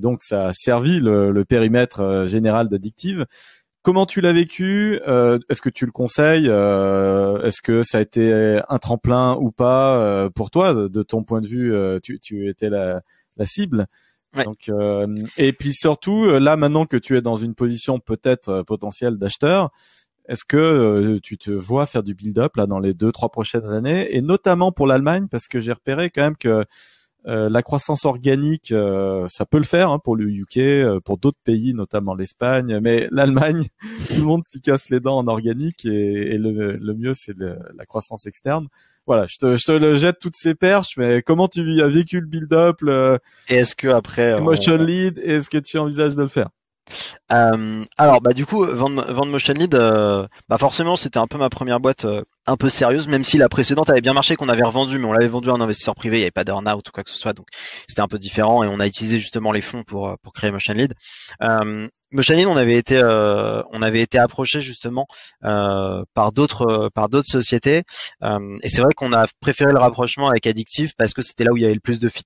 donc 0.00 0.22
ça 0.22 0.48
a 0.48 0.52
servi 0.52 1.00
le, 1.00 1.32
le 1.32 1.44
périmètre 1.44 2.26
général 2.26 2.68
d'Addictive. 2.68 3.26
Comment 3.88 4.04
tu 4.04 4.20
l'as 4.20 4.34
vécu 4.34 5.00
euh, 5.08 5.38
Est-ce 5.48 5.62
que 5.62 5.70
tu 5.70 5.86
le 5.86 5.92
conseilles 5.92 6.50
euh, 6.50 7.40
Est-ce 7.40 7.62
que 7.62 7.82
ça 7.82 7.96
a 7.96 8.00
été 8.02 8.60
un 8.68 8.76
tremplin 8.76 9.34
ou 9.40 9.50
pas 9.50 9.96
euh, 9.96 10.28
pour 10.28 10.50
toi 10.50 10.74
de, 10.74 11.02
ton 11.02 11.24
point 11.24 11.40
de 11.40 11.46
vue 11.46 11.74
tu, 12.02 12.20
tu, 12.20 12.50
étais 12.50 12.68
la, 12.68 13.00
la 13.38 13.46
cible. 13.46 13.86
Donc, 14.44 14.70
et 15.38 15.54
puis 15.54 15.72
surtout, 15.72 16.26
là 16.38 16.58
maintenant 16.58 16.84
que 16.84 16.98
tu 16.98 17.16
es 17.16 17.22
dans 17.22 17.36
une 17.36 17.54
position 17.54 17.98
peut-être 17.98 18.62
potentielle 18.66 19.16
d'acheteur, 19.16 19.70
est-ce 20.28 20.44
que 20.46 21.18
tu 21.22 21.38
te 21.38 21.50
vois 21.50 21.86
faire 21.86 22.02
du 22.02 22.14
build-up 22.14 22.56
là 22.56 22.66
dans 22.66 22.80
les 22.80 22.92
deux 22.92 23.10
trois 23.10 23.30
prochaines 23.30 23.72
années? 23.72 24.14
Et 24.14 24.20
notamment 24.20 24.70
pour 24.70 24.86
l'Allemagne 24.86 25.28
parce 25.30 25.48
que 25.48 25.60
j'ai 25.60 25.72
repéré 25.72 26.10
quand 26.10 26.24
même 26.24 26.36
que 26.36 26.62
euh, 27.28 27.50
la 27.50 27.62
croissance 27.62 28.06
organique, 28.06 28.72
euh, 28.72 29.26
ça 29.28 29.44
peut 29.44 29.58
le 29.58 29.64
faire 29.64 29.90
hein, 29.90 29.98
pour 29.98 30.16
le 30.16 30.26
UK, 30.30 30.56
euh, 30.56 31.00
pour 31.00 31.18
d'autres 31.18 31.38
pays, 31.44 31.74
notamment 31.74 32.14
l'Espagne, 32.14 32.80
mais 32.80 33.06
l'Allemagne, 33.10 33.68
tout 34.08 34.20
le 34.20 34.26
monde 34.26 34.42
s'y 34.48 34.62
casse 34.62 34.88
les 34.88 34.98
dents 34.98 35.18
en 35.18 35.28
organique 35.28 35.84
et, 35.84 36.38
le, 36.38 36.78
mieux 36.94 37.12
c'est 37.14 37.36
la 37.38 37.86
croissance 37.86 38.26
externe. 38.26 38.68
Voilà, 39.06 39.26
je 39.26 39.36
te, 39.36 39.56
je 39.56 39.64
te 39.66 39.72
le 39.72 39.94
jette 39.94 40.18
toutes 40.20 40.36
ces 40.36 40.54
perches, 40.54 40.96
mais 40.96 41.22
comment 41.22 41.48
tu 41.48 41.82
as 41.82 41.86
vécu 41.86 42.20
le 42.20 42.26
build-up, 42.26 42.76
et 43.48 43.56
est-ce 43.56 43.76
que 43.76 43.88
après 43.88 44.40
motion 44.40 44.76
lead, 44.76 45.18
est-ce 45.18 45.50
que 45.50 45.58
tu 45.58 45.78
envisages 45.78 46.16
de 46.16 46.22
le 46.22 46.28
faire? 46.28 46.48
Euh, 47.32 47.84
alors 47.96 48.20
bah 48.20 48.32
du 48.32 48.46
coup 48.46 48.64
Vend, 48.64 48.90
Motion 49.26 49.54
Lead, 49.54 49.74
euh, 49.74 50.26
bah 50.48 50.58
forcément 50.58 50.96
c'était 50.96 51.18
un 51.18 51.26
peu 51.26 51.38
ma 51.38 51.50
première 51.50 51.80
boîte 51.80 52.04
euh, 52.04 52.22
un 52.46 52.56
peu 52.56 52.68
sérieuse, 52.68 53.08
même 53.08 53.24
si 53.24 53.38
la 53.38 53.48
précédente 53.48 53.90
avait 53.90 54.00
bien 54.00 54.12
marché, 54.12 54.36
qu'on 54.36 54.48
avait 54.48 54.62
revendu, 54.64 54.98
mais 54.98 55.06
on 55.06 55.12
l'avait 55.12 55.28
vendu 55.28 55.50
à 55.50 55.52
un 55.52 55.60
investisseur 55.60 55.94
privé, 55.94 56.16
il 56.16 56.20
n'y 56.20 56.24
avait 56.24 56.30
pas 56.30 56.44
d'earn-out 56.44 56.88
ou 56.88 56.92
quoi 56.92 57.04
que 57.04 57.10
ce 57.10 57.18
soit, 57.18 57.32
donc 57.32 57.46
c'était 57.86 58.00
un 58.00 58.08
peu 58.08 58.18
différent 58.18 58.62
et 58.62 58.66
on 58.68 58.80
a 58.80 58.86
utilisé 58.86 59.18
justement 59.18 59.52
les 59.52 59.60
fonds 59.60 59.84
pour 59.84 60.16
pour 60.22 60.32
créer 60.32 60.50
Motion 60.50 60.74
Lead. 60.74 60.94
Motionin, 62.10 62.46
on 62.46 62.56
avait 62.56 62.76
été, 62.76 62.96
euh, 62.96 63.62
on 63.70 63.82
avait 63.82 64.00
été 64.00 64.18
approché 64.18 64.62
justement 64.62 65.06
euh, 65.44 66.04
par 66.14 66.32
d'autres, 66.32 66.66
euh, 66.66 66.88
par 66.88 67.10
d'autres 67.10 67.28
sociétés, 67.30 67.82
et 68.62 68.68
c'est 68.68 68.80
vrai 68.80 68.94
qu'on 68.96 69.12
a 69.12 69.26
préféré 69.40 69.72
le 69.72 69.78
rapprochement 69.78 70.28
avec 70.28 70.46
Addictive 70.46 70.94
parce 70.96 71.12
que 71.12 71.20
c'était 71.20 71.44
là 71.44 71.52
où 71.52 71.56
il 71.56 71.62
y 71.62 71.64
avait 71.66 71.74
le 71.74 71.80
plus 71.80 72.00
de 72.00 72.08
fit. 72.08 72.24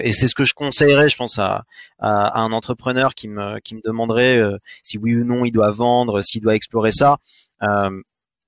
et 0.00 0.12
c'est 0.12 0.28
ce 0.28 0.34
que 0.34 0.44
je 0.44 0.54
conseillerais, 0.54 1.08
je 1.08 1.16
pense 1.16 1.38
à, 1.38 1.64
à, 1.98 2.40
un 2.40 2.52
entrepreneur 2.52 3.14
qui 3.14 3.28
me, 3.28 3.58
qui 3.60 3.74
me 3.74 3.80
demanderait 3.84 4.40
si 4.84 4.98
oui 4.98 5.16
ou 5.16 5.24
non 5.24 5.44
il 5.44 5.52
doit 5.52 5.70
vendre, 5.70 6.22
s'il 6.22 6.40
doit 6.40 6.54
explorer 6.54 6.92
ça 6.92 7.18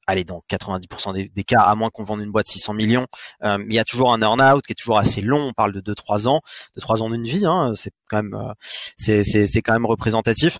allez, 0.06 0.24
dans 0.24 0.42
90% 0.50 1.30
des, 1.34 1.44
cas, 1.44 1.60
à 1.60 1.74
moins 1.74 1.90
qu'on 1.90 2.02
vende 2.02 2.20
une 2.20 2.30
boîte 2.30 2.48
600 2.48 2.74
millions, 2.74 3.06
euh, 3.42 3.58
il 3.68 3.74
y 3.74 3.78
a 3.78 3.84
toujours 3.84 4.12
un 4.12 4.20
earn-out 4.20 4.64
qui 4.64 4.72
est 4.72 4.76
toujours 4.76 4.98
assez 4.98 5.20
long. 5.20 5.48
On 5.48 5.52
parle 5.52 5.72
de 5.72 5.80
2-3 5.80 6.28
ans, 6.28 6.40
de 6.74 6.80
3 6.80 7.02
ans 7.02 7.10
d'une 7.10 7.24
vie. 7.24 7.46
Hein, 7.46 7.72
c'est 7.76 7.92
quand 8.08 8.22
même, 8.22 8.34
euh, 8.34 8.52
c'est, 8.96 9.24
c'est, 9.24 9.46
c'est 9.46 9.62
quand 9.62 9.72
même 9.72 9.86
représentatif. 9.86 10.58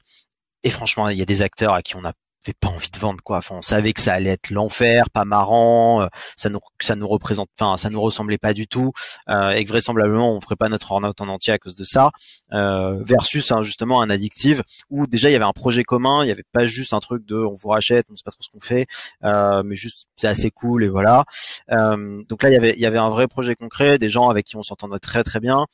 Et 0.62 0.70
franchement, 0.70 1.08
il 1.08 1.18
y 1.18 1.22
a 1.22 1.26
des 1.26 1.42
acteurs 1.42 1.74
à 1.74 1.82
qui 1.82 1.96
on 1.96 2.04
a 2.04 2.12
pas 2.52 2.68
envie 2.68 2.90
de 2.90 2.98
vendre 2.98 3.22
quoi. 3.22 3.38
Enfin, 3.38 3.56
on 3.56 3.62
savait 3.62 3.92
que 3.92 4.00
ça 4.00 4.12
allait 4.12 4.30
être 4.30 4.50
l'enfer, 4.50 5.10
pas 5.10 5.24
marrant, 5.24 6.02
euh, 6.02 6.06
ça 6.36 6.50
nous 6.50 6.60
ça 6.80 6.94
représente, 7.00 7.48
enfin 7.58 7.76
ça 7.76 7.90
nous 7.90 8.00
ressemblait 8.00 8.38
pas 8.38 8.52
du 8.52 8.66
tout, 8.66 8.92
euh, 9.28 9.50
et 9.50 9.64
que 9.64 9.68
vraisemblablement 9.70 10.34
on 10.34 10.40
ferait 10.40 10.56
pas 10.56 10.68
notre 10.68 10.92
earn-out 10.92 11.20
en 11.20 11.28
entier 11.28 11.52
à 11.52 11.58
cause 11.58 11.76
de 11.76 11.84
ça. 11.84 12.10
Euh, 12.52 13.02
versus 13.04 13.50
hein, 13.52 13.62
justement 13.62 14.02
un 14.02 14.10
addictive 14.10 14.62
où 14.90 15.06
déjà 15.06 15.30
il 15.30 15.32
y 15.32 15.36
avait 15.36 15.44
un 15.44 15.52
projet 15.52 15.84
commun, 15.84 16.24
il 16.24 16.28
y 16.28 16.30
avait 16.30 16.44
pas 16.52 16.66
juste 16.66 16.92
un 16.92 17.00
truc 17.00 17.24
de 17.26 17.36
on 17.36 17.54
vous 17.54 17.68
rachète, 17.68 18.06
on 18.10 18.16
sait 18.16 18.22
pas 18.24 18.30
trop 18.30 18.42
ce 18.42 18.50
qu'on 18.50 18.60
fait, 18.60 18.86
mais 19.22 19.76
juste 19.76 20.06
c'est 20.16 20.28
assez 20.28 20.50
cool 20.50 20.84
et 20.84 20.88
voilà. 20.88 21.24
Donc 21.70 22.42
là 22.42 22.50
il 22.50 22.80
y 22.80 22.86
avait 22.86 22.98
un 22.98 23.08
vrai 23.10 23.28
projet 23.28 23.54
concret, 23.54 23.98
des 23.98 24.08
gens 24.08 24.28
avec 24.28 24.46
qui 24.46 24.56
on 24.56 24.62
s'entendait 24.62 24.98
très 24.98 25.24
très 25.24 25.40
bien. 25.40 25.66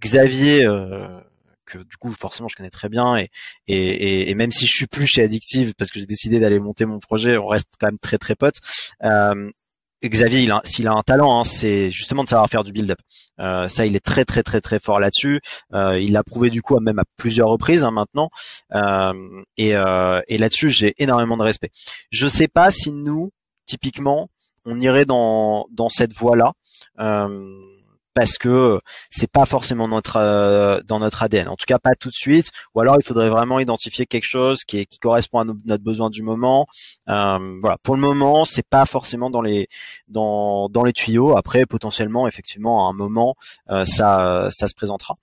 Xavier 0.00 0.66
que 1.68 1.78
du 1.78 1.96
coup 1.98 2.12
forcément 2.12 2.48
je 2.48 2.56
connais 2.56 2.70
très 2.70 2.88
bien 2.88 3.16
et, 3.66 4.34
même 4.34 4.52
si 4.52 4.66
je 4.66 4.72
suis 4.72 4.86
plus 4.86 5.06
chez 5.06 5.22
Addictive 5.22 5.74
parce 5.76 5.90
que 5.90 6.00
j'ai 6.00 6.06
décidé 6.06 6.40
d'aller 6.40 6.58
monter 6.60 6.86
mon 6.86 6.98
projet, 6.98 7.36
on 7.36 7.46
reste 7.46 7.68
quand 7.78 7.88
même 7.88 7.98
très 7.98 8.18
très 8.18 8.34
potes. 8.34 8.58
Euh, 9.04 9.50
Xavier, 10.04 10.42
il 10.42 10.52
a, 10.52 10.60
s'il 10.64 10.86
a 10.86 10.92
un 10.92 11.02
talent, 11.02 11.40
hein, 11.40 11.44
c'est 11.44 11.90
justement 11.90 12.22
de 12.22 12.28
savoir 12.28 12.48
faire 12.48 12.62
du 12.62 12.70
build-up. 12.70 12.98
Euh, 13.40 13.68
ça, 13.68 13.84
il 13.84 13.96
est 13.96 14.04
très 14.04 14.24
très 14.24 14.44
très 14.44 14.60
très 14.60 14.78
fort 14.78 15.00
là-dessus. 15.00 15.40
Euh, 15.74 15.98
il 15.98 16.12
l'a 16.12 16.22
prouvé 16.22 16.50
du 16.50 16.62
coup 16.62 16.78
même 16.78 17.00
à 17.00 17.04
plusieurs 17.16 17.48
reprises 17.48 17.82
hein, 17.82 17.90
maintenant. 17.90 18.30
Euh, 18.74 19.42
et, 19.56 19.70
et 19.70 20.38
là-dessus, 20.38 20.70
j'ai 20.70 20.94
énormément 20.98 21.36
de 21.36 21.42
respect. 21.42 21.70
Je 22.10 22.28
sais 22.28 22.48
pas 22.48 22.70
si 22.70 22.92
nous, 22.92 23.32
typiquement, 23.66 24.28
on 24.64 24.80
irait 24.80 25.04
dans 25.04 25.66
dans 25.72 25.88
cette 25.88 26.12
voie-là 26.12 26.52
parce 28.18 28.36
que 28.36 28.80
c'est 29.10 29.30
pas 29.30 29.46
forcément 29.46 29.86
notre 29.86 30.16
euh, 30.16 30.80
dans 30.84 30.98
notre 30.98 31.22
ADN. 31.22 31.46
En 31.46 31.54
tout 31.54 31.66
cas, 31.68 31.78
pas 31.78 31.94
tout 31.94 32.08
de 32.08 32.14
suite. 32.14 32.50
Ou 32.74 32.80
alors, 32.80 32.96
il 32.98 33.04
faudrait 33.04 33.28
vraiment 33.28 33.60
identifier 33.60 34.06
quelque 34.06 34.26
chose 34.26 34.64
qui, 34.64 34.78
est, 34.78 34.86
qui 34.86 34.98
correspond 34.98 35.38
à 35.38 35.44
notre 35.44 35.84
besoin 35.84 36.10
du 36.10 36.24
moment. 36.24 36.66
Euh, 37.08 37.38
voilà. 37.60 37.76
Pour 37.84 37.94
le 37.94 38.00
moment, 38.00 38.44
c'est 38.44 38.66
pas 38.66 38.86
forcément 38.86 39.30
dans 39.30 39.40
les 39.40 39.68
dans 40.08 40.68
dans 40.68 40.82
les 40.82 40.92
tuyaux. 40.92 41.36
Après, 41.36 41.64
potentiellement, 41.64 42.26
effectivement, 42.26 42.88
à 42.88 42.90
un 42.90 42.92
moment, 42.92 43.36
euh, 43.70 43.84
ça 43.84 44.48
ça 44.50 44.66
se 44.66 44.74
présentera. 44.74 45.14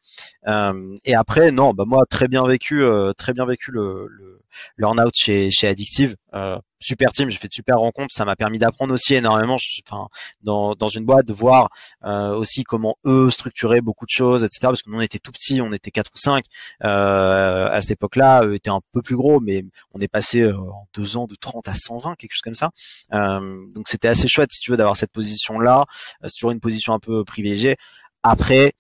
et 1.04 1.16
après, 1.16 1.52
non, 1.52 1.74
bah 1.74 1.84
moi, 1.86 2.06
très 2.10 2.30
bien 2.30 2.48
vécu, 2.48 2.82
très 3.18 3.34
bien 3.34 3.46
vécu 3.46 3.72
le, 3.72 4.08
le 4.08 4.42
learn-out 4.78 5.12
chez, 5.14 5.52
chez 5.52 5.68
Addictive. 5.68 6.16
Euh, 6.36 6.58
super 6.80 7.12
team, 7.12 7.30
j'ai 7.30 7.38
fait 7.38 7.48
de 7.48 7.54
super 7.54 7.78
rencontres, 7.78 8.14
ça 8.14 8.26
m'a 8.26 8.36
permis 8.36 8.60
d'apprendre 8.60 8.94
aussi 8.94 9.16
énormément 9.16 9.58
enfin, 9.88 10.08
dans, 10.42 10.76
dans 10.76 10.88
une 10.88 11.06
boîte, 11.06 11.26
de 11.26 11.34
voir 11.34 11.70
euh, 12.04 12.36
aussi 12.36 12.64
comment 12.64 12.96
eux 13.06 13.32
structuraient 13.32 13.82
beaucoup 13.82 14.06
de 14.06 14.12
choses, 14.12 14.44
etc. 14.44 14.60
Parce 14.64 14.82
que 14.84 14.90
nous 14.90 14.98
on 14.98 15.02
était 15.02 15.20
tout 15.20 15.32
petits, 15.32 15.62
on 15.62 15.72
était 15.72 15.92
quatre 15.92 16.12
ou 16.14 16.18
cinq 16.18 16.46
euh, 16.84 17.70
à 17.70 17.82
cette 17.82 17.92
époque-là, 17.92 18.44
eux 18.46 18.56
étaient 18.56 18.70
un 18.70 18.82
peu 18.92 19.02
plus 19.02 19.16
gros, 19.16 19.40
mais 19.40 19.64
on 19.94 20.00
est 20.00 20.08
passé 20.08 20.42
euh, 20.42 20.58
en 20.58 20.88
deux 20.94 21.18
ans 21.18 21.26
de 21.28 21.36
30 21.36 21.68
à 21.68 21.74
120, 21.74 22.16
quelque 22.16 22.34
chose 22.34 22.42
comme 22.42 22.54
ça. 22.54 22.72
Euh, 23.14 23.66
donc 23.74 23.88
c'était 23.88 24.08
assez 24.08 24.28
chouette 24.28 24.52
si 24.52 24.60
tu 24.60 24.72
veux 24.72 24.78
d'avoir 24.78 24.98
cette 24.98 25.12
position-là. 25.12 25.86
c'est 26.24 26.34
toujours 26.34 26.52
une 26.52 26.60
position 26.60 26.94
un 26.94 27.00
peu 27.00 27.24
privilégiée. 27.24 27.78
Après, 28.24 28.74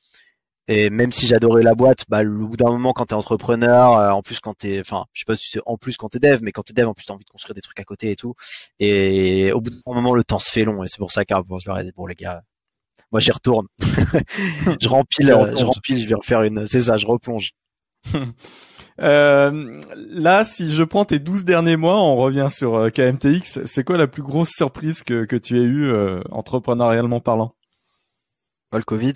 et 0.67 0.89
même 0.89 1.11
si 1.11 1.27
j'adorais 1.27 1.63
la 1.63 1.75
boîte, 1.75 2.05
bah, 2.09 2.23
au 2.23 2.47
bout 2.47 2.57
d'un 2.57 2.69
moment, 2.69 2.93
quand 2.93 3.05
t'es 3.07 3.13
entrepreneur, 3.13 3.97
euh, 3.97 4.09
en 4.11 4.21
plus 4.21 4.39
quand 4.39 4.55
t'es, 4.55 4.79
enfin, 4.79 5.05
je 5.13 5.21
sais 5.21 5.25
pas 5.25 5.35
si 5.35 5.49
c'est 5.49 5.61
en 5.65 5.77
plus 5.77 5.97
quand 5.97 6.09
t'es 6.09 6.19
dev, 6.19 6.39
mais 6.41 6.51
quand 6.51 6.63
t'es 6.63 6.73
dev, 6.73 6.87
en 6.87 6.93
plus 6.93 7.05
t'as 7.05 7.13
envie 7.13 7.25
de 7.25 7.29
construire 7.29 7.55
des 7.55 7.61
trucs 7.61 7.79
à 7.79 7.83
côté 7.83 8.11
et 8.11 8.15
tout. 8.15 8.33
Et 8.79 9.51
au 9.51 9.61
bout 9.61 9.69
d'un 9.69 9.81
moment, 9.85 10.13
le 10.15 10.23
temps 10.23 10.39
se 10.39 10.51
fait 10.51 10.65
long, 10.65 10.83
et 10.83 10.87
c'est 10.87 10.97
pour 10.97 11.11
ça 11.11 11.25
qu'à 11.25 11.41
je 11.59 11.67
leur 11.67 11.79
ai 11.79 11.83
dit 11.83 11.91
bon 11.95 12.07
les 12.07 12.15
gars, 12.15 12.41
moi 13.11 13.19
j'y 13.19 13.31
retourne, 13.31 13.67
je 13.79 14.87
rempile, 14.87 15.27
je 15.57 15.65
rempile, 15.65 15.97
je 15.99 16.07
vais 16.07 16.15
refaire 16.15 16.43
une, 16.43 16.65
c'est 16.65 16.81
ça, 16.81 16.97
je 16.97 17.05
replonge. 17.05 17.51
Euh, 19.01 19.73
là, 19.95 20.45
si 20.45 20.73
je 20.73 20.83
prends 20.83 21.03
tes 21.03 21.19
12 21.19 21.43
derniers 21.43 21.75
mois, 21.75 22.01
on 22.01 22.15
revient 22.15 22.47
sur 22.49 22.75
euh, 22.75 22.89
KMTX, 22.89 23.65
c'est 23.65 23.83
quoi 23.83 23.97
la 23.97 24.07
plus 24.07 24.23
grosse 24.23 24.51
surprise 24.51 25.03
que, 25.03 25.25
que 25.25 25.35
tu 25.35 25.59
aies 25.59 25.63
eue 25.63 25.89
euh, 25.89 26.21
entrepreneurialement 26.31 27.19
parlant? 27.19 27.53
Pas 28.69 28.77
le 28.77 28.83
Covid. 28.83 29.15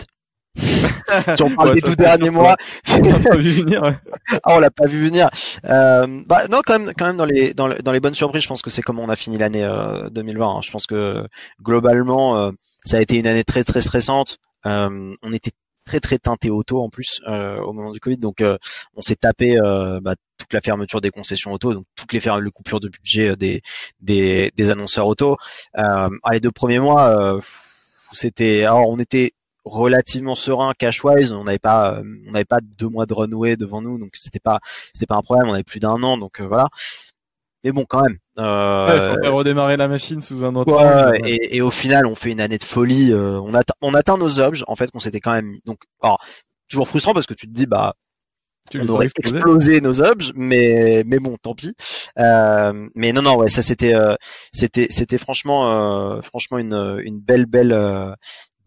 si 1.36 1.44
on 1.44 1.50
parle 1.56 1.76
des 1.76 1.82
tout 1.82 1.96
derniers 1.96 2.30
mois, 2.30 2.56
on 2.94 3.02
l'a 3.02 3.20
pas 3.20 3.38
vu 3.38 3.52
venir. 3.52 3.82
ah, 4.44 4.56
on 4.56 4.60
l'a 4.60 4.72
pas 4.72 4.86
vu 4.86 5.06
venir. 5.06 5.30
Euh, 5.66 6.22
bah 6.26 6.48
non, 6.52 6.62
quand 6.66 6.80
même, 6.80 6.94
quand 6.98 7.06
même 7.06 7.18
dans 7.18 7.26
les 7.26 7.54
dans, 7.54 7.70
dans 7.70 7.92
les 7.92 8.00
bonnes 8.00 8.16
surprises, 8.16 8.44
je 8.44 8.48
pense 8.48 8.62
que 8.62 8.70
c'est 8.70 8.82
comme 8.82 9.00
on 9.00 9.10
a 9.10 9.16
fini 9.16 9.38
l'année 9.38 9.68
2020. 10.12 10.46
Euh, 10.46 10.50
hein. 10.50 10.60
Je 10.64 10.72
pense 10.72 10.86
que 10.86 11.28
globalement, 11.62 12.38
euh, 12.38 12.52
ça 12.86 12.98
a 12.98 13.02
été 13.02 13.18
une 13.18 13.28
année 13.28 13.44
très 13.44 13.64
très 13.64 13.82
stressante. 13.82 14.38
On 14.66 15.34
était 15.34 15.52
très 15.86 16.00
très 16.00 16.20
teinté 16.20 16.52
auto 16.52 16.84
en 16.84 16.90
plus 16.90 17.22
au 17.26 17.74
moment 17.74 17.92
du 17.92 18.00
Covid, 18.00 18.18
donc 18.18 18.44
on 18.96 19.02
s'est 19.02 19.16
tapé 19.16 19.58
bah, 20.02 20.16
toute 20.38 20.54
la 20.54 20.62
fermeture 20.62 21.02
des 21.02 21.10
concessions 21.10 21.52
auto, 21.52 21.74
donc 21.74 21.86
toutes 21.96 22.14
les, 22.14 22.20
les 22.20 22.52
coupures 22.52 22.80
de 22.80 22.90
budget 22.90 23.36
des 23.36 23.62
des, 24.00 24.52
des 24.56 24.70
annonceurs 24.70 25.08
auto. 25.08 25.38
Euh, 25.78 26.10
les 26.32 26.40
deux 26.40 26.52
premiers 26.52 26.80
mois, 26.80 27.40
c'était 28.12 28.66
alors 28.66 28.90
on 28.90 29.00
était 29.00 29.34
relativement 29.66 30.36
serein 30.36 30.74
cash-wise. 30.78 31.32
On 31.32 31.44
n'avait 31.44 31.60
pas, 31.60 31.96
euh, 31.96 32.04
on 32.28 32.32
n'avait 32.32 32.46
pas 32.46 32.60
deux 32.78 32.90
mois 32.90 33.06
de 33.06 33.14
runway 33.14 33.56
devant 33.56 33.82
nous, 33.82 33.98
donc 33.98 34.12
c'était 34.14 34.40
pas, 34.40 34.60
c'était 34.94 35.06
pas 35.06 35.16
un 35.16 35.22
problème. 35.22 35.50
On 35.50 35.54
avait 35.54 35.64
plus 35.64 35.80
d'un 35.80 36.02
an, 36.04 36.18
donc 36.18 36.40
euh, 36.40 36.48
voilà. 36.48 36.68
Mais 37.64 37.72
bon, 37.72 37.86
quand 37.88 38.04
même. 38.04 38.18
Euh, 38.38 39.18
il 39.22 39.28
faut 39.28 39.36
redémarrer 39.36 39.76
la 39.76 39.90
machine 39.90 40.22
sous 40.22 40.46
un 40.46 40.56
autre. 40.56 40.72
Ouais, 40.72 41.20
et, 41.26 41.58
et, 41.58 41.62
au 41.62 41.72
final, 41.72 42.06
on 42.06 42.16
fait 42.16 42.32
une 42.32 42.40
année 42.40 42.58
de 42.58 42.64
folie. 42.64 43.14
on 43.14 43.54
atteint, 43.54 43.74
on 43.82 43.94
atteint 43.94 44.18
nos 44.18 44.40
objets 44.40 44.64
en 44.68 44.76
fait 44.76 44.90
qu'on 44.92 45.00
s'était 45.00 45.20
quand 45.20 45.34
même 45.34 45.48
mis. 45.48 45.62
Donc, 45.66 45.80
alors, 46.02 46.24
toujours 46.70 46.88
frustrant 46.88 47.14
parce 47.14 47.26
que 47.26 47.34
tu 47.34 47.48
te 47.48 47.54
dis 47.54 47.66
bah 47.66 47.96
tu 48.72 48.80
on 48.80 48.88
aurait 48.90 49.08
explosé 49.08 49.82
nos 49.82 50.02
objets, 50.02 50.32
mais 50.36 51.04
mais 51.06 51.20
bon, 51.20 51.36
tant 51.42 51.54
pis. 51.54 51.74
Euh, 52.18 52.88
mais 52.96 53.12
non, 53.12 53.24
non, 53.24 53.36
ouais, 53.36 53.50
ça 53.50 53.62
c'était 53.62 53.96
c'était 54.54 54.88
c'était 54.90 55.18
franchement 55.18 56.22
franchement 56.22 56.60
une 56.60 57.02
une 57.04 57.20
belle 57.20 57.46
belle 57.46 57.74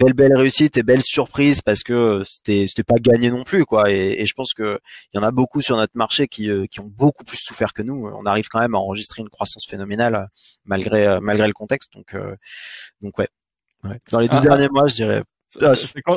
belle 0.02 0.14
belle 0.14 0.36
réussite 0.36 0.76
et 0.76 0.82
belle 0.82 1.02
surprise 1.02 1.62
parce 1.62 1.82
que 1.82 2.22
c'était 2.24 2.66
c'était 2.66 2.84
pas 2.84 2.96
gagné 3.00 3.30
non 3.30 3.44
plus 3.44 3.64
quoi. 3.64 3.90
Et, 3.90 4.20
et 4.20 4.26
je 4.26 4.34
pense 4.34 4.54
que 4.54 4.80
il 5.12 5.18
y 5.18 5.20
en 5.20 5.26
a 5.26 5.30
beaucoup 5.30 5.60
sur 5.60 5.76
notre 5.76 5.96
marché 5.96 6.28
qui 6.28 6.50
euh, 6.50 6.66
qui 6.66 6.80
ont 6.80 6.90
beaucoup 6.94 7.24
plus 7.24 7.38
souffert 7.38 7.72
que 7.72 7.82
nous. 7.82 8.06
On 8.06 8.26
arrive 8.26 8.48
quand 8.48 8.60
même 8.60 8.74
à 8.74 8.78
enregistrer 8.78 9.22
une 9.22 9.30
croissance 9.30 9.66
phénoménale 9.66 10.14
euh, 10.14 10.26
malgré 10.64 11.06
euh, 11.06 11.20
malgré 11.20 11.46
le 11.46 11.52
contexte. 11.52 11.92
Donc 11.94 12.16
donc 13.00 13.18
ouais, 13.18 13.28
ouais. 13.84 13.98
dans 14.10 14.20
les 14.20 14.28
deux 14.28 14.38
ah, 14.38 14.42
derniers 14.42 14.68
mois 14.70 14.86
je 14.86 14.94
dirais 14.94 15.22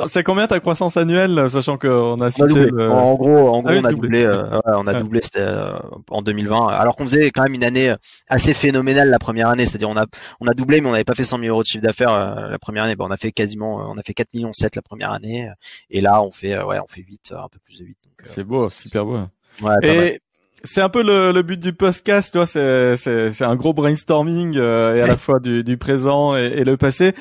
c'est 0.06 0.22
combien 0.22 0.46
ta 0.46 0.60
croissance 0.60 0.96
annuelle, 0.96 1.50
sachant 1.50 1.76
qu'on 1.76 2.18
a 2.20 2.30
cité 2.30 2.70
le... 2.70 2.90
En 2.90 3.14
gros, 3.14 3.48
en 3.48 3.60
gros, 3.60 3.72
ah 3.74 3.80
on 3.80 3.84
a 3.84 3.92
doublé, 3.92 4.24
euh, 4.24 4.60
on 4.64 4.86
a 4.86 4.94
doublé 4.94 5.20
euh, 5.36 5.78
en 6.10 6.22
2020, 6.22 6.68
alors 6.68 6.96
qu'on 6.96 7.04
faisait 7.04 7.30
quand 7.30 7.42
même 7.42 7.54
une 7.54 7.64
année 7.64 7.94
assez 8.28 8.54
phénoménale 8.54 9.10
la 9.10 9.18
première 9.18 9.48
année, 9.48 9.66
c'est-à-dire 9.66 9.90
on 9.90 9.96
a 9.96 10.06
on 10.40 10.46
a 10.46 10.52
doublé, 10.52 10.80
mais 10.80 10.88
on 10.88 10.92
n'avait 10.92 11.04
pas 11.04 11.14
fait 11.14 11.24
100 11.24 11.40
000 11.40 11.50
euros 11.50 11.62
de 11.62 11.66
chiffre 11.66 11.82
d'affaires 11.82 12.12
euh, 12.12 12.48
la 12.48 12.58
première 12.58 12.84
année. 12.84 12.96
Bon, 12.96 13.06
on 13.06 13.10
a 13.10 13.16
fait 13.16 13.32
quasiment, 13.32 13.76
on 13.90 13.98
a 13.98 14.02
fait 14.02 14.14
4 14.14 14.28
millions 14.32 14.52
7 14.52 14.76
la 14.76 14.82
première 14.82 15.12
année, 15.12 15.50
et 15.90 16.00
là 16.00 16.22
on 16.22 16.32
fait 16.32 16.60
ouais, 16.62 16.78
on 16.82 16.88
fait 16.88 17.02
8, 17.02 17.34
un 17.36 17.48
peu 17.48 17.58
plus 17.64 17.78
de 17.80 17.84
8. 17.84 17.96
C'est 18.22 18.44
beau, 18.44 18.70
super 18.70 19.04
beau. 19.04 19.18
Ouais, 19.62 19.76
et 19.82 20.20
c'est 20.64 20.80
un 20.80 20.88
peu 20.88 21.02
le, 21.02 21.32
le, 21.32 21.42
but 21.42 21.60
du 21.60 21.74
podcast, 21.74 22.32
tu 22.32 22.38
vois, 22.38 22.46
c'est 22.46 22.96
c'est 22.96 23.44
un 23.44 23.56
gros 23.56 23.74
brainstorming 23.74 24.56
et 24.56 25.02
à 25.02 25.06
la 25.06 25.16
fois 25.16 25.40
du, 25.40 25.62
du 25.62 25.76
présent 25.76 26.34
et, 26.34 26.46
et 26.46 26.64
le 26.64 26.78
passé 26.78 27.14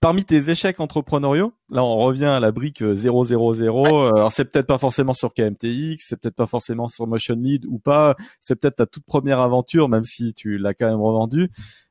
parmi 0.00 0.24
tes 0.24 0.50
échecs 0.50 0.80
entrepreneuriaux, 0.80 1.52
là 1.70 1.84
on 1.84 1.96
revient 1.96 2.24
à 2.24 2.40
la 2.40 2.50
brique 2.50 2.78
000. 2.78 3.16
Euh, 3.16 4.12
Alors 4.14 4.32
c'est 4.32 4.44
peut-être 4.46 4.66
pas 4.66 4.78
forcément 4.78 5.14
sur 5.14 5.32
KMTX, 5.32 5.96
c'est 5.98 6.20
peut-être 6.20 6.34
pas 6.34 6.46
forcément 6.46 6.88
sur 6.88 7.06
Motion 7.06 7.36
Lead 7.36 7.64
ou 7.66 7.78
pas. 7.78 8.16
C'est 8.40 8.56
peut-être 8.56 8.76
ta 8.76 8.86
toute 8.86 9.04
première 9.04 9.40
aventure, 9.40 9.88
même 9.88 10.04
si 10.04 10.34
tu 10.34 10.58
l'as 10.58 10.74
quand 10.74 10.88
même 10.88 11.00
revendue. 11.00 11.50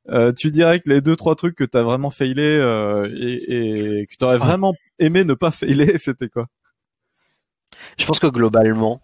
Euh, 0.10 0.34
tu 0.34 0.51
dirais 0.51 0.79
que 0.79 0.89
les 0.89 1.01
deux 1.01 1.15
trois 1.15 1.36
trucs 1.36 1.55
que 1.55 1.63
tu 1.63 1.77
as 1.77 1.84
vraiment 1.84 2.10
failé 2.10 2.43
euh, 2.43 3.10
et, 3.17 4.01
et, 4.01 4.05
que 4.05 4.15
tu 4.17 4.25
aurais 4.25 4.38
vraiment 4.38 4.73
aimé 4.99 5.23
ne 5.23 5.34
pas 5.34 5.51
failer, 5.51 5.97
c'était 5.99 6.29
quoi? 6.29 6.47
Je 7.97 8.05
pense 8.05 8.19
que 8.19 8.27
globalement, 8.27 9.01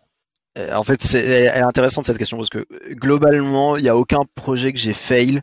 euh, 0.57 0.73
en 0.75 0.83
fait, 0.83 1.01
c'est 1.01 1.23
elle 1.23 1.61
est 1.61 1.63
intéressante 1.63 2.05
cette 2.05 2.17
question 2.17 2.37
parce 2.37 2.49
que 2.49 2.65
globalement, 2.91 3.77
il 3.77 3.83
y 3.83 3.89
a 3.89 3.97
aucun 3.97 4.21
projet 4.35 4.73
que 4.73 4.79
j'ai 4.79 4.93
fail 4.93 5.41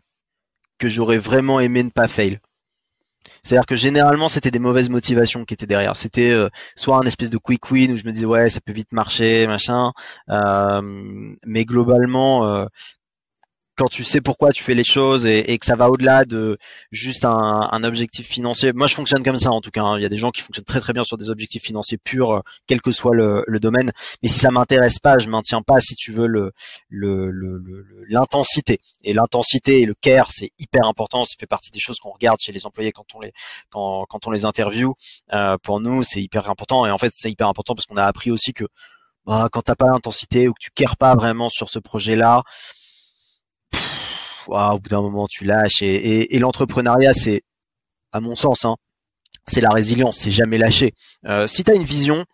que 0.79 0.89
j'aurais 0.89 1.19
vraiment 1.19 1.61
aimé 1.61 1.83
ne 1.83 1.91
pas 1.91 2.09
fail. 2.09 2.41
C'est-à-dire 3.43 3.67
que 3.67 3.77
généralement 3.77 4.29
c'était 4.29 4.51
des 4.51 4.59
mauvaises 4.59 4.91
motivations 4.91 5.45
qui 5.45 5.55
étaient 5.55 5.67
derrière. 5.67 5.97
C'était 5.97 6.31
euh, 6.31 6.49
soit 6.77 6.97
un 6.97 7.03
espèce 7.03 7.31
de 7.31 7.39
quick 7.39 7.71
win 7.71 7.93
où 7.93 7.97
je 7.97 8.05
me 8.05 8.13
disais 8.13 8.27
ouais 8.27 8.49
ça 8.49 8.61
peut 8.61 8.73
vite 8.73 8.93
marcher 8.93 9.47
machin, 9.47 9.93
euh, 10.31 10.81
mais 11.45 11.65
globalement 11.65 12.47
euh, 12.47 12.67
quand 13.79 13.89
tu 13.89 14.03
sais 14.03 14.21
pourquoi 14.21 14.51
tu 14.51 14.65
fais 14.65 14.75
les 14.75 14.85
choses 14.85 15.25
et, 15.25 15.57
que 15.57 15.65
ça 15.65 15.77
va 15.77 15.89
au-delà 15.89 16.25
de 16.25 16.59
juste 16.91 17.25
un, 17.25 17.85
objectif 17.85 18.27
financier. 18.27 18.73
Moi, 18.73 18.89
je 18.89 18.95
fonctionne 18.95 19.23
comme 19.23 19.39
ça 19.39 19.51
en 19.51 19.61
tout 19.61 19.71
cas. 19.71 19.83
Hein. 19.83 19.99
Il 19.99 20.03
y 20.03 20.05
a 20.05 20.09
des 20.09 20.19
gens 20.19 20.31
qui 20.31 20.43
fonctionnent 20.43 20.65
très 20.65 20.81
très 20.81 20.93
bien 20.93 21.05
sur 21.05 21.17
des 21.17 21.31
objectifs 21.31 21.63
financiers 21.63 21.97
purs, 21.97 22.43
quel 22.67 22.83
que 22.83 22.91
soit 22.91 23.15
le, 23.15 23.45
domaine. 23.61 23.93
Mais 24.23 24.29
si 24.29 24.39
ça 24.39 24.51
m'intéresse 24.51 24.99
pas, 24.99 25.19
je 25.19 25.29
maintiens 25.29 25.63
pas, 25.63 25.81
si 25.81 25.95
tu 25.95 26.13
veux, 26.13 26.27
le 26.27 26.53
l'intensité. 28.09 28.81
et 29.05 29.13
l'intensité 29.13 29.81
et 29.81 29.87
le 29.87 29.95
care, 29.95 30.31
c'est 30.31 30.51
hyper 30.59 30.85
important. 30.87 31.25
Ça 31.25 31.35
fait 31.39 31.47
partie 31.47 31.71
des 31.71 31.81
choses 31.81 31.97
qu'on 31.99 32.11
regarde 32.11 32.41
chez 32.41 32.53
les 32.53 32.67
employés 32.67 32.93
quand 32.93 33.07
on 33.15 33.21
les 33.21 33.33
quand, 33.71 34.07
quand 34.09 34.27
on 34.27 34.31
les 34.33 34.45
interview. 34.45 34.95
Euh, 35.33 35.57
pour 35.63 35.81
nous, 35.81 36.03
c'est 36.03 36.21
hyper 36.21 36.51
important. 36.51 36.85
Et 36.85 36.91
en 36.91 36.99
fait, 36.99 37.13
c'est 37.15 37.31
hyper 37.31 37.47
important 37.47 37.75
parce 37.75 37.87
qu'on 37.87 37.97
a 37.97 38.05
appris 38.05 38.33
aussi 38.33 38.53
que 38.53 38.65
bah, 39.25 39.49
quand 39.53 39.63
t'as 39.63 39.75
pas 39.75 39.87
l'intensité 39.87 40.49
ou 40.49 40.53
que 40.53 40.61
tu 40.61 40.71
cares 40.71 40.97
pas 40.97 41.15
vraiment 41.15 41.49
sur 41.49 41.69
ce 41.69 41.79
projet-là, 41.79 42.43
au 44.49 44.79
bout 44.79 44.89
d'un 44.89 45.03
moment 45.03 45.27
tu 45.29 45.45
lâches 45.45 45.83
et, 45.83 46.35
et, 46.35 46.39
l'entrepreneuriat 46.39 47.13
c'est 47.13 47.43
à 48.13 48.21
mon 48.21 48.35
sens 48.35 48.65
hein, 48.65 48.77
c'est 49.47 49.61
la 49.61 49.71
résilience 49.71 50.17
c'est 50.19 50.31
jamais 50.31 50.59
lâcher. 50.59 50.93
Euh, 51.27 51.47
si 51.47 51.65
tu 51.65 51.71
as 51.71 51.75
une 51.75 51.85
vision 51.85 52.25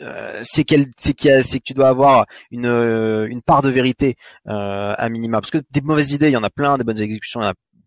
euh, 0.00 0.42
c'est 0.44 0.62
qu'elle 0.62 0.90
qu'il 0.94 1.42
c'est 1.42 1.58
que 1.58 1.64
tu 1.64 1.74
dois 1.74 1.88
avoir 1.88 2.26
une 2.52 2.66
euh, 2.66 3.26
une 3.28 3.42
part 3.42 3.62
de 3.62 3.68
vérité 3.68 4.14
euh, 4.46 4.94
à 4.96 5.08
minima. 5.08 5.40
Parce 5.40 5.50
que 5.50 5.58
des 5.72 5.80
mauvaises 5.80 6.12
idées 6.12 6.28
il 6.28 6.32
y 6.32 6.36
en 6.36 6.44
a 6.44 6.50
plein 6.50 6.78
des 6.78 6.84
bonnes 6.84 7.00
exécutions 7.00 7.40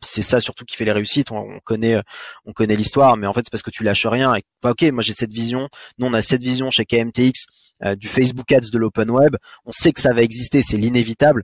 c'est 0.03 0.23
ça 0.23 0.41
surtout 0.41 0.65
qui 0.65 0.75
fait 0.75 0.83
les 0.83 0.91
réussites. 0.91 1.31
On, 1.31 1.59
connaît 1.63 2.01
on 2.45 2.51
connaît 2.51 2.75
l'histoire 2.75 3.15
mais 3.15 3.27
en 3.27 3.33
fait 3.33 3.41
c'est 3.45 3.51
parce 3.51 3.63
que 3.63 3.69
tu 3.71 3.83
lâches 3.83 4.05
rien 4.07 4.35
et 4.35 4.41
bah, 4.61 4.71
ok 4.71 4.81
moi 4.91 5.03
j'ai 5.03 5.13
cette 5.13 5.31
vision. 5.31 5.69
Nous 5.99 6.07
on 6.07 6.13
a 6.13 6.21
cette 6.21 6.41
vision 6.41 6.69
chez 6.69 6.85
KMTX 6.85 7.45
du 7.97 8.09
Facebook 8.09 8.51
Ads 8.51 8.71
de 8.73 8.77
l'open 8.77 9.09
web. 9.09 9.37
On 9.65 9.71
sait 9.71 9.93
que 9.93 10.01
ça 10.01 10.13
va 10.13 10.21
exister 10.21 10.61
c'est 10.61 10.77
l'inévitable 10.77 11.43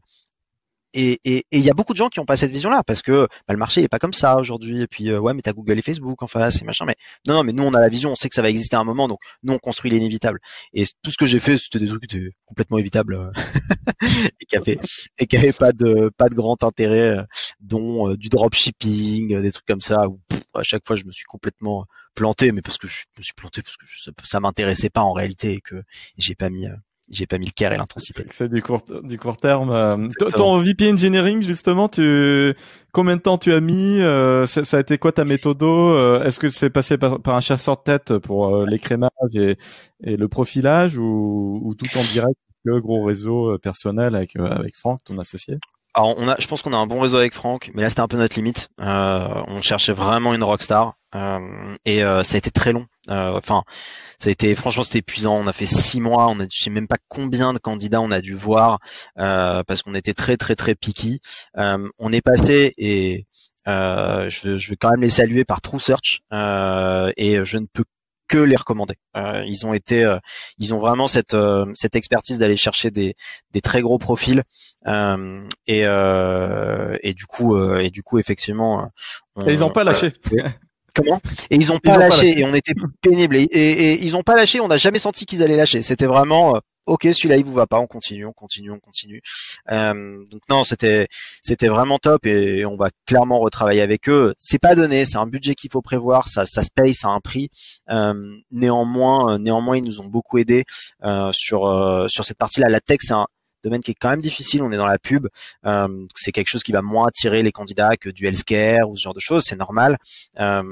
et 0.98 1.20
il 1.24 1.44
et, 1.52 1.60
y 1.60 1.70
a 1.70 1.74
beaucoup 1.74 1.94
de 1.94 1.98
gens 1.98 2.10
qui 2.10 2.20
ont 2.20 2.26
pas 2.26 2.36
cette 2.36 2.52
vision-là 2.52 2.84
parce 2.84 3.02
que 3.02 3.28
bah, 3.48 3.54
le 3.54 3.58
marché 3.58 3.84
est 3.84 3.88
pas 3.88 4.00
comme 4.00 4.14
ça 4.14 4.38
aujourd'hui. 4.38 4.82
Et 4.82 4.88
puis 4.88 5.16
ouais, 5.16 5.34
mais 5.34 5.42
t'as 5.42 5.54
Google 5.54 5.78
et 5.78 5.82
Facebook 5.82 6.22
en 6.24 6.28
face 6.28 6.62
et 6.62 6.66
machin. 6.66 6.86
Mais 6.86 6.96
non, 7.28 7.36
non, 7.36 7.44
mais 7.44 7.54
nous 7.54 7.64
on 7.64 7.74
a 7.74 7.80
la 7.80 7.90
vision, 7.90 8.12
on 8.12 8.16
sait 8.16 8.30
que 8.30 8.36
ça 8.36 8.42
va 8.42 8.50
exister 8.50 8.76
à 8.76 8.80
un 8.80 8.84
moment, 8.84 9.08
donc 9.08 9.20
nous 9.44 9.54
on 9.54 9.60
construit 9.60 9.92
l'inévitable. 9.92 10.40
Et 10.74 10.86
tout 11.04 11.12
ce 11.12 11.18
que 11.18 11.26
j'ai 11.26 11.40
fait, 11.40 11.58
c'était 11.58 11.80
des 11.80 11.88
trucs 11.88 12.08
qui 12.08 12.18
étaient 12.18 12.32
complètement 12.46 12.78
évitables 12.78 13.32
et 14.42 14.46
qui 14.46 14.58
avaient 14.58 14.80
et 15.20 15.28
qui 15.28 15.38
avaient 15.38 15.54
pas 15.54 15.72
de 15.72 16.10
pas 16.18 16.30
de 16.30 16.36
grand 16.36 16.64
intérêt, 16.64 17.18
dont 17.60 18.16
du 18.16 18.30
dropshipping, 18.30 19.42
des 19.42 19.52
trucs 19.52 19.68
comme 19.68 19.82
ça. 19.82 20.08
Où 20.08 20.20
à 20.54 20.64
chaque 20.64 20.86
fois 20.88 20.96
je 20.96 21.06
me 21.06 21.12
suis 21.12 21.26
complètement 21.26 21.86
planté, 22.16 22.52
mais 22.52 22.62
parce 22.62 22.78
que 22.78 22.88
je 22.88 23.04
me 23.18 23.24
suis 23.24 23.34
planté 23.34 23.62
parce 23.62 23.78
que 23.78 23.86
ça, 24.04 24.12
ça 24.24 24.40
m'intéressait 24.40 24.90
pas 24.90 25.02
en 25.02 25.14
réalité 25.14 25.54
et 25.54 25.62
que 25.62 25.84
j'ai 26.18 26.36
pas 26.36 26.50
mis 26.50 26.68
j'ai 27.10 27.26
pas 27.26 27.38
mis 27.38 27.46
le 27.46 27.52
care 27.52 27.74
et 27.74 27.78
l'intensité. 27.78 28.26
C'est 28.32 28.52
du 28.52 28.62
court 28.62 28.84
du 29.04 29.18
court 29.18 29.38
terme. 29.38 29.70
Euh, 29.72 30.08
ton 30.36 30.60
VP 30.60 30.92
engineering 30.92 31.42
justement, 31.42 31.88
tu 31.88 32.54
combien 32.92 33.16
de 33.16 33.22
temps 33.22 33.38
tu 33.38 33.54
as 33.54 33.62
mis 33.62 34.02
euh, 34.02 34.46
ça, 34.46 34.66
ça, 34.66 34.78
a 34.78 34.80
été 34.82 34.98
quoi 34.98 35.12
ta 35.12 35.26
méthode 35.26 35.62
euh, 35.64 36.24
Est-ce 36.24 36.40
que 36.40 36.50
c'est 36.50 36.70
passé 36.70 36.98
par, 36.98 37.20
un 37.26 37.40
chasseur 37.40 37.78
de 37.78 37.84
tête 37.84 38.18
pour 38.18 38.66
l'écrémage 38.66 39.10
et, 39.34 39.58
et, 40.04 40.18
le 40.18 40.28
profilage 40.28 40.98
ou, 40.98 41.62
ou, 41.64 41.76
tout 41.76 41.88
en 41.98 42.04
direct 42.12 42.38
le 42.64 42.82
gros 42.82 43.04
réseau 43.04 43.58
personnel 43.60 44.16
avec 44.16 44.36
avec 44.36 44.76
Franck, 44.76 45.04
ton 45.06 45.18
associé? 45.18 45.58
Alors 45.98 46.14
on 46.16 46.28
a, 46.28 46.36
je 46.38 46.46
pense 46.46 46.62
qu'on 46.62 46.74
a 46.74 46.78
un 46.78 46.86
bon 46.86 47.00
réseau 47.00 47.18
avec 47.18 47.34
Franck, 47.34 47.72
mais 47.74 47.82
là 47.82 47.90
c'était 47.90 48.02
un 48.02 48.08
peu 48.08 48.18
notre 48.18 48.36
limite. 48.36 48.70
Euh, 48.80 49.44
on 49.48 49.62
cherchait 49.62 49.94
vraiment 49.94 50.36
une 50.36 50.44
rockstar 50.44 50.94
euh, 51.16 51.40
et 51.86 52.04
euh, 52.04 52.22
ça 52.22 52.36
a 52.36 52.38
été 52.38 52.52
très 52.52 52.72
long. 52.72 52.86
Enfin, 53.08 53.64
ça 54.20 54.30
a 54.30 54.32
été 54.32 54.56
franchement 54.56 54.84
c'était 54.84 55.00
épuisant. 55.00 55.38
On 55.38 55.48
a 55.48 55.54
fait 55.54 55.66
six 55.66 56.02
mois, 56.02 56.28
on 56.30 56.40
a, 56.40 56.44
je 56.44 56.64
sais 56.64 56.70
même 56.70 56.88
pas 56.88 56.98
combien 57.08 57.54
de 57.54 57.60
candidats 57.60 58.02
on 58.02 58.12
a 58.12 58.22
dû 58.22 58.34
voir 58.34 58.80
parce 59.16 59.82
qu'on 59.84 59.96
était 59.96 60.14
très 60.14 60.38
très 60.38 60.56
très 60.56 60.76
picky. 60.76 61.22
on 61.56 62.12
est 62.12 62.22
passé 62.22 62.74
et 62.78 63.26
je, 63.66 64.58
je, 64.58 64.70
vais 64.70 64.76
quand 64.76 64.92
même 64.92 65.02
les 65.02 65.10
saluer 65.10 65.46
par 65.46 65.62
True 65.62 65.80
Search 65.80 66.22
et 66.32 67.46
je 67.46 67.58
ne 67.58 67.66
peux 67.72 67.84
que 68.28 68.38
les 68.38 68.56
recommander. 68.56 68.96
Euh, 69.16 69.44
ils 69.48 69.66
ont 69.66 69.74
été, 69.74 70.06
euh, 70.06 70.20
ils 70.58 70.74
ont 70.74 70.80
vraiment 70.80 71.08
cette 71.08 71.34
euh, 71.34 71.66
cette 71.74 71.96
expertise 71.96 72.38
d'aller 72.38 72.58
chercher 72.58 72.92
des 72.92 73.16
des 73.52 73.62
très 73.62 73.82
gros 73.82 73.98
profils 73.98 74.44
et 74.86 75.82
et 75.82 77.14
du 77.14 77.26
coup 77.26 77.58
et 77.58 77.90
du 77.90 78.04
coup 78.04 78.20
effectivement. 78.20 78.90
et 79.46 79.52
ils 79.52 79.64
ont 79.64 79.72
pas 79.72 79.84
lâché. 79.84 80.12
Comment 80.98 81.22
Et 81.50 81.56
ils 81.56 81.72
ont 81.72 81.80
pas, 81.80 81.98
lâché, 81.98 82.40
et 82.40 82.44
on 82.44 82.54
était 82.54 82.74
pénibles 83.02 83.38
et, 83.38 83.44
et, 83.44 84.04
ils 84.04 84.16
ont 84.16 84.24
pas 84.24 84.36
lâché. 84.36 84.60
On 84.60 84.68
n'a 84.68 84.78
jamais 84.78 85.00
senti 85.00 85.26
qu'ils 85.26 85.44
allaient 85.44 85.56
lâcher. 85.56 85.82
C'était 85.82 86.08
vraiment 86.08 86.60
ok 86.88 87.08
celui-là 87.14 87.38
il 87.38 87.46
vous 87.46 87.54
va 87.54 87.68
pas, 87.68 87.80
on 87.80 87.86
continue, 87.88 88.26
on 88.26 88.34
continue, 88.34 88.72
on 88.72 88.80
continue. 88.80 89.22
Euh, 89.72 90.24
donc 90.32 90.42
non, 90.50 90.64
c'était 90.64 91.08
c'était 91.44 91.68
vraiment 91.68 92.00
top 92.00 92.26
et 92.26 92.66
on 92.66 92.76
va 92.76 92.90
clairement 93.06 93.40
retravailler 93.40 93.82
avec 93.82 94.10
eux. 94.10 94.34
C'est 94.40 94.60
pas 94.60 94.74
donné, 94.74 95.06
c'est 95.06 95.18
un 95.18 95.28
budget 95.28 95.54
qu'il 95.54 95.70
faut 95.70 95.82
prévoir, 95.82 96.28
ça 96.28 96.46
ça 96.46 96.64
se 96.64 96.70
paye, 96.74 96.96
ça 96.96 97.10
a 97.10 97.12
un 97.12 97.20
prix. 97.20 97.50
Euh, 97.90 98.14
néanmoins, 98.52 99.36
euh, 99.36 99.38
néanmoins 99.38 99.78
ils 99.78 99.86
nous 99.86 100.02
ont 100.02 100.08
beaucoup 100.08 100.38
aidé 100.40 100.64
euh, 101.04 101.32
sur 101.34 101.68
euh, 101.68 102.08
sur 102.08 102.26
cette 102.26 102.38
partie-là. 102.38 102.70
La 102.70 102.80
tech 102.80 103.00
c'est 103.02 103.14
un 103.14 103.28
domaine 103.64 103.82
qui 103.82 103.92
est 103.92 103.96
quand 104.00 104.10
même 104.10 104.22
difficile. 104.22 104.62
On 104.64 104.72
est 104.72 104.78
dans 104.78 104.86
la 104.86 105.00
pub, 105.00 105.28
c'est 106.16 106.32
quelque 106.32 106.50
chose 106.50 106.64
qui 106.64 106.72
va 106.72 106.82
moins 106.82 107.08
attirer 107.08 107.44
les 107.44 107.52
candidats 107.52 107.98
que 107.98 108.10
du 108.10 108.26
healthcare 108.26 108.90
ou 108.90 108.96
ce 108.96 109.04
genre 109.04 109.14
de 109.14 109.20
choses. 109.20 109.44
C'est 109.46 109.58
normal. 109.58 109.98
Euh, 110.40 110.64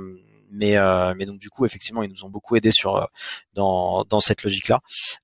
mais 0.55 0.77
euh, 0.77 1.13
mais 1.17 1.25
donc 1.25 1.39
du 1.39 1.49
coup 1.49 1.65
effectivement 1.65 2.03
ils 2.03 2.09
nous 2.09 2.23
ont 2.25 2.29
beaucoup 2.29 2.55
aidé 2.55 2.71
sur 2.71 2.95
euh, 2.95 3.05
dans 3.53 4.03
dans 4.05 4.19
cette 4.19 4.43
logique 4.43 4.69
là 4.69 4.79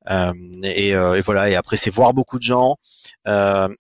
euh, 0.10 0.34
et, 0.64 0.90
et, 0.90 1.22
voilà 1.22 1.50
et 1.50 1.56
après 1.56 1.78
c'est 1.78 1.90
voir 1.90 2.14
beaucoup 2.14 2.38
de 2.38 2.44
gens 2.44 2.78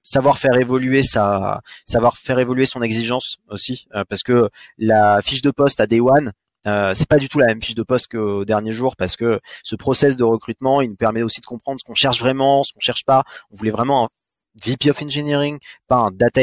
savoir 0.04 0.38
faire 0.38 0.58
évoluer 0.60 1.04
sa 1.04 1.62
savoir 1.86 2.18
faire 2.18 2.40
évoluer 2.40 2.66
son 2.66 2.82
exigence 2.82 3.38
aussi 3.50 3.88
parce 4.10 4.24
que 4.24 4.50
la 4.78 5.22
fiche 5.22 5.42
de 5.42 5.52
poste 5.52 5.80
à 5.80 5.88
day 5.88 6.00
one 6.00 6.32
euh, 6.68 6.93
c'est 6.95 7.07
pas 7.07 7.18
du 7.18 7.30
tout 7.30 7.39
la 7.39 7.47
même 7.47 7.62
fiche 7.62 7.76
de 7.76 7.84
poste 7.84 8.07
qu'au 8.12 8.45
dernier 8.45 8.72
jour 8.72 8.95
parce 8.95 9.16
que 9.16 9.39
ce 9.64 9.76
process 9.76 10.18
de 10.18 10.24
recrutement, 10.24 10.82
il 10.82 10.89
nous 10.89 10.95
permet 10.95 11.24
aussi 11.24 11.41
de 11.41 11.45
comprendre 11.45 11.80
ce 11.80 11.86
qu'on 11.86 11.95
cherche 11.95 12.20
vraiment, 12.20 12.64
ce 12.64 12.74
qu'on 12.74 12.80
cherche 12.80 13.03
pas. 13.05 13.24
On 13.51 13.55
voulait 13.55 13.72
vraiment 13.72 14.09
VP 14.55 14.89
of 14.89 15.01
Engineering, 15.01 15.59
pas 15.88 15.97
un 15.97 16.12
data, 16.12 16.41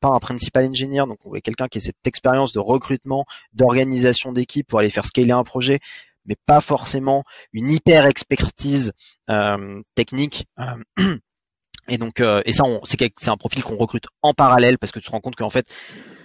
pas 0.00 0.08
un 0.08 0.18
principal 0.18 0.66
engineer, 0.66 1.06
donc 1.06 1.18
on 1.24 1.30
voulait 1.30 1.40
quelqu'un 1.40 1.66
qui 1.68 1.78
ait 1.78 1.80
cette 1.80 2.06
expérience 2.06 2.52
de 2.52 2.58
recrutement, 2.58 3.24
d'organisation 3.52 4.32
d'équipe 4.32 4.66
pour 4.66 4.80
aller 4.80 4.90
faire 4.90 5.06
scaler 5.06 5.32
un 5.32 5.44
projet, 5.44 5.80
mais 6.26 6.36
pas 6.46 6.60
forcément 6.60 7.24
une 7.52 7.70
hyper 7.70 8.06
expertise 8.06 8.92
euh, 9.30 9.82
technique. 9.94 10.46
Euh, 10.60 11.16
et 11.88 11.98
donc, 11.98 12.20
euh, 12.20 12.42
et 12.44 12.52
ça, 12.52 12.64
c'est 12.84 13.30
un 13.30 13.36
profil 13.36 13.62
qu'on 13.62 13.76
recrute 13.76 14.06
en 14.22 14.34
parallèle 14.34 14.78
parce 14.78 14.92
que 14.92 15.00
tu 15.00 15.06
te 15.06 15.10
rends 15.10 15.20
compte 15.20 15.36
qu'en 15.36 15.50
fait, 15.50 15.66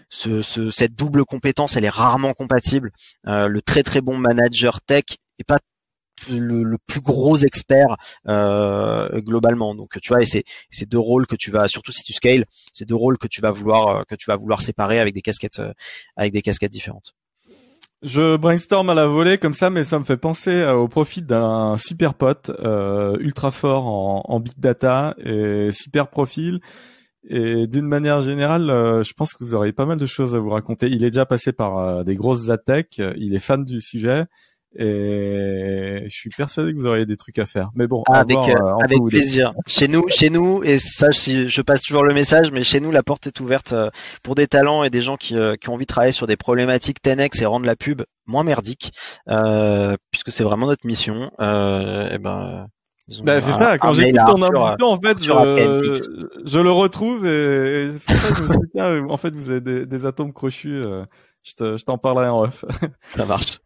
ce, 0.10 0.42
cette 0.70 0.96
double 0.96 1.26
compétence, 1.26 1.76
elle 1.76 1.86
est 1.86 1.90
rarement 1.90 2.34
compatible. 2.34 2.92
le 3.26 3.60
très 3.62 3.84
très 3.84 4.02
bon 4.02 4.18
manager 4.18 4.82
tech 4.82 5.04
est 5.40 5.44
pas 5.44 5.60
le, 6.30 6.78
plus 6.88 7.02
gros 7.02 7.38
expert 7.38 7.96
euh, 8.28 9.22
globalement. 9.22 9.76
Donc 9.76 10.00
tu 10.02 10.14
vois, 10.14 10.22
et 10.22 10.26
c'est 10.26 10.44
c'est 10.70 10.88
deux 10.88 11.00
rôles 11.00 11.28
que 11.28 11.36
tu 11.36 11.52
vas, 11.52 11.68
surtout 11.68 11.92
si 11.92 12.04
tu 12.04 12.14
scales, 12.14 12.46
c'est 12.74 12.88
deux 12.88 12.96
rôles 12.96 13.18
que 13.18 13.28
tu 13.28 13.42
vas 13.42 13.52
vouloir 13.52 13.88
euh, 13.88 14.04
que 14.08 14.16
tu 14.16 14.30
vas 14.30 14.36
vouloir 14.36 14.62
séparer 14.62 15.00
avec 15.00 15.14
des 15.14 15.22
casquettes 15.22 15.60
euh, 15.60 15.74
avec 16.16 16.34
des 16.34 16.42
casquettes 16.42 16.72
différentes. 16.72 17.14
Je 18.02 18.36
brainstorm 18.36 18.90
à 18.90 18.94
la 18.94 19.08
volée 19.08 19.38
comme 19.38 19.54
ça, 19.54 19.70
mais 19.70 19.86
ça 19.86 19.98
me 19.98 20.04
fait 20.04 20.18
penser 20.18 20.66
au 20.66 20.90
profit 20.90 21.22
d'un 21.22 21.78
super 21.78 22.16
pote 22.16 22.52
ultra 23.20 23.50
fort 23.50 23.88
en, 23.88 24.24
en, 24.26 24.40
big 24.42 24.60
data 24.60 25.16
et 25.24 25.70
super 25.72 26.10
profil. 26.10 26.60
Et 27.30 27.68
d'une 27.68 27.88
manière 27.88 28.22
générale, 28.22 28.68
je 28.68 29.14
pense 29.14 29.34
que 29.34 29.44
vous 29.44 29.56
auriez 29.56 29.72
pas 29.72 29.86
mal 29.86 29.98
de 29.98 30.06
choses 30.06 30.36
à 30.36 30.40
vous 30.40 30.50
raconter. 30.50 30.88
Il 30.88 31.04
est 31.04 31.12
déjà 31.12 31.26
passé 31.26 31.54
par 31.54 32.04
des 32.04 32.16
grosses 32.16 32.50
attaques, 32.50 33.02
il 33.18 33.34
est 33.34 33.40
fan 33.40 33.64
du 33.64 33.80
sujet 33.80 34.26
et 34.76 36.04
je 36.06 36.14
suis 36.14 36.30
persuadé 36.30 36.74
que 36.74 36.80
vous 36.80 36.88
auriez 36.88 37.06
des 37.06 37.18
trucs 37.18 37.38
à 37.40 37.46
faire. 37.46 37.70
Mais 37.76 37.88
bon, 37.88 38.04
avec, 38.12 38.38
euh, 38.38 38.74
avec 38.84 38.98
plaisir. 39.08 39.54
Chez 39.68 39.88
nous, 39.88 40.08
chez 40.10 40.30
nous, 40.30 40.64
et 40.64 40.80
ça, 40.80 41.12
je 41.12 41.62
passe 41.62 41.82
toujours 41.82 42.04
le 42.04 42.14
message, 42.14 42.52
mais 42.52 42.64
chez 42.64 42.80
nous, 42.80 42.92
la 42.92 43.04
porte 43.04 43.28
est 43.28 43.40
ouverte 43.40 43.74
euh, 43.74 43.90
pour 44.24 44.36
des 44.36 44.48
talents 44.48 44.84
et 44.84 44.90
des 44.90 45.02
gens 45.02 45.16
qui, 45.16 45.36
euh, 45.36 45.56
qui 45.56 45.70
ont 45.70 45.74
envie 45.74 45.86
de 45.86 45.88
travailler 45.88 46.12
sur 46.12 46.28
des 46.28 46.38
problématiques 46.38 47.04
10x 47.04 47.42
et 47.42 47.46
rendre 47.46 47.66
la 47.66 47.76
pub 47.76 48.02
moins 48.26 48.44
merdique, 48.44 48.92
euh, 49.30 49.96
puisque 50.12 50.32
c'est 50.32 50.44
vraiment 50.44 50.66
notre 50.66 50.86
mission. 50.88 51.32
Euh, 51.40 52.10
et 52.10 52.18
ben, 52.18 52.68
bah, 53.24 53.42
c'est 53.42 53.52
ça, 53.52 53.78
quand 53.78 53.94
j'écoute 53.94 54.22
ton 54.26 54.42
invitation, 54.42 54.88
en 54.88 55.02
fait, 55.02 55.22
je, 55.22 55.94
je, 56.46 56.60
le 56.60 56.72
retrouve 56.72 57.26
et, 57.26 57.92
c'est 57.92 58.14
pour 58.14 58.22
ça 58.22 58.30
que 58.30 58.38
je 58.38 58.44
me 58.44 58.48
suis 58.48 58.60
dit, 58.74 58.82
en 58.82 59.18
fait, 59.18 59.36
vous 59.36 59.50
avez 59.50 59.62
des, 59.62 59.86
des 59.86 60.06
atomes 60.06 60.34
crochus, 60.34 60.84
je 61.44 61.84
t'en 61.84 61.98
parlerai 61.98 62.30
en 62.30 62.44
off. 62.44 62.66
ça 63.02 63.26
marche 63.26 63.60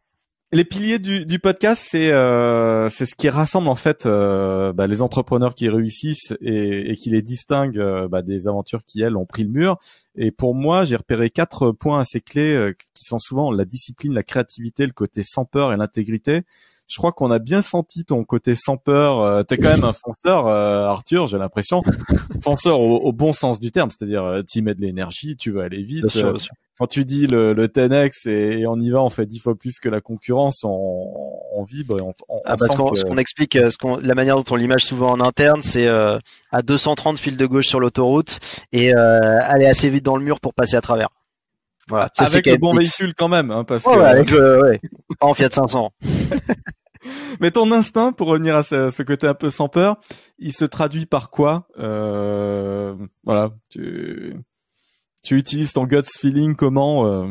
les 0.54 0.64
piliers 0.64 1.00
du, 1.00 1.26
du 1.26 1.40
podcast, 1.40 1.84
c'est 1.86 2.12
euh, 2.12 2.88
c'est 2.90 3.06
ce 3.06 3.16
qui 3.16 3.28
rassemble 3.28 3.68
en 3.68 3.76
fait 3.76 4.06
euh, 4.06 4.72
bah, 4.72 4.88
les 4.88 5.02
entrepreneurs 5.02 5.56
qui 5.56 5.68
réussissent 5.68 6.36
et, 6.40 6.92
et 6.92 6.96
qui 6.96 7.10
les 7.10 7.22
distingue 7.22 7.78
euh, 7.78 8.08
bah, 8.08 8.22
des 8.22 8.48
aventures 8.48 8.86
qui 8.86 9.02
elles 9.02 9.18
ont 9.18 9.26
pris 9.26 9.44
le 9.44 9.50
mur. 9.50 9.78
Et 10.16 10.32
pour 10.32 10.56
moi, 10.56 10.86
j'ai 10.86 10.96
repéré 10.96 11.30
quatre 11.30 11.72
points 11.72 12.00
assez 12.00 12.22
clés 12.22 12.56
euh, 12.56 12.74
qui 12.94 13.04
sont 13.04 13.20
souvent 13.20 13.52
la 13.52 13.66
discipline, 13.66 14.14
la 14.14 14.24
créativité, 14.24 14.86
le 14.86 14.94
côté 14.94 15.22
sans 15.22 15.44
peur 15.44 15.74
et 15.74 15.78
l'intégrité. 15.78 16.44
Je 16.88 16.98
crois 16.98 17.12
qu'on 17.12 17.32
a 17.32 17.40
bien 17.40 17.62
senti 17.62 18.06
ton 18.06 18.24
côté 18.24 18.56
sans 18.56 18.78
peur. 18.78 19.22
Euh, 19.22 19.44
T'es 19.44 19.58
quand 19.58 19.70
même 19.70 19.84
un 19.84 19.94
fonceur, 19.94 20.48
Arthur, 20.48 21.28
j'ai 21.28 21.38
l'impression. 21.38 21.84
fonceur 22.44 22.80
au, 22.80 22.98
au, 22.98 23.12
bon 23.12 23.34
sens 23.34 23.60
du 23.60 23.72
terme, 23.72 23.92
c'est-à-dire 23.92 24.42
tu 24.50 24.62
mets 24.62 24.76
de 24.76 24.82
l'énergie, 24.82 25.36
tu 25.36 25.52
veux 25.52 25.62
aller 25.62 25.84
vite 25.84 26.06
quand 26.78 26.88
tu 26.88 27.06
dis 27.06 27.26
le, 27.26 27.54
le 27.54 27.68
10x 27.68 28.30
et, 28.30 28.68
on 28.68 28.80
y 28.80 28.92
va, 28.92 29.02
on 29.02 29.10
fait 29.10 29.26
dix 29.26 29.40
fois 29.40 29.56
plus 29.56 29.80
que 29.80 29.90
la 29.90 30.00
concurrence, 30.00 30.64
on, 30.64 30.70
on 31.54 31.64
vibre. 31.64 31.98
on, 32.02 32.14
ah, 32.46 32.56
parce 32.56 32.76
qu'on, 32.76 32.94
ce 32.96 33.04
qu'on 33.04 33.18
explique, 33.18 33.56
euh, 33.56 33.72
ce 33.72 33.78
qu'on, 33.78 33.98
la 33.98 34.14
manière 34.14 34.36
dont 34.36 34.44
on 34.52 34.56
l'image 34.56 34.86
souvent 34.86 35.12
en 35.12 35.20
interne, 35.20 35.64
c'est 35.64 35.88
euh, 35.88 36.20
à 36.52 36.62
230 36.62 37.18
fil 37.18 37.36
de 37.36 37.46
gauche 37.48 37.68
sur 37.68 37.80
l'autoroute 37.80 38.40
et 38.72 38.96
euh, 38.96 39.40
aller 39.42 39.66
assez 39.66 39.90
vite 39.90 40.06
dans 40.06 40.18
le 40.18 40.24
mur 40.24 40.40
pour 40.40 40.54
passer 40.54 40.76
à 40.76 40.82
travers. 40.82 41.10
Voilà. 41.90 42.12
avec 42.18 42.46
le 42.46 42.58
bon 42.58 42.74
véhicule 42.74 43.14
quand 43.16 43.30
même, 43.30 43.50
hein, 43.50 43.64
parce 43.64 43.84
que. 43.84 43.90
Ouais, 43.90 44.06
avec 44.06 44.30
le, 44.30 44.62
ouais, 44.62 44.82
en 45.20 45.34
Fiat 45.34 45.50
500. 45.50 45.92
Mais 47.40 47.52
ton 47.52 47.72
instinct, 47.72 48.12
pour 48.12 48.28
revenir 48.28 48.56
à 48.56 48.64
ce, 48.64 48.90
ce, 48.90 49.04
côté 49.04 49.28
un 49.28 49.34
peu 49.34 49.50
sans 49.50 49.70
peur, 49.70 49.98
il 50.40 50.54
se 50.54 50.66
traduit 50.66 51.06
par 51.06 51.30
quoi 51.30 51.68
euh, 51.80 52.96
Voilà, 53.24 53.52
tu 53.70 54.36
tu 55.28 55.38
utilises 55.38 55.74
ton 55.74 55.86
guts 55.86 56.04
feeling 56.20 56.56
comment 56.56 57.06
euh, 57.06 57.28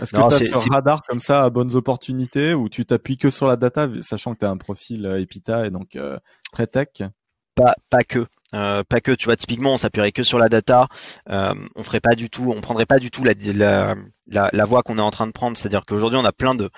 Est-ce 0.00 0.12
que 0.12 0.28
tu 0.28 0.54
as 0.54 0.60
ce 0.60 0.68
radar 0.70 1.02
comme 1.08 1.20
ça 1.20 1.44
à 1.44 1.50
bonnes 1.50 1.74
opportunités 1.74 2.52
ou 2.52 2.68
tu 2.68 2.84
t'appuies 2.84 3.16
que 3.16 3.30
sur 3.30 3.46
la 3.46 3.56
data, 3.56 3.88
sachant 4.02 4.34
que 4.34 4.40
tu 4.40 4.44
as 4.44 4.50
un 4.50 4.58
profil 4.58 5.06
euh, 5.06 5.20
Epita 5.20 5.66
et 5.66 5.70
donc 5.70 5.96
euh, 5.96 6.18
très 6.52 6.66
tech? 6.66 6.88
Pas, 7.54 7.74
pas 7.88 8.02
que. 8.02 8.26
pas 8.52 9.00
que, 9.00 9.12
tu 9.12 9.24
vois, 9.24 9.36
typiquement, 9.36 9.72
on 9.72 9.76
s'appuierait 9.78 10.12
que 10.12 10.24
sur 10.24 10.38
la 10.38 10.50
data. 10.50 10.88
on 11.26 11.82
ferait 11.82 12.00
pas 12.00 12.14
du 12.14 12.28
tout, 12.28 12.52
on 12.54 12.60
prendrait 12.60 12.84
pas 12.84 12.98
du 12.98 13.10
tout 13.10 13.24
la, 13.24 13.32
la, 13.54 13.94
la, 14.26 14.50
la 14.52 14.64
voie 14.66 14.82
qu'on 14.82 14.98
est 14.98 15.00
en 15.00 15.10
train 15.10 15.26
de 15.26 15.32
prendre. 15.32 15.56
C'est-à-dire 15.56 15.86
qu'aujourd'hui, 15.86 16.18
on 16.18 16.24
a 16.26 16.32
plein 16.32 16.54
de 16.54 16.68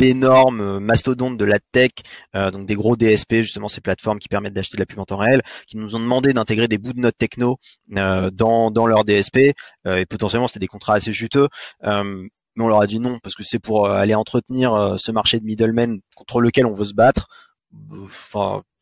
d'énormes 0.00 0.78
mastodontes 0.78 1.36
de 1.36 1.44
la 1.44 1.58
tech, 1.72 1.90
donc 2.34 2.64
des 2.64 2.74
gros 2.74 2.96
DSP, 2.96 3.34
justement 3.42 3.68
ces 3.68 3.82
plateformes 3.82 4.18
qui 4.18 4.28
permettent 4.28 4.54
d'acheter 4.54 4.78
de 4.78 4.80
la 4.80 4.86
pub 4.86 4.98
en 4.98 5.04
temps 5.04 5.18
réel, 5.18 5.42
qui 5.66 5.76
nous 5.76 5.94
ont 5.94 6.00
demandé 6.00 6.32
d'intégrer 6.32 6.68
des 6.68 6.78
bouts 6.78 6.94
de 6.94 7.00
notes 7.00 7.18
techno 7.18 7.58
dans, 7.88 8.70
dans 8.70 8.86
leur 8.86 9.04
DSP, 9.04 9.52
et 9.86 10.06
potentiellement 10.08 10.48
c'était 10.48 10.60
des 10.60 10.68
contrats 10.68 10.94
assez 10.94 11.12
juteux. 11.12 11.48
mais 11.82 12.64
on 12.64 12.68
leur 12.68 12.80
a 12.80 12.86
dit 12.86 12.98
non 12.98 13.18
parce 13.22 13.34
que 13.34 13.42
c'est 13.42 13.58
pour 13.58 13.88
aller 13.88 14.14
entretenir 14.14 14.96
ce 14.98 15.12
marché 15.12 15.38
de 15.38 15.44
middlemen 15.44 16.00
contre 16.16 16.40
lequel 16.40 16.64
on 16.64 16.72
veut 16.72 16.86
se 16.86 16.94
battre. 16.94 17.28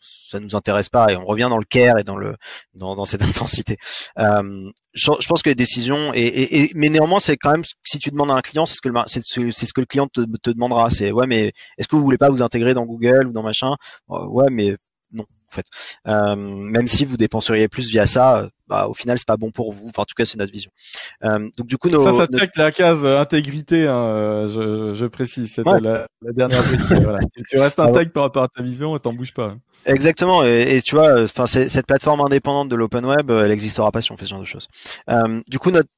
Ça 0.01 0.41
nous 0.41 0.55
intéresse 0.55 0.89
pas 0.89 1.11
et 1.11 1.17
on 1.17 1.25
revient 1.25 1.49
dans 1.51 1.59
le 1.59 1.65
care 1.65 1.99
et 1.99 2.05
dans 2.05 2.17
le 2.17 2.37
dans, 2.75 3.05
cette 3.05 3.23
intensité. 3.23 3.77
Euh, 4.19 4.71
je, 4.93 5.29
pense 5.29 5.43
que 5.43 5.51
les 5.51 5.55
décisions 5.55 6.13
et, 6.15 6.71
mais 6.75 6.89
néanmoins 6.89 7.21
c'est 7.21 7.37
quand 7.37 7.53
même 7.53 7.65
si 7.85 7.99
tu 7.99 8.11
demandes 8.11 8.31
à 8.31 8.35
un 8.35 8.41
client 8.41 8.67
c'est 8.67 8.77
ce 8.77 8.81
que 8.81 8.89
le 8.89 8.99
c'est 9.07 9.67
ce 9.67 9.73
que 9.73 9.81
le 9.81 9.87
client 9.87 10.09
te, 10.09 10.21
demandera 10.51 10.91
c'est 10.91 11.13
ouais 11.13 11.27
mais 11.27 11.53
est-ce 11.77 11.89
que 11.89 11.97
vous 11.97 12.03
voulez 12.03 12.19
pas 12.19 12.31
vous 12.31 12.43
intégrer 12.43 12.75
dans 12.75 12.85
Google 12.85 13.29
ou 13.29 13.33
dans 13.33 13.43
machin? 13.43 13.77
Ouais 14.09 14.47
mais 14.51 14.77
en 15.51 15.55
fait. 15.55 15.67
Euh, 16.07 16.37
même 16.37 16.89
si 16.89 17.05
vous 17.05 17.17
dépenseriez 17.17 17.69
plus 17.69 17.89
via 17.89 18.07
ça, 18.07 18.49
bah, 18.69 18.87
au 18.87 18.95
final 18.95 19.19
c'est 19.19 19.27
pas 19.27 19.37
bon 19.37 19.51
pour 19.51 19.73
vous. 19.73 19.89
Enfin, 19.89 20.03
en 20.03 20.05
tout 20.05 20.15
cas, 20.15 20.27
c'est 20.27 20.39
notre 20.39 20.53
vision. 20.53 20.71
Euh, 21.25 21.49
donc 21.57 21.67
du 21.67 21.79
coup, 21.79 21.89
nos, 21.89 22.05
ça, 22.05 22.13
ça 22.13 22.27
check 22.27 22.57
la 22.57 22.71
case 22.71 23.05
intégrité. 23.05 23.87
Hein, 23.87 23.97
euh, 23.97 24.49
je, 24.49 24.95
je, 24.95 25.07
précise, 25.07 25.53
c'était 25.53 25.81
la, 25.81 26.07
la, 26.23 26.33
dernière 26.33 26.63
voilà. 26.91 27.19
tu, 27.49 27.59
restes 27.59 27.79
ah 27.79 27.85
intègre 27.85 28.13
par 28.13 28.25
rapport 28.25 28.43
à 28.43 28.49
ta 28.49 28.63
vision 28.63 28.97
et 28.97 29.01
t'en 29.01 29.13
bouges 29.13 29.35
pas. 29.35 29.55
Exactement. 29.87 30.45
Et, 30.45 30.77
et 30.77 30.83
tu 30.83 30.97
vois, 30.97 31.23
enfin, 31.23 31.47
cette 31.47 31.87
plateforme 31.87 32.21
indépendante 32.21 32.69
de 32.69 32.77
l'open 32.77 33.07
web, 33.07 33.31
elle 33.31 33.49
n'existera 33.49 33.91
pas 33.91 34.01
si 34.01 34.13
on 34.13 34.17
fait 34.17 34.25
ce 34.25 34.31
genre 34.31 34.41
de 34.41 34.45
choses. 34.45 34.69
Euh, 35.11 35.41
du 35.49 35.59
coup, 35.59 35.71
notre 35.71 35.89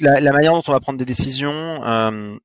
la, 0.00 0.20
la, 0.20 0.32
manière 0.32 0.52
dont 0.52 0.62
on 0.66 0.72
va 0.72 0.80
prendre 0.80 0.98
des 0.98 1.04
décisions, 1.04 1.80
euh, 1.84 2.36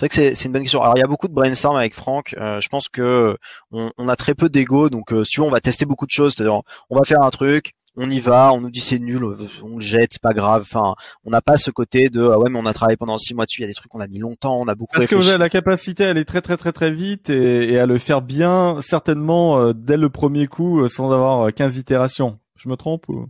c'est 0.00 0.06
vrai 0.06 0.30
que 0.30 0.34
c'est 0.34 0.46
une 0.46 0.52
bonne 0.52 0.62
question. 0.62 0.80
Alors 0.80 0.94
il 0.96 1.00
y 1.00 1.04
a 1.04 1.06
beaucoup 1.06 1.28
de 1.28 1.34
brainstorm 1.34 1.76
avec 1.76 1.94
Franck. 1.94 2.34
Euh, 2.38 2.58
je 2.60 2.68
pense 2.68 2.88
que 2.88 3.36
on, 3.70 3.90
on 3.98 4.08
a 4.08 4.16
très 4.16 4.34
peu 4.34 4.48
d'ego, 4.48 4.88
donc 4.88 5.12
euh, 5.12 5.24
si 5.24 5.40
on 5.40 5.50
va 5.50 5.60
tester 5.60 5.84
beaucoup 5.84 6.06
de 6.06 6.10
choses. 6.10 6.34
C'est-à-dire, 6.34 6.62
on 6.88 6.96
va 6.96 7.04
faire 7.04 7.20
un 7.22 7.28
truc, 7.28 7.74
on 7.96 8.10
y 8.10 8.18
va, 8.18 8.50
on 8.54 8.62
nous 8.62 8.70
dit 8.70 8.80
c'est 8.80 8.98
nul, 8.98 9.22
on 9.62 9.74
le 9.74 9.80
jette, 9.80 10.14
c'est 10.14 10.22
pas 10.22 10.32
grave. 10.32 10.62
Enfin, 10.62 10.94
on 11.24 11.30
n'a 11.30 11.42
pas 11.42 11.56
ce 11.56 11.70
côté 11.70 12.08
de 12.08 12.22
ah 12.22 12.38
ouais 12.38 12.48
mais 12.48 12.58
on 12.58 12.64
a 12.64 12.72
travaillé 12.72 12.96
pendant 12.96 13.18
six 13.18 13.34
mois 13.34 13.44
dessus, 13.44 13.60
il 13.60 13.64
y 13.64 13.66
a 13.66 13.68
des 13.68 13.74
trucs 13.74 13.90
qu'on 13.90 14.00
a 14.00 14.06
mis 14.06 14.20
longtemps, 14.20 14.58
on 14.58 14.68
a 14.68 14.74
beaucoup. 14.74 14.94
Parce 14.94 15.06
que 15.06 15.16
vous 15.16 15.28
avez 15.28 15.36
la 15.36 15.50
capacité 15.50 16.06
à 16.06 16.10
aller 16.10 16.24
très 16.24 16.40
très 16.40 16.56
très 16.56 16.72
très 16.72 16.90
vite 16.90 17.28
et, 17.28 17.70
et 17.70 17.78
à 17.78 17.84
le 17.84 17.98
faire 17.98 18.22
bien, 18.22 18.78
certainement 18.80 19.58
euh, 19.58 19.74
dès 19.74 19.98
le 19.98 20.08
premier 20.08 20.46
coup, 20.46 20.88
sans 20.88 21.12
avoir 21.12 21.52
15 21.52 21.76
itérations. 21.76 22.38
Je 22.56 22.70
me 22.70 22.76
trompe 22.76 23.06
ou? 23.10 23.26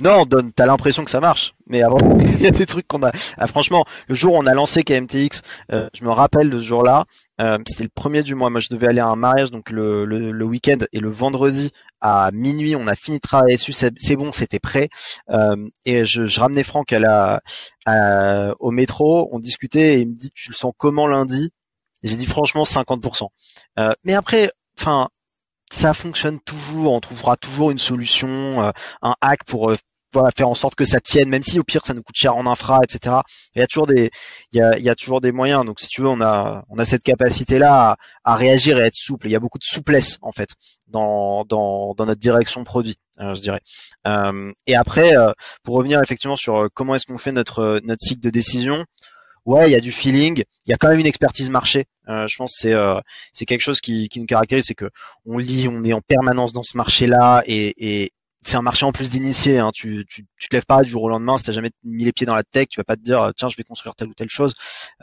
Non, 0.00 0.24
t'as 0.54 0.66
l'impression 0.66 1.04
que 1.04 1.10
ça 1.10 1.20
marche, 1.20 1.54
mais 1.66 1.82
avant, 1.82 1.98
il 2.20 2.40
y 2.40 2.46
a 2.46 2.52
des 2.52 2.66
trucs 2.66 2.86
qu'on 2.86 3.02
a. 3.02 3.10
Ah, 3.36 3.48
franchement, 3.48 3.84
le 4.06 4.14
jour 4.14 4.34
où 4.34 4.36
on 4.36 4.46
a 4.46 4.54
lancé 4.54 4.84
KMTX, 4.84 5.42
euh, 5.72 5.88
je 5.92 6.04
me 6.04 6.10
rappelle 6.10 6.50
de 6.50 6.58
ce 6.60 6.64
jour-là. 6.64 7.04
Euh, 7.40 7.58
c'était 7.66 7.84
le 7.84 7.90
premier 7.92 8.22
du 8.22 8.36
mois. 8.36 8.48
Moi, 8.48 8.60
je 8.60 8.68
devais 8.70 8.86
aller 8.86 9.00
à 9.00 9.08
un 9.08 9.16
mariage, 9.16 9.50
donc 9.50 9.70
le, 9.70 10.04
le, 10.04 10.44
week-end 10.44 10.78
et 10.92 11.00
le 11.00 11.08
vendredi 11.08 11.72
à 12.00 12.30
minuit, 12.32 12.76
on 12.76 12.86
a 12.86 12.94
fini 12.94 13.16
de 13.16 13.22
travailler 13.22 13.56
dessus. 13.56 13.72
C'est 13.72 14.16
bon, 14.16 14.30
c'était 14.30 14.60
prêt. 14.60 14.88
Euh, 15.30 15.56
et 15.84 16.04
je, 16.04 16.26
je, 16.26 16.40
ramenais 16.40 16.62
Franck 16.62 16.92
à 16.92 17.00
la, 17.00 18.54
au 18.60 18.70
métro. 18.70 19.28
On 19.32 19.40
discutait 19.40 19.96
et 19.96 20.00
il 20.00 20.10
me 20.10 20.14
dit, 20.14 20.30
tu 20.32 20.50
le 20.50 20.54
sens 20.54 20.72
comment 20.76 21.08
lundi? 21.08 21.50
J'ai 22.04 22.16
dit 22.16 22.26
franchement 22.26 22.62
50%. 22.62 23.26
mais 24.04 24.14
après, 24.14 24.52
enfin, 24.78 25.08
ça 25.72 25.92
fonctionne 25.92 26.38
toujours, 26.40 26.92
on 26.92 27.00
trouvera 27.00 27.36
toujours 27.36 27.72
une 27.72 27.78
solution, 27.78 28.72
un 29.02 29.14
hack 29.20 29.44
pour 29.44 29.72
voilà, 30.12 30.30
faire 30.36 30.48
en 30.48 30.54
sorte 30.54 30.74
que 30.74 30.84
ça 30.84 31.00
tienne, 31.00 31.28
même 31.28 31.42
si 31.42 31.58
au 31.58 31.64
pire 31.64 31.84
ça 31.84 31.94
nous 31.94 32.02
coûte 32.02 32.16
cher 32.16 32.36
en 32.36 32.46
infra, 32.46 32.80
etc. 32.82 33.16
Il 33.54 33.60
y 33.60 33.62
a 33.62 33.66
toujours 33.66 33.86
des, 33.86 34.10
il 34.52 34.58
y 34.58 34.62
a, 34.62 34.78
il 34.78 34.84
y 34.84 34.90
a 34.90 34.94
toujours 34.94 35.20
des 35.20 35.32
moyens. 35.32 35.64
Donc 35.64 35.80
si 35.80 35.88
tu 35.88 36.02
veux, 36.02 36.08
on 36.08 36.20
a, 36.20 36.64
on 36.68 36.78
a 36.78 36.84
cette 36.84 37.02
capacité 37.02 37.58
là 37.58 37.96
à, 38.24 38.34
réagir 38.36 38.78
et 38.78 38.82
à 38.82 38.86
être 38.86 38.94
souple. 38.94 39.28
Il 39.28 39.32
y 39.32 39.36
a 39.36 39.40
beaucoup 39.40 39.58
de 39.58 39.64
souplesse 39.64 40.18
en 40.22 40.32
fait 40.32 40.50
dans 40.88 41.44
dans, 41.44 41.94
dans 41.94 42.06
notre 42.06 42.20
direction 42.20 42.64
produit, 42.64 42.96
euh, 43.20 43.34
je 43.34 43.40
dirais. 43.40 43.60
Euh, 44.06 44.52
et 44.66 44.76
après, 44.76 45.16
euh, 45.16 45.32
pour 45.62 45.76
revenir 45.76 46.02
effectivement 46.02 46.36
sur 46.36 46.68
comment 46.74 46.94
est-ce 46.94 47.06
qu'on 47.06 47.18
fait 47.18 47.32
notre 47.32 47.80
notre 47.84 48.04
cycle 48.04 48.20
de 48.20 48.30
décision. 48.30 48.84
Ouais, 49.46 49.70
il 49.70 49.72
y 49.72 49.76
a 49.76 49.80
du 49.80 49.92
feeling, 49.92 50.42
il 50.66 50.70
y 50.70 50.74
a 50.74 50.76
quand 50.76 50.88
même 50.88 50.98
une 50.98 51.06
expertise 51.06 51.48
marché. 51.48 51.86
je 52.06 52.36
pense 52.36 52.52
c'est 52.58 52.74
c'est 53.32 53.46
quelque 53.46 53.62
chose 53.62 53.80
qui, 53.80 54.08
qui 54.10 54.20
nous 54.20 54.26
caractérise, 54.26 54.64
c'est 54.66 54.74
que 54.74 54.90
on 55.24 55.38
lit, 55.38 55.68
on 55.68 55.84
est 55.84 55.94
en 55.94 56.02
permanence 56.02 56.52
dans 56.52 56.62
ce 56.62 56.76
marché-là 56.76 57.42
et, 57.46 57.72
et, 57.78 58.12
c'est 58.48 58.56
un 58.56 58.62
marché 58.62 58.84
en 58.84 58.92
plus 58.92 59.10
d'initiés. 59.10 59.58
Hein. 59.58 59.70
Tu, 59.74 60.04
tu, 60.08 60.26
tu 60.38 60.48
te 60.48 60.56
lèves 60.56 60.66
pas 60.66 60.82
du 60.82 60.90
jour 60.90 61.02
au 61.02 61.08
lendemain. 61.08 61.36
Si 61.36 61.44
t'as 61.44 61.52
jamais 61.52 61.70
mis 61.84 62.04
les 62.04 62.12
pieds 62.12 62.26
dans 62.26 62.34
la 62.34 62.42
tech, 62.42 62.68
tu 62.68 62.80
vas 62.80 62.84
pas 62.84 62.96
te 62.96 63.02
dire 63.02 63.30
tiens, 63.36 63.48
je 63.48 63.56
vais 63.56 63.64
construire 63.64 63.94
telle 63.94 64.08
ou 64.08 64.14
telle 64.14 64.30
chose. 64.30 64.54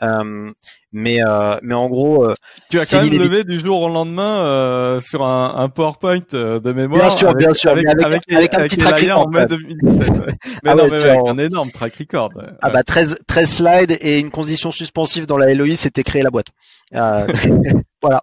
Euh, 0.02 0.50
mais 0.92 1.22
euh, 1.22 1.56
mais 1.62 1.74
en 1.74 1.88
gros, 1.88 2.24
euh, 2.24 2.34
tu 2.70 2.80
as 2.80 2.86
quand 2.86 3.02
même 3.02 3.18
levé 3.18 3.44
du 3.44 3.60
jour 3.60 3.82
au 3.82 3.88
lendemain 3.88 4.40
euh, 4.40 5.00
sur 5.00 5.24
un, 5.24 5.54
un 5.56 5.68
PowerPoint 5.68 6.22
euh, 6.32 6.58
de 6.58 6.72
mémoire. 6.72 7.08
Bien 7.08 7.10
sûr, 7.10 7.34
bien 7.34 7.52
sûr, 7.52 7.70
avec, 7.70 7.86
avec, 7.86 8.22
avec, 8.32 8.54
un 8.54 8.62
petit 8.62 8.78
track 8.78 9.00
record 9.00 9.26
en 9.26 9.28
mai 9.28 9.46
2017. 9.46 10.10
mais 10.64 10.70
ah 10.70 10.74
non, 10.74 10.88
mais 10.88 11.04
avec 11.04 11.20
un 11.26 11.38
énorme 11.38 11.70
track 11.70 11.96
record. 11.96 12.32
Ah 12.62 12.70
bah 12.70 12.82
13 12.82 13.18
13 13.26 13.50
slides 13.50 13.98
et 14.00 14.18
une 14.18 14.30
condition 14.30 14.70
suspensive 14.70 15.26
dans 15.26 15.36
la 15.36 15.52
LOI, 15.52 15.76
c'était 15.76 16.02
créer 16.02 16.22
la 16.22 16.30
boîte. 16.30 16.48
voilà. 18.02 18.20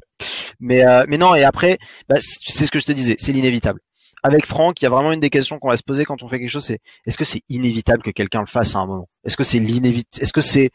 Mais 0.60 0.84
mais 1.08 1.18
non 1.18 1.36
et 1.36 1.44
après, 1.44 1.78
bah, 2.10 2.16
c'est 2.20 2.66
ce 2.66 2.72
que 2.72 2.80
je 2.80 2.86
te 2.86 2.92
disais, 2.92 3.18
c'est 3.20 3.34
l'inévitable 3.34 3.80
avec 4.24 4.46
Franck, 4.46 4.82
il 4.82 4.86
y 4.86 4.88
a 4.88 4.90
vraiment 4.90 5.12
une 5.12 5.20
des 5.20 5.30
questions 5.30 5.60
qu'on 5.60 5.70
va 5.70 5.78
se 5.78 5.84
poser 5.84 6.06
quand 6.06 6.24
on 6.24 6.28
fait 6.28 6.40
quelque 6.40 6.50
chose, 6.50 6.66
c'est 6.66 6.80
est-ce 7.06 7.18
que 7.18 7.26
c'est 7.26 7.44
inévitable 7.50 8.02
que 8.02 8.12
quelqu'un 8.12 8.40
le 8.40 8.48
fasse 8.48 8.76
à 8.76 8.80
un 8.80 8.86
moment? 8.86 9.10
Est-ce 9.26 9.38
que 9.38 9.44
c'est 9.44 9.60
l'inévitable 9.60 10.24
Est-ce 10.24 10.34
que 10.34 10.42
c'est 10.42 10.72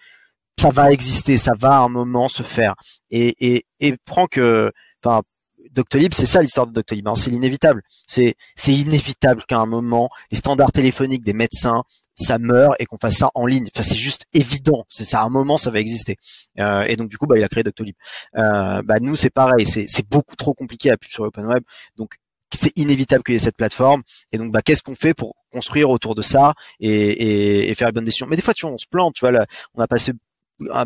ça 0.59 0.71
va 0.71 0.91
exister, 0.93 1.37
ça 1.37 1.53
va 1.59 1.77
à 1.77 1.81
un 1.81 1.89
moment 1.89 2.29
se 2.29 2.43
faire? 2.43 2.75
Et 3.11 3.35
et 3.41 3.67
et 3.81 3.97
Franck, 4.07 4.39
euh, 4.39 4.71
enfin. 5.05 5.23
Doctolib, 5.71 6.15
c'est 6.15 6.27
ça 6.27 6.41
l'histoire 6.41 6.67
de 6.67 6.73
Doctolib, 6.73 7.07
hein, 7.09 7.15
c'est 7.15 7.31
l'inévitable. 7.31 7.83
C'est 8.07 8.37
c'est 8.57 8.73
inévitable 8.73 9.45
qu'à 9.47 9.59
un 9.59 9.67
moment, 9.67 10.09
les 10.31 10.39
standards 10.39 10.73
téléphoniques 10.73 11.23
des 11.23 11.35
médecins, 11.35 11.85
ça 12.19 12.39
meurt 12.39 12.75
et 12.81 12.87
qu'on 12.87 12.97
fasse 12.97 13.17
ça 13.17 13.31
en 13.35 13.47
ligne. 13.47 13.69
Enfin, 13.75 13.83
c'est 13.83 13.99
juste 13.99 14.25
évident. 14.33 14.85
C'est 14.89 15.05
ça, 15.05 15.21
à 15.21 15.25
un 15.25 15.29
moment, 15.29 15.57
ça 15.57 15.71
va 15.71 15.79
exister. 15.81 16.17
Euh, 16.59 16.83
et 16.83 16.97
donc, 16.97 17.09
du 17.09 17.17
coup, 17.17 17.27
bah, 17.27 17.39
il 17.39 17.45
a 17.45 17.49
créé 17.49 17.63
Doctolib. 17.63 17.95
Euh, 18.37 18.83
bah, 18.83 18.99
nous, 19.01 19.17
c'est 19.17 19.31
pareil. 19.31 19.67
C'est, 19.67 19.87
beaucoup 20.09 20.37
trop 20.37 20.55
compliqué 20.55 20.91
à 20.91 20.97
pub 20.97 21.11
sur 21.11 21.25
l'open 21.25 21.47
web. 21.47 21.63
Donc, 21.97 22.17
c'est 22.53 22.77
inévitable 22.77 23.23
qu'il 23.23 23.35
y 23.35 23.37
ait 23.37 23.41
cette 23.41 23.57
plateforme. 23.57 24.03
Et 24.33 24.39
donc, 24.39 24.53
bah, 24.53 24.63
qu'est-ce 24.63 24.83
qu'on 24.83 24.95
fait 24.95 25.15
pour 25.15 25.35
construire 25.53 25.91
autour 25.91 26.15
de 26.15 26.23
ça 26.23 26.55
et, 26.81 26.89
et, 26.91 27.71
et 27.71 27.75
faire 27.75 27.89
une 27.89 27.95
bonne 27.95 28.05
décision 28.05 28.27
Mais 28.27 28.37
des 28.37 28.43
fois, 28.43 28.55
tu 28.55 28.67
vois, 28.67 28.75
on 28.75 28.79
se 28.79 28.87
plante. 28.91 29.15
Tu 29.15 29.21
vois, 29.21 29.33
là, 29.33 29.47
on 29.75 29.83
a 29.83 29.87
passé 29.87 30.13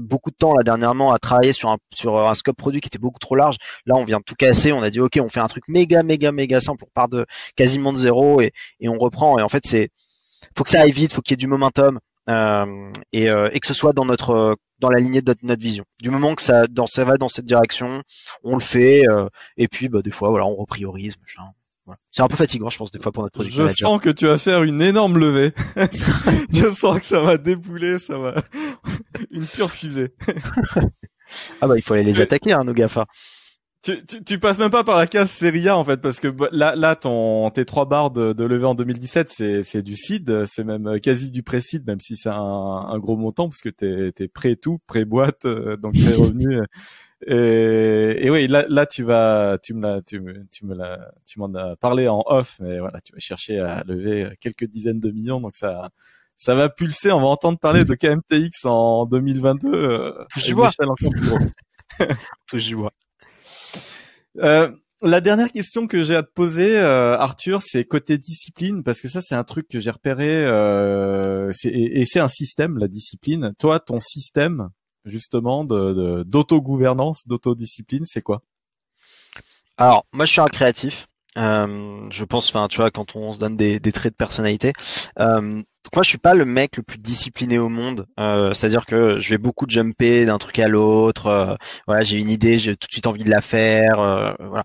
beaucoup 0.00 0.30
de 0.30 0.36
temps 0.36 0.54
là 0.54 0.62
dernièrement 0.62 1.12
à 1.12 1.18
travailler 1.18 1.52
sur 1.52 1.70
un 1.70 1.78
sur 1.94 2.28
un 2.28 2.34
scope 2.34 2.56
produit 2.56 2.80
qui 2.80 2.88
était 2.88 2.98
beaucoup 2.98 3.18
trop 3.18 3.36
large. 3.36 3.56
Là, 3.86 3.94
on 3.96 4.04
vient 4.04 4.18
de 4.18 4.24
tout 4.24 4.34
casser. 4.34 4.72
On 4.72 4.82
a 4.82 4.90
dit 4.90 5.00
ok, 5.00 5.18
on 5.20 5.28
fait 5.28 5.40
un 5.40 5.48
truc 5.48 5.64
méga 5.68 6.02
méga 6.02 6.32
méga 6.32 6.60
simple. 6.60 6.84
On 6.86 6.90
part 6.92 7.08
de 7.08 7.26
quasiment 7.56 7.92
de 7.92 7.98
zéro 7.98 8.40
et, 8.40 8.52
et 8.80 8.88
on 8.88 8.98
reprend. 8.98 9.38
Et 9.38 9.42
en 9.42 9.48
fait, 9.48 9.62
c'est 9.64 9.90
faut 10.56 10.64
que 10.64 10.70
ça 10.70 10.82
aille 10.82 10.92
vite, 10.92 11.12
faut 11.12 11.22
qu'il 11.22 11.32
y 11.32 11.34
ait 11.34 11.36
du 11.36 11.46
momentum 11.46 11.98
euh, 12.28 12.92
et, 13.12 13.30
euh, 13.30 13.50
et 13.52 13.60
que 13.60 13.66
ce 13.66 13.74
soit 13.74 13.92
dans 13.92 14.04
notre 14.04 14.56
dans 14.82 14.90
la 14.90 14.98
lignée 14.98 15.22
de 15.22 15.34
notre, 15.42 15.62
vision. 15.62 15.84
Du 16.02 16.10
moment 16.10 16.34
que 16.34 16.42
ça, 16.42 16.66
dans, 16.66 16.86
ça 16.86 17.04
va 17.04 17.16
dans 17.16 17.28
cette 17.28 17.46
direction, 17.46 18.02
on 18.42 18.54
le 18.54 18.60
fait. 18.60 19.04
Euh, 19.08 19.28
et 19.56 19.68
puis, 19.68 19.88
bah, 19.88 20.02
des 20.02 20.10
fois, 20.10 20.28
voilà, 20.28 20.44
on 20.44 20.56
repriorise. 20.56 21.14
Voilà. 21.86 21.98
C'est 22.10 22.22
un 22.22 22.28
peu 22.28 22.36
fatigant, 22.36 22.68
je 22.68 22.78
pense, 22.78 22.90
des 22.90 22.98
fois 22.98 23.12
pour 23.12 23.22
notre 23.22 23.32
production. 23.32 23.68
Je 23.68 23.72
sens 23.72 24.00
que 24.00 24.10
tu 24.10 24.26
vas 24.26 24.38
faire 24.38 24.64
une 24.64 24.82
énorme 24.82 25.18
levée. 25.18 25.52
je 26.52 26.72
sens 26.74 26.98
que 26.98 27.04
ça 27.04 27.20
va 27.20 27.38
débouler, 27.38 27.98
ça 27.98 28.18
va 28.18 28.34
une 29.30 29.46
pure 29.46 29.70
fusée. 29.70 30.12
ah 31.60 31.66
bah 31.66 31.76
il 31.76 31.82
faut 31.82 31.94
aller 31.94 32.02
les 32.02 32.20
attaquer, 32.20 32.52
hein, 32.52 32.64
nos 32.64 32.74
GAFA. 32.74 33.06
Tu, 33.82 34.06
tu, 34.06 34.22
tu, 34.22 34.38
passes 34.38 34.60
même 34.60 34.70
pas 34.70 34.84
par 34.84 34.96
la 34.96 35.08
case 35.08 35.28
Serie 35.28 35.68
A 35.68 35.76
en 35.76 35.82
fait 35.82 35.96
parce 35.96 36.20
que 36.20 36.28
bah, 36.28 36.48
là 36.52 36.76
là 36.76 36.94
ton 36.94 37.50
tes 37.50 37.64
trois 37.64 37.84
barres 37.84 38.12
de, 38.12 38.32
de 38.32 38.44
levée 38.44 38.64
en 38.64 38.76
2017 38.76 39.28
c'est 39.28 39.64
c'est 39.64 39.82
du 39.82 39.96
seed 39.96 40.46
c'est 40.46 40.62
même 40.62 40.86
euh, 40.86 40.98
quasi 40.98 41.32
du 41.32 41.42
pré-seed 41.42 41.84
même 41.84 41.98
si 41.98 42.16
c'est 42.16 42.28
un, 42.28 42.34
un 42.36 42.98
gros 43.00 43.16
montant 43.16 43.48
parce 43.48 43.60
que 43.60 43.70
t'es 43.70 44.12
t'es 44.12 44.28
prêt 44.28 44.54
tout 44.54 44.78
pré 44.86 45.04
boîte 45.04 45.46
euh, 45.46 45.76
donc 45.76 45.94
pré 45.94 46.12
revenu. 46.16 46.60
Et, 47.26 48.26
et 48.26 48.30
oui 48.30 48.46
là 48.46 48.66
là 48.68 48.86
tu 48.86 49.02
vas 49.02 49.58
tu 49.60 49.74
me 49.74 49.82
l'as 49.82 50.00
tu 50.00 50.20
me 50.20 50.46
tu 50.52 50.64
me 50.64 50.76
l'as 50.76 51.12
tu 51.26 51.40
m'en 51.40 51.52
as 51.54 51.74
parlé 51.74 52.06
en 52.06 52.22
off 52.26 52.58
mais 52.60 52.78
voilà 52.78 53.00
tu 53.00 53.12
vas 53.12 53.18
chercher 53.18 53.58
à 53.58 53.82
lever 53.84 54.28
quelques 54.40 54.66
dizaines 54.66 55.00
de 55.00 55.10
millions 55.10 55.40
donc 55.40 55.56
ça 55.56 55.90
ça 56.42 56.56
va 56.56 56.68
pulser. 56.68 57.12
On 57.12 57.20
va 57.20 57.28
entendre 57.28 57.56
parler 57.58 57.84
de 57.84 57.94
KMTX 57.94 58.64
en 58.64 59.06
2022 59.06 59.72
euh, 59.72 60.24
touche 60.32 60.46
du 60.46 60.54
bois. 60.56 60.70
Touche 62.48 62.66
du 62.66 62.74
bois 62.74 62.92
euh, 64.38 64.70
la 65.02 65.20
dernière 65.20 65.50
question 65.50 65.86
que 65.86 66.02
j'ai 66.02 66.14
à 66.14 66.22
te 66.22 66.30
poser, 66.32 66.78
euh, 66.78 67.16
Arthur, 67.16 67.62
c'est 67.62 67.84
côté 67.84 68.18
discipline, 68.18 68.82
parce 68.84 69.00
que 69.00 69.08
ça, 69.08 69.20
c'est 69.20 69.34
un 69.34 69.44
truc 69.44 69.68
que 69.68 69.80
j'ai 69.80 69.90
repéré, 69.90 70.44
euh, 70.44 71.50
et, 71.64 72.04
c'est 72.04 72.20
un 72.20 72.28
système, 72.28 72.78
la 72.78 72.88
discipline. 72.88 73.52
Toi, 73.58 73.80
ton 73.80 74.00
système, 74.00 74.68
justement, 75.04 75.64
de 75.64 76.22
d'autogouvernance, 76.24 77.26
d'autodiscipline, 77.26 78.04
c'est 78.04 78.22
quoi? 78.22 78.42
Alors, 79.76 80.06
moi, 80.12 80.24
je 80.24 80.32
suis 80.32 80.40
un 80.40 80.46
créatif. 80.46 81.08
je 81.36 82.24
pense, 82.24 82.48
enfin, 82.50 82.68
tu 82.68 82.76
vois, 82.76 82.90
quand 82.90 83.16
on 83.16 83.32
se 83.32 83.40
donne 83.40 83.56
des, 83.56 83.80
traits 83.92 84.12
de 84.12 84.16
personnalité, 84.16 84.72
moi 85.94 86.02
je 86.02 86.08
suis 86.08 86.18
pas 86.18 86.34
le 86.34 86.44
mec 86.44 86.76
le 86.76 86.82
plus 86.82 86.98
discipliné 86.98 87.58
au 87.58 87.68
monde. 87.68 88.06
Euh, 88.18 88.52
C'est-à-dire 88.54 88.86
que 88.86 89.18
je 89.18 89.30
vais 89.30 89.38
beaucoup 89.38 89.66
jumper 89.68 90.24
d'un 90.24 90.38
truc 90.38 90.58
à 90.58 90.68
l'autre. 90.68 91.26
Euh, 91.26 91.54
voilà, 91.86 92.02
j'ai 92.02 92.18
une 92.18 92.30
idée, 92.30 92.58
j'ai 92.58 92.76
tout 92.76 92.86
de 92.86 92.92
suite 92.92 93.06
envie 93.06 93.24
de 93.24 93.30
la 93.30 93.40
faire. 93.40 94.00
Euh, 94.00 94.32
voilà. 94.40 94.64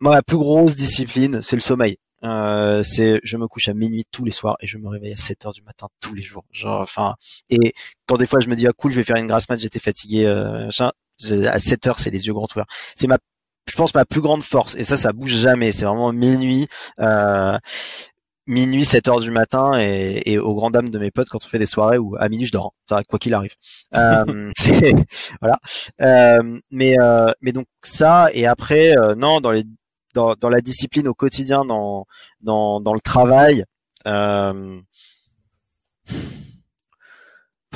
Moi, 0.00 0.14
la 0.14 0.22
plus 0.22 0.36
grosse 0.36 0.76
discipline, 0.76 1.42
c'est 1.42 1.56
le 1.56 1.60
sommeil. 1.60 1.98
C'est 2.22 3.20
je 3.22 3.36
me 3.36 3.46
couche 3.48 3.68
à 3.68 3.74
minuit 3.74 4.04
tous 4.10 4.24
les 4.24 4.30
soirs 4.30 4.56
et 4.60 4.66
je 4.66 4.78
me 4.78 4.88
réveille 4.88 5.12
à 5.12 5.16
7 5.16 5.46
heures 5.46 5.52
du 5.52 5.62
matin 5.62 5.88
tous 6.00 6.14
les 6.14 6.22
jours. 6.22 6.44
Genre, 6.52 6.80
enfin, 6.80 7.16
et 7.50 7.74
quand 8.06 8.16
des 8.16 8.26
fois 8.26 8.40
je 8.40 8.48
me 8.48 8.56
dis 8.56 8.66
ah 8.66 8.72
cool, 8.72 8.92
je 8.92 8.96
vais 8.96 9.04
faire 9.04 9.16
une 9.16 9.26
grasse 9.26 9.48
mat, 9.48 9.58
j'étais 9.58 9.78
fatigué, 9.78 10.26
à 10.26 11.58
7 11.58 11.86
heures 11.86 11.98
c'est 11.98 12.10
les 12.10 12.26
yeux 12.26 12.32
grands 12.32 12.48
ouverts. 12.54 12.66
C'est 12.96 13.06
ma 13.06 13.18
je 13.68 13.76
pense 13.76 13.94
ma 13.94 14.04
plus 14.04 14.20
grande 14.20 14.42
force 14.42 14.74
et 14.74 14.84
ça 14.84 14.96
ça 14.98 15.12
bouge 15.12 15.34
jamais 15.34 15.72
c'est 15.72 15.86
vraiment 15.86 16.12
minuit 16.12 16.68
minuit 18.46 18.84
7 18.84 19.08
heures 19.08 19.20
du 19.20 19.30
matin 19.30 19.72
et, 19.78 20.22
et 20.26 20.38
aux 20.38 20.54
grandes 20.54 20.74
dames 20.74 20.88
de 20.88 20.98
mes 20.98 21.10
potes 21.10 21.28
quand 21.28 21.44
on 21.44 21.48
fait 21.48 21.58
des 21.58 21.66
soirées 21.66 21.98
où 21.98 22.16
à 22.18 22.28
minuit 22.28 22.46
je 22.46 22.52
dors 22.52 22.74
hein, 22.90 23.02
quoi 23.08 23.18
qu'il 23.18 23.34
arrive. 23.34 23.54
Euh, 23.94 24.50
voilà. 25.40 25.58
Euh, 26.00 26.60
mais 26.70 26.98
euh, 27.00 27.32
mais 27.40 27.52
donc 27.52 27.66
ça 27.82 28.28
et 28.32 28.46
après 28.46 28.96
euh, 28.96 29.14
non 29.14 29.40
dans 29.40 29.50
les 29.50 29.64
dans, 30.14 30.34
dans 30.34 30.48
la 30.48 30.60
discipline 30.60 31.08
au 31.08 31.14
quotidien 31.14 31.64
dans 31.64 32.06
dans 32.40 32.80
dans 32.80 32.94
le 32.94 33.00
travail 33.00 33.64
euh, 34.06 34.80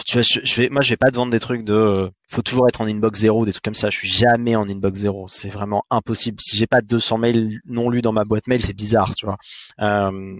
tu 0.04 0.18
vois, 0.18 0.22
je, 0.22 0.60
vais, 0.60 0.68
moi, 0.68 0.82
je 0.82 0.90
vais 0.90 0.96
pas 0.96 1.10
te 1.10 1.16
vendre 1.16 1.32
des 1.32 1.40
trucs 1.40 1.64
de, 1.64 1.72
euh, 1.72 2.10
faut 2.30 2.42
toujours 2.42 2.68
être 2.68 2.80
en 2.80 2.86
inbox 2.86 3.20
zéro, 3.20 3.44
des 3.46 3.52
trucs 3.52 3.64
comme 3.64 3.74
ça. 3.74 3.90
Je 3.90 3.98
suis 3.98 4.08
jamais 4.08 4.56
en 4.56 4.68
inbox 4.68 5.00
zéro. 5.00 5.28
C'est 5.28 5.48
vraiment 5.48 5.84
impossible. 5.90 6.40
Si 6.40 6.56
j'ai 6.56 6.66
pas 6.66 6.80
200 6.80 7.18
mails 7.18 7.60
non 7.66 7.88
lus 7.90 8.02
dans 8.02 8.12
ma 8.12 8.24
boîte 8.24 8.46
mail, 8.46 8.62
c'est 8.62 8.74
bizarre, 8.74 9.14
tu 9.14 9.26
vois. 9.26 9.38
Euh, 9.80 10.36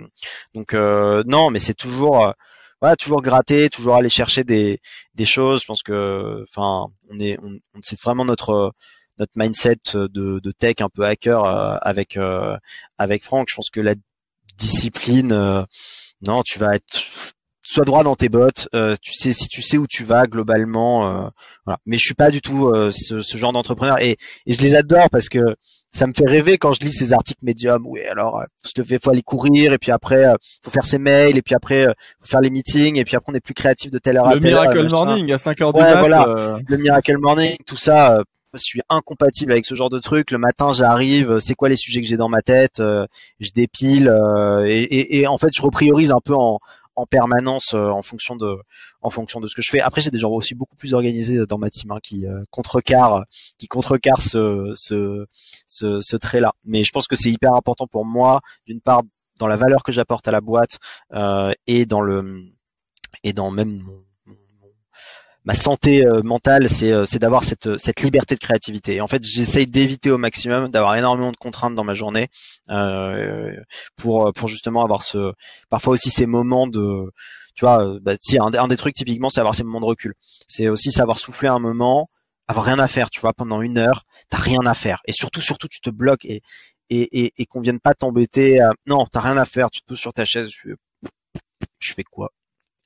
donc 0.55 0.75
euh, 0.75 1.23
non, 1.27 1.51
mais 1.51 1.59
c'est 1.61 1.75
toujours, 1.75 2.27
euh, 2.27 2.33
voilà, 2.81 2.97
toujours 2.97 3.23
gratter, 3.23 3.71
toujours 3.71 3.97
aller 3.97 4.09
chercher 4.11 4.45
des 4.45 4.81
des 5.15 5.25
choses. 5.25 5.63
Je 5.63 5.67
pense 5.67 5.83
que, 5.83 6.45
enfin, 6.49 6.93
on 7.11 7.19
est, 7.21 7.39
on, 7.43 7.59
c'est 7.83 8.01
vraiment 8.01 8.25
notre 8.25 8.73
notre 9.19 9.33
mindset 9.37 9.79
de, 9.95 10.41
de 10.41 10.53
tech 10.53 10.77
un 10.81 10.89
peu 10.89 11.05
hacker 11.05 11.45
avec 11.83 12.19
avec 12.99 13.25
Franck. 13.25 13.49
Je 13.51 13.57
pense 13.57 13.71
que 13.71 13.81
la 13.81 13.95
discipline, 14.57 15.67
non, 16.27 16.43
tu 16.45 16.59
vas 16.59 16.75
être 16.77 17.01
sois 17.69 17.85
droit 17.85 18.03
dans 18.03 18.15
tes 18.15 18.29
bottes. 18.29 18.69
Euh, 18.75 18.97
tu 19.01 19.13
sais 19.13 19.33
si 19.33 19.49
tu 19.49 19.63
sais 19.63 19.77
où 19.77 19.87
tu 19.87 20.03
vas 20.03 20.27
globalement. 20.27 21.07
Euh, 21.07 21.29
voilà. 21.67 21.79
Mais 21.87 21.99
je 21.99 22.05
suis 22.05 22.15
pas 22.15 22.31
du 22.31 22.41
tout 22.41 22.69
euh, 22.69 22.91
ce, 22.93 23.21
ce, 23.21 23.37
genre 23.37 23.53
d'entrepreneur 23.53 24.01
et, 24.01 24.17
et, 24.47 24.53
je 24.55 24.63
les 24.63 24.75
adore 24.75 25.11
parce 25.11 25.29
que 25.29 25.57
ça 25.93 26.07
me 26.07 26.13
fait 26.15 26.27
rêver 26.27 26.59
quand 26.59 26.73
je 26.73 26.81
lis 26.81 26.93
ces 26.93 27.13
articles 27.13 27.41
médiums. 27.43 27.83
Oui, 27.87 28.01
alors 28.11 28.43
fais 28.75 28.99
faut 29.03 29.11
aller 29.11 29.23
courir 29.23 29.73
et 29.73 29.79
puis 29.79 29.93
après 29.93 30.27
faut 30.63 30.71
faire 30.71 30.87
ses 30.87 30.99
mails 30.99 31.37
et 31.37 31.43
puis 31.43 31.55
après 31.55 31.87
faut 32.21 32.27
faire 32.27 32.41
les 32.41 32.51
meetings 32.51 32.99
et 32.99 33.05
puis 33.05 33.17
après 33.17 33.33
on 33.33 33.37
est 33.37 33.41
plus 33.41 33.55
créatif 33.55 33.91
de 33.91 33.99
telle 33.99 34.17
heure 34.17 34.31
le 34.31 34.37
à 34.37 34.41
telle 34.41 34.43
Miracle 34.43 34.89
Morning 34.89 35.33
à 35.33 35.39
5 35.39 35.61
heures 35.61 35.73
du 35.73 35.81
mat, 35.81 35.99
voilà. 35.99 36.59
Le 36.67 36.77
Miracle 36.77 37.19
Morning, 37.19 37.57
tout 37.67 37.77
ça. 37.77 38.23
je 38.55 38.61
suis 38.61 38.81
incompatible 38.89 39.53
avec 39.53 39.67
ce 39.67 39.75
genre 39.75 39.91
de 39.91 39.99
truc. 39.99 40.31
Le 40.31 40.39
matin, 40.39 40.73
j'arrive, 40.73 41.39
c'est 41.39 41.55
quoi 41.55 41.69
les 41.69 41.77
sujets 41.77 42.01
que 42.01 42.07
j'ai 42.07 42.17
dans 42.17 42.31
ma 42.31 42.41
tête, 42.41 42.77
je 42.79 43.51
dépile 43.55 44.13
et, 44.65 44.83
et, 44.83 45.21
et, 45.21 45.27
en 45.27 45.39
fait, 45.39 45.51
je 45.55 45.63
repriorise 45.63 46.13
un 46.13 46.21
peu 46.23 46.35
en, 46.35 46.61
en 46.99 47.07
permanence 47.07 47.75
euh, 47.75 47.89
en 47.91 48.03
fonction 48.03 48.35
de 48.37 48.57
en 49.01 49.11
fonction 49.11 49.41
de 49.41 49.47
ce 49.47 49.55
que 49.55 49.63
je 49.63 49.71
fais. 49.71 49.81
Après, 49.81 50.01
j'ai 50.01 50.11
des 50.11 50.19
gens 50.19 50.31
aussi 50.31 50.55
beaucoup 50.55 50.77
plus 50.77 50.95
organisés 50.95 51.47
dans 51.47 51.59
ma 51.59 51.71
team 51.71 51.93
hein, 51.93 51.99
qui 52.03 52.27
euh, 52.27 52.43
contrecarrent 52.51 53.25
qui 53.57 53.69
contrecarrent 53.69 54.23
ce 54.23 54.73
ce 54.75 55.27
ce, 55.67 56.01
ce 56.01 56.17
trait-là. 56.17 56.53
Mais 56.65 56.83
je 56.85 56.91
pense 56.91 57.07
que 57.07 57.17
c'est 57.17 57.31
hyper 57.31 57.55
important 57.55 57.87
pour 57.87 58.05
moi, 58.05 58.41
d'une 58.67 58.81
part 58.81 59.03
dans 59.39 59.47
la 59.47 59.57
valeur 59.57 59.83
que 59.85 59.93
j'apporte 59.93 60.27
à 60.27 60.33
la 60.33 60.41
boîte 60.41 60.79
euh, 61.15 61.53
et 61.69 61.87
dans 61.87 62.01
le 62.01 62.43
et 63.23 63.33
dans 63.33 63.51
même 63.51 63.79
mon, 63.79 64.03
ma 65.49 65.55
santé 65.55 66.05
euh, 66.05 66.23
mentale, 66.23 66.69
c'est 66.69 66.93
euh, 66.93 67.07
d'avoir 67.15 67.43
cette 67.43 67.79
cette 67.79 68.03
liberté 68.03 68.35
de 68.35 68.41
créativité. 68.41 69.01
En 69.01 69.07
fait, 69.09 69.25
j'essaye 69.25 69.67
d'éviter 69.67 70.11
au 70.11 70.19
maximum 70.19 70.69
d'avoir 70.69 70.95
énormément 70.95 71.33
de 71.33 71.39
contraintes 71.39 71.75
dans 71.75 71.85
ma 71.85 71.95
journée 71.95 72.29
euh, 72.69 73.57
pour 73.97 74.47
justement 74.47 74.85
avoir 74.85 75.03
ce 75.03 75.33
parfois 75.71 75.95
aussi 75.95 76.11
ces 76.11 76.27
moments 76.27 76.67
de 76.67 77.11
tu 77.55 77.65
vois, 77.65 77.99
bah, 78.03 78.13
un, 78.41 78.55
un 78.55 78.69
des 78.69 78.77
trucs 78.77 78.95
typiquement, 78.95 79.31
c'est 79.31 79.41
avoir 79.41 79.55
ces 79.55 79.65
moments 79.65 79.81
de 79.81 79.87
recul. 79.87 80.15
C'est 80.49 80.69
aussi 80.69 80.93
savoir 80.93 81.19
souffler 81.19 81.49
un 81.49 81.59
moment, 81.59 82.11
avoir 82.47 82.67
rien 82.67 82.79
à 82.79 82.87
faire, 82.87 83.11
tu 83.11 83.21
vois, 83.21 83.33
pendant 83.33 83.63
une 83.63 83.79
heure, 83.79 84.05
t'as 84.31 84.39
rien 84.39 84.61
à 84.67 84.75
faire. 84.75 85.01
Et 85.07 85.13
surtout, 85.13 85.41
surtout, 85.41 85.67
tu 85.69 85.81
te 85.81 85.91
bloques 85.91 86.25
et 86.27 86.43
et, 86.91 87.33
et, 87.39 87.47
qu'on 87.47 87.61
vienne 87.61 87.81
pas 87.81 87.95
t'embêter. 87.95 88.61
Non, 88.87 89.07
t'as 89.13 89.21
rien 89.21 89.37
à 89.39 89.45
faire, 89.45 89.71
tu 89.71 89.81
te 89.81 89.87
poses 89.87 89.99
sur 89.99 90.13
ta 90.13 90.25
chaise. 90.25 90.51
Je 91.81 91.95
fais 91.95 92.05
quoi? 92.05 92.31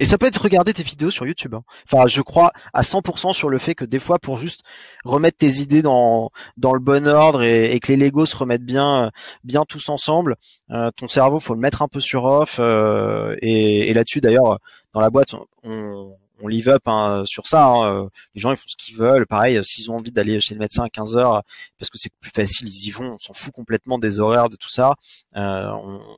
Et 0.03 0.05
ça 0.05 0.19
peut 0.19 0.27
être 0.27 0.43
regarder 0.43 0.73
tes 0.73 0.83
vidéos 0.83 1.11
sur 1.11 1.27
YouTube. 1.27 1.55
Hein. 1.55 1.63
Enfin, 1.87 2.09
je 2.09 2.23
crois 2.23 2.51
à 2.73 2.81
100% 2.83 3.33
sur 3.33 3.49
le 3.49 3.59
fait 3.59 3.77
que 3.77 3.85
des 3.85 4.01
fois, 4.01 4.19
pour 4.19 4.37
juste 4.37 4.63
remettre 5.05 5.39
tes 5.39 5.61
idées 5.61 5.81
dans 5.81 6.31
dans 6.57 6.73
le 6.73 6.81
bon 6.81 7.07
ordre 7.07 7.45
et, 7.45 7.79
que 7.79 7.93
les 7.93 7.97
Legos 7.97 8.27
se 8.27 8.37
remettent 8.37 8.65
bien 8.65 9.13
bien 9.45 9.63
tous 9.65 9.89
ensemble, 9.91 10.35
euh, 10.73 10.91
ton 10.97 11.07
cerveau, 11.07 11.39
faut 11.39 11.55
le 11.55 11.61
mettre 11.61 11.83
un 11.83 11.89
peu 11.89 12.01
sur 12.01 12.25
off. 12.25 12.57
Euh, 12.59 13.37
et, 13.43 13.91
et 13.91 13.95
là-dessus, 13.95 14.21
d'ailleurs, 14.21 14.59
dans 14.93 15.01
la 15.01 15.11
boîte, 15.11 15.37
on 15.63 16.17
live 16.49 16.69
up 16.69 16.83
hein, 16.87 17.25
sur 17.27 17.47
ça. 17.47 17.67
Hein. 17.67 18.09
Les 18.35 18.41
gens 18.41 18.51
ils 18.51 18.57
font 18.57 18.67
ce 18.67 18.77
qu'ils 18.77 18.97
veulent. 18.97 19.27
Pareil, 19.27 19.63
s'ils 19.65 19.91
ont 19.91 19.97
envie 19.97 20.13
d'aller 20.13 20.41
chez 20.41 20.55
le 20.55 20.61
médecin 20.61 20.85
à 20.85 20.89
15 20.89 21.17
heures 21.17 21.43
parce 21.79 21.91
que 21.91 21.99
c'est 21.99 22.13
plus 22.21 22.31
facile, 22.31 22.69
ils 22.69 22.89
y 22.89 22.91
vont. 22.91 23.15
On 23.15 23.19
s'en 23.19 23.35
fout 23.35 23.53
complètement 23.53 23.99
des 23.99 24.21
horaires, 24.21 24.49
de 24.49 24.57
tout 24.57 24.71
ça. 24.71 24.95
Euh, 25.37 25.71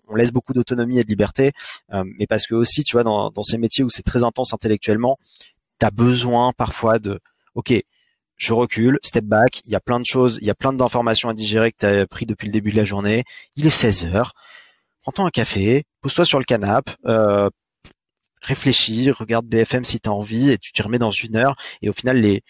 on, 0.09 0.14
laisse 0.14 0.31
beaucoup 0.31 0.53
d'autonomie 0.53 0.99
et 0.99 1.05
de 1.05 1.09
liberté, 1.09 1.53
euh, 1.93 2.05
mais 2.18 2.27
parce 2.27 2.47
que 2.47 2.55
aussi, 2.55 2.85
tu 2.85 2.93
vois, 2.93 3.03
dans, 3.03 3.43
ces 3.43 3.59
métiers 3.59 3.83
où 3.83 3.91
c'est 3.91 4.03
très 4.03 4.22
intense 4.22 4.55
intellectuellement, 4.55 5.18
tu 5.81 5.87
as 5.87 5.91
besoin 5.91 6.53
parfois 6.53 6.99
de, 6.99 7.20
ok, 7.55 7.75
je 8.37 8.53
recule, 8.53 8.99
step 9.03 9.25
back, 9.25 9.61
il 9.64 9.72
y 9.72 9.75
a 9.75 9.81
plein 9.81 10.01
de 10.01 10.05
choses, 10.05 10.39
il 10.41 10.47
y 10.47 10.51
a 10.51 10.55
plein 10.55 10.72
d'informations 10.72 11.29
à 11.29 11.35
digérer 11.35 11.72
que 11.72 11.79
tu 11.79 11.87
as 11.87 12.07
pris 12.07 12.27
depuis 12.27 12.47
le 12.47 12.53
début 12.53 12.72
de 12.72 12.77
la 12.77 12.85
journée. 12.85 13.25
Il 13.57 13.66
est 13.66 13.70
16 13.70 14.07
heures. 14.14 14.35
Prends-toi 15.03 15.27
un 15.27 15.31
café, 15.31 15.85
pose-toi 16.01 16.25
sur 16.25 16.39
le 16.39 16.45
canapé, 16.45 16.93
euh, 17.07 17.51
réfléchis, 18.45 19.11
regarde 19.11 19.47
BFM 19.47 19.84
si 19.84 20.01
tu 20.01 20.09
as 20.09 20.12
envie 20.12 20.51
et 20.51 20.59
tu 20.59 20.72
t'y 20.72 20.82
remets 20.82 20.99
dans 20.99 21.11
une 21.11 21.36
heure 21.36 21.57
et 21.82 21.88
au 21.88 21.92
final 21.92 22.20
les 22.20 22.42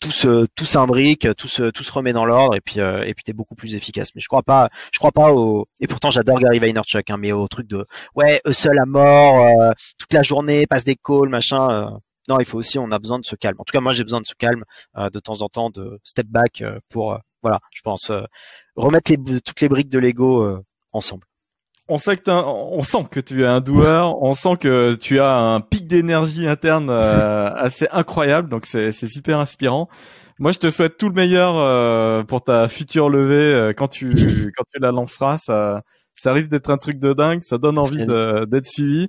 tout 0.00 0.10
se 0.10 0.46
tout 0.56 0.64
s'imbrique, 0.64 1.28
tout 1.36 1.48
se 1.48 1.70
tout 1.70 1.82
se 1.82 1.92
remet 1.92 2.12
dans 2.12 2.24
l'ordre 2.24 2.56
et 2.56 2.60
puis 2.60 2.80
euh, 2.80 3.04
et 3.04 3.14
puis 3.14 3.22
t'es 3.22 3.34
beaucoup 3.34 3.54
plus 3.54 3.74
efficace. 3.76 4.10
Mais 4.14 4.20
je 4.20 4.28
crois 4.28 4.42
pas 4.42 4.68
je 4.92 4.98
crois 4.98 5.12
pas 5.12 5.32
au 5.32 5.66
et 5.80 5.86
pourtant 5.86 6.10
j'adore 6.10 6.38
Gary 6.40 6.58
Vaynerchuk 6.58 7.10
hein, 7.10 7.16
mais 7.18 7.32
au 7.32 7.46
truc 7.48 7.66
de 7.68 7.86
ouais 8.16 8.40
seul 8.50 8.78
à 8.80 8.86
mort 8.86 9.46
euh, 9.46 9.72
toute 9.98 10.12
la 10.12 10.22
journée 10.22 10.66
passe 10.66 10.84
des 10.84 10.96
calls 10.96 11.28
machin 11.28 11.70
euh. 11.70 11.90
non, 12.28 12.38
il 12.40 12.46
faut 12.46 12.58
aussi 12.58 12.78
on 12.78 12.90
a 12.90 12.98
besoin 12.98 13.18
de 13.18 13.26
ce 13.26 13.36
calme. 13.36 13.56
En 13.58 13.64
tout 13.64 13.72
cas, 13.72 13.80
moi 13.80 13.92
j'ai 13.92 14.04
besoin 14.04 14.20
de 14.20 14.26
ce 14.26 14.34
calme 14.34 14.64
de 14.96 15.20
temps 15.20 15.42
en 15.42 15.48
temps 15.48 15.70
de 15.70 16.00
step 16.04 16.26
back 16.28 16.64
pour 16.88 17.18
voilà, 17.42 17.60
je 17.72 17.82
pense 17.82 18.10
remettre 18.76 19.12
les 19.12 19.40
toutes 19.40 19.60
les 19.60 19.68
briques 19.68 19.90
de 19.90 19.98
Lego 19.98 20.62
ensemble 20.92 21.29
on 21.90 21.98
sait 21.98 22.16
que 22.16 22.30
on 22.30 22.82
sent 22.82 23.04
que 23.10 23.20
tu 23.20 23.42
es 23.42 23.46
un 23.46 23.60
doueur, 23.60 24.22
on 24.22 24.32
sent 24.32 24.56
que 24.60 24.94
tu 24.94 25.18
as 25.18 25.36
un 25.36 25.60
pic 25.60 25.88
d'énergie 25.88 26.46
interne 26.46 26.88
euh, 26.88 27.50
assez 27.54 27.88
incroyable, 27.90 28.48
donc 28.48 28.64
c'est 28.64 28.92
super 28.92 29.40
inspirant. 29.40 29.88
Moi, 30.38 30.52
je 30.52 30.58
te 30.58 30.70
souhaite 30.70 30.96
tout 30.96 31.08
le 31.08 31.14
meilleur 31.14 31.58
euh, 31.58 32.22
pour 32.22 32.42
ta 32.42 32.68
future 32.68 33.10
levée 33.10 33.34
euh, 33.34 33.72
quand 33.74 33.88
tu 33.88 34.08
quand 34.56 34.64
tu 34.72 34.80
la 34.80 34.92
lanceras. 34.92 35.38
Ça 35.38 35.82
ça 36.14 36.32
risque 36.32 36.50
d'être 36.50 36.70
un 36.70 36.76
truc 36.76 36.98
de 36.98 37.12
dingue, 37.12 37.42
ça 37.42 37.58
donne 37.58 37.78
envie 37.78 38.06
d'être 38.06 38.66
suivi. 38.66 39.08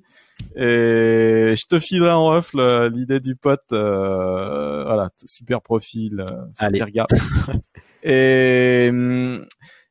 Et 0.56 1.54
je 1.56 1.68
te 1.70 1.78
filerai 1.78 2.12
en 2.12 2.34
off 2.34 2.54
l'idée 2.54 3.20
du 3.20 3.36
pote. 3.36 3.62
voilà, 3.70 5.10
super 5.26 5.62
profil, 5.62 6.26
super 6.60 6.90
gars. 6.90 7.08
Et 8.04 8.88
hum, 8.90 9.46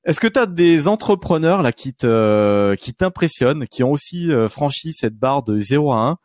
est-ce 0.05 0.21
que 0.21 0.27
tu 0.29 0.39
as 0.39 0.47
des 0.47 0.89
entrepreneurs 0.89 1.63
là 1.63 1.73
qui 1.73 1.95
te 1.95 2.75
qui 2.77 2.95
t'impressionnent, 2.95 3.67
qui 3.69 3.83
ont 3.83 3.93
aussi 3.93 4.33
euh, 4.33 4.49
franchi 4.49 4.93
cette 4.93 5.17
barre 5.17 5.43
de 5.43 5.59
0 5.59 5.93
à 5.93 6.11
1 6.11 6.17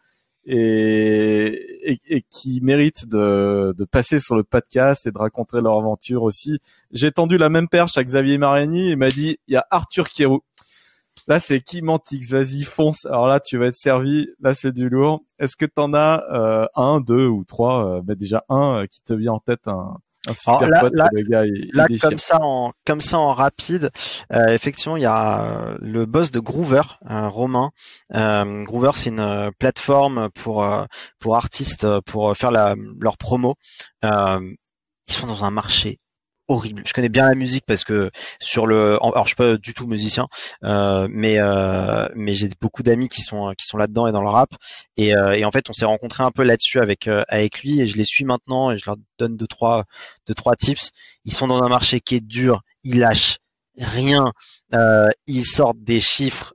et, 0.48 1.98
et, 2.06 2.22
qui 2.30 2.62
méritent 2.62 3.08
de, 3.08 3.74
de 3.76 3.84
passer 3.84 4.20
sur 4.20 4.36
le 4.36 4.44
podcast 4.44 5.08
et 5.08 5.12
de 5.12 5.18
raconter 5.18 5.60
leur 5.60 5.78
aventure 5.78 6.24
aussi? 6.24 6.60
J'ai 6.92 7.12
tendu 7.12 7.38
la 7.38 7.50
même 7.50 7.68
perche 7.68 7.98
à 7.98 8.04
Xavier 8.04 8.38
Mariani 8.38 8.92
et 8.92 8.96
m'a 8.96 9.10
dit 9.10 9.38
il 9.48 9.54
y 9.56 9.58
a 9.58 9.66
Arthur 9.72 10.10
Kierou. 10.10 10.42
Là, 11.28 11.40
c'est 11.40 11.62
qui 11.62 11.82
Mantix 11.82 12.30
Vas-y, 12.30 12.64
fonce. 12.64 13.06
Alors 13.06 13.28
là, 13.28 13.40
tu 13.40 13.58
vas 13.58 13.66
être 13.68 13.74
servi. 13.74 14.28
Là, 14.40 14.54
c'est 14.54 14.72
du 14.72 14.90
lourd. 14.90 15.24
Est-ce 15.40 15.56
que 15.56 15.66
tu 15.66 15.82
en 15.82 15.94
as 15.94 16.24
euh, 16.32 16.68
un, 16.76 17.02
deux 17.02 17.26
ou 17.26 17.44
trois 17.46 18.00
euh, 18.00 18.16
Déjà 18.16 18.44
un 18.48 18.84
euh, 18.84 18.86
qui 18.86 19.02
te 19.02 19.14
vient 19.14 19.34
en 19.34 19.40
tête, 19.40 19.68
un, 19.68 19.98
là, 21.74 21.88
comme 22.02 22.18
ça 22.18 22.40
en 22.42 22.74
comme 22.86 23.02
ça 23.02 23.20
en 23.20 23.34
rapide, 23.34 23.92
euh, 24.34 24.48
effectivement, 24.48 24.98
il 24.98 25.04
y 25.04 25.06
a 25.06 25.44
euh, 25.44 25.78
le 25.82 26.06
boss 26.06 26.32
de 26.32 26.40
Groover, 26.40 26.82
euh, 27.10 27.30
Romain. 27.30 27.72
Euh, 28.16 28.64
Groover, 28.64 28.92
c'est 28.96 29.10
une 29.10 29.20
euh, 29.20 29.52
plateforme 29.58 30.30
pour 30.32 30.68
pour 31.20 31.36
artistes 31.36 31.88
pour 32.02 32.36
faire 32.36 32.52
la, 32.52 32.76
leur 33.00 33.18
promo. 33.18 33.56
ils 34.04 35.14
sont 35.14 35.28
dans 35.28 35.46
un 35.46 35.52
marché 35.52 36.00
horrible. 36.48 36.84
Je 36.86 36.94
connais 36.94 37.10
bien 37.10 37.28
la 37.28 37.36
musique 37.36 37.66
parce 37.66 37.84
que 37.84 38.12
sur 38.40 38.68
le, 38.68 38.96
alors 39.04 39.24
je 39.24 39.30
suis 39.30 39.36
pas 39.36 39.58
du 39.58 39.74
tout 39.74 39.88
musicien, 39.88 40.26
euh, 40.64 41.08
mais 41.10 41.40
euh, 41.40 42.08
mais 42.16 42.36
j'ai 42.36 42.50
beaucoup 42.62 42.84
d'amis 42.84 43.08
qui 43.10 43.22
sont 43.22 43.54
qui 43.58 43.66
sont 43.66 43.78
là-dedans 43.78 44.08
et 44.08 44.12
dans 44.12 44.22
le 44.22 44.30
rap. 44.30 44.50
Et, 44.98 45.16
euh, 45.16 45.32
et 45.34 45.46
en 45.46 45.52
fait, 45.52 45.70
on 45.70 45.74
s'est 45.74 45.86
rencontré 45.86 46.24
un 46.24 46.32
peu 46.32 46.44
là-dessus 46.44 46.80
avec 46.80 47.08
euh, 47.08 47.24
avec 47.28 47.62
lui 47.62 47.82
et 47.82 47.88
je 47.88 47.98
les 47.98 48.06
suis 48.06 48.26
maintenant 48.26 48.72
et 48.72 48.78
je 48.78 48.86
leur 48.86 48.96
donne 49.20 49.38
deux 49.38 49.48
trois 49.48 49.86
deux 50.28 50.34
trois 50.36 50.56
tips. 50.56 50.92
Ils 51.26 51.34
sont 51.34 51.48
dans 51.48 51.62
un 51.64 51.70
marché 51.70 52.00
qui 52.00 52.16
est 52.16 52.26
dur, 52.26 52.62
ils 52.84 53.00
lâchent 53.00 53.38
rien, 53.78 54.32
euh, 54.74 55.10
ils 55.28 55.46
sortent 55.46 55.84
des 55.84 56.00
chiffres 56.00 56.54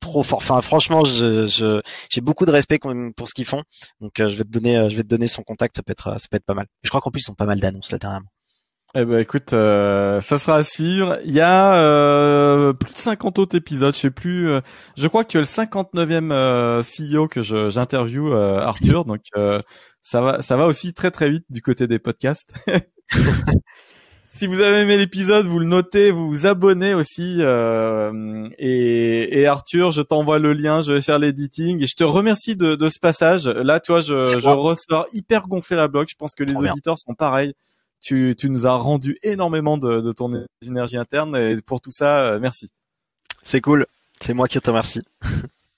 trop 0.00 0.22
fort. 0.22 0.38
Enfin, 0.38 0.60
franchement, 0.60 1.04
je, 1.04 1.80
j'ai 2.08 2.20
beaucoup 2.20 2.46
de 2.46 2.52
respect 2.52 2.78
pour 3.16 3.28
ce 3.28 3.34
qu'ils 3.34 3.44
font. 3.44 3.64
Donc, 4.00 4.12
je 4.18 4.24
vais 4.24 4.44
te 4.44 4.48
donner, 4.48 4.88
je 4.90 4.96
vais 4.96 5.02
te 5.02 5.08
donner 5.08 5.26
son 5.26 5.42
contact. 5.42 5.76
Ça 5.76 5.82
peut 5.82 5.90
être, 5.92 6.20
ça 6.20 6.26
peut 6.30 6.36
être 6.36 6.44
pas 6.46 6.54
mal. 6.54 6.66
Je 6.82 6.88
crois 6.88 7.00
qu'en 7.00 7.10
plus, 7.10 7.26
ils 7.26 7.30
ont 7.30 7.34
pas 7.34 7.46
mal 7.46 7.60
d'annonces 7.60 7.90
là 7.90 7.98
dernièrement. 7.98 8.30
Eh 8.94 9.04
ben 9.04 9.18
écoute, 9.18 9.52
euh, 9.52 10.22
ça 10.22 10.38
sera 10.38 10.56
à 10.56 10.62
suivre. 10.62 11.18
Il 11.24 11.32
y 11.32 11.42
a 11.42 11.74
euh, 11.74 12.72
plus 12.72 12.92
de 12.92 12.98
50 12.98 13.38
autres 13.38 13.54
épisodes, 13.54 13.94
je 13.94 14.00
sais 14.00 14.10
plus. 14.10 14.48
Euh, 14.48 14.60
je 14.96 15.06
crois 15.08 15.24
que 15.24 15.28
tu 15.28 15.36
es 15.36 15.40
le 15.40 15.46
59e 15.46 16.82
CEO 16.82 17.28
que 17.28 17.42
je, 17.42 17.68
j'interview 17.68 18.32
Arthur, 18.32 19.04
donc 19.04 19.20
ça 20.02 20.22
va, 20.22 20.40
ça 20.40 20.56
va 20.56 20.66
aussi 20.66 20.94
très 20.94 21.10
très 21.10 21.28
vite 21.28 21.44
du 21.50 21.60
côté 21.60 21.86
des 21.86 21.98
podcasts. 21.98 22.54
si 24.24 24.46
vous 24.46 24.62
avez 24.62 24.78
aimé 24.78 24.96
l'épisode, 24.96 25.44
vous 25.44 25.58
le 25.58 25.66
notez, 25.66 26.10
vous 26.10 26.26
vous 26.26 26.46
abonnez 26.46 26.94
aussi. 26.94 27.42
Et, 27.42 29.40
et, 29.40 29.46
Arthur, 29.46 29.90
je 29.90 30.00
t'envoie 30.00 30.38
le 30.38 30.54
lien, 30.54 30.80
je 30.80 30.94
vais 30.94 31.02
faire 31.02 31.18
l'editing 31.18 31.82
et 31.82 31.86
je 31.86 31.94
te 31.94 32.04
remercie 32.04 32.56
de, 32.56 32.74
de 32.74 32.88
ce 32.88 32.98
passage. 32.98 33.48
Là, 33.48 33.80
toi, 33.80 34.00
je, 34.00 34.24
je 34.24 34.48
ressors 34.48 35.06
hyper 35.12 35.46
gonflé 35.46 35.76
la 35.76 35.88
blog. 35.88 36.06
Je 36.08 36.16
pense 36.16 36.34
que 36.34 36.42
les 36.42 36.56
auditeurs 36.56 36.98
sont 36.98 37.12
pareils 37.12 37.52
tu, 38.00 38.34
tu 38.36 38.50
nous 38.50 38.66
as 38.66 38.74
rendu 38.74 39.18
énormément 39.22 39.78
de, 39.78 40.00
de 40.00 40.12
ton 40.12 40.44
énergie 40.62 40.96
interne 40.96 41.36
et 41.36 41.60
pour 41.62 41.80
tout 41.80 41.90
ça, 41.90 42.32
euh, 42.32 42.38
merci. 42.40 42.70
C'est 43.42 43.60
cool. 43.60 43.86
C'est 44.20 44.34
moi 44.34 44.48
qui 44.48 44.60
te 44.60 44.68
remercie. 44.70 45.02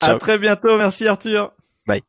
à 0.01 0.15
très 0.15 0.39
bientôt. 0.39 0.77
Merci 0.77 1.07
Arthur. 1.07 1.53
Bye. 1.87 2.03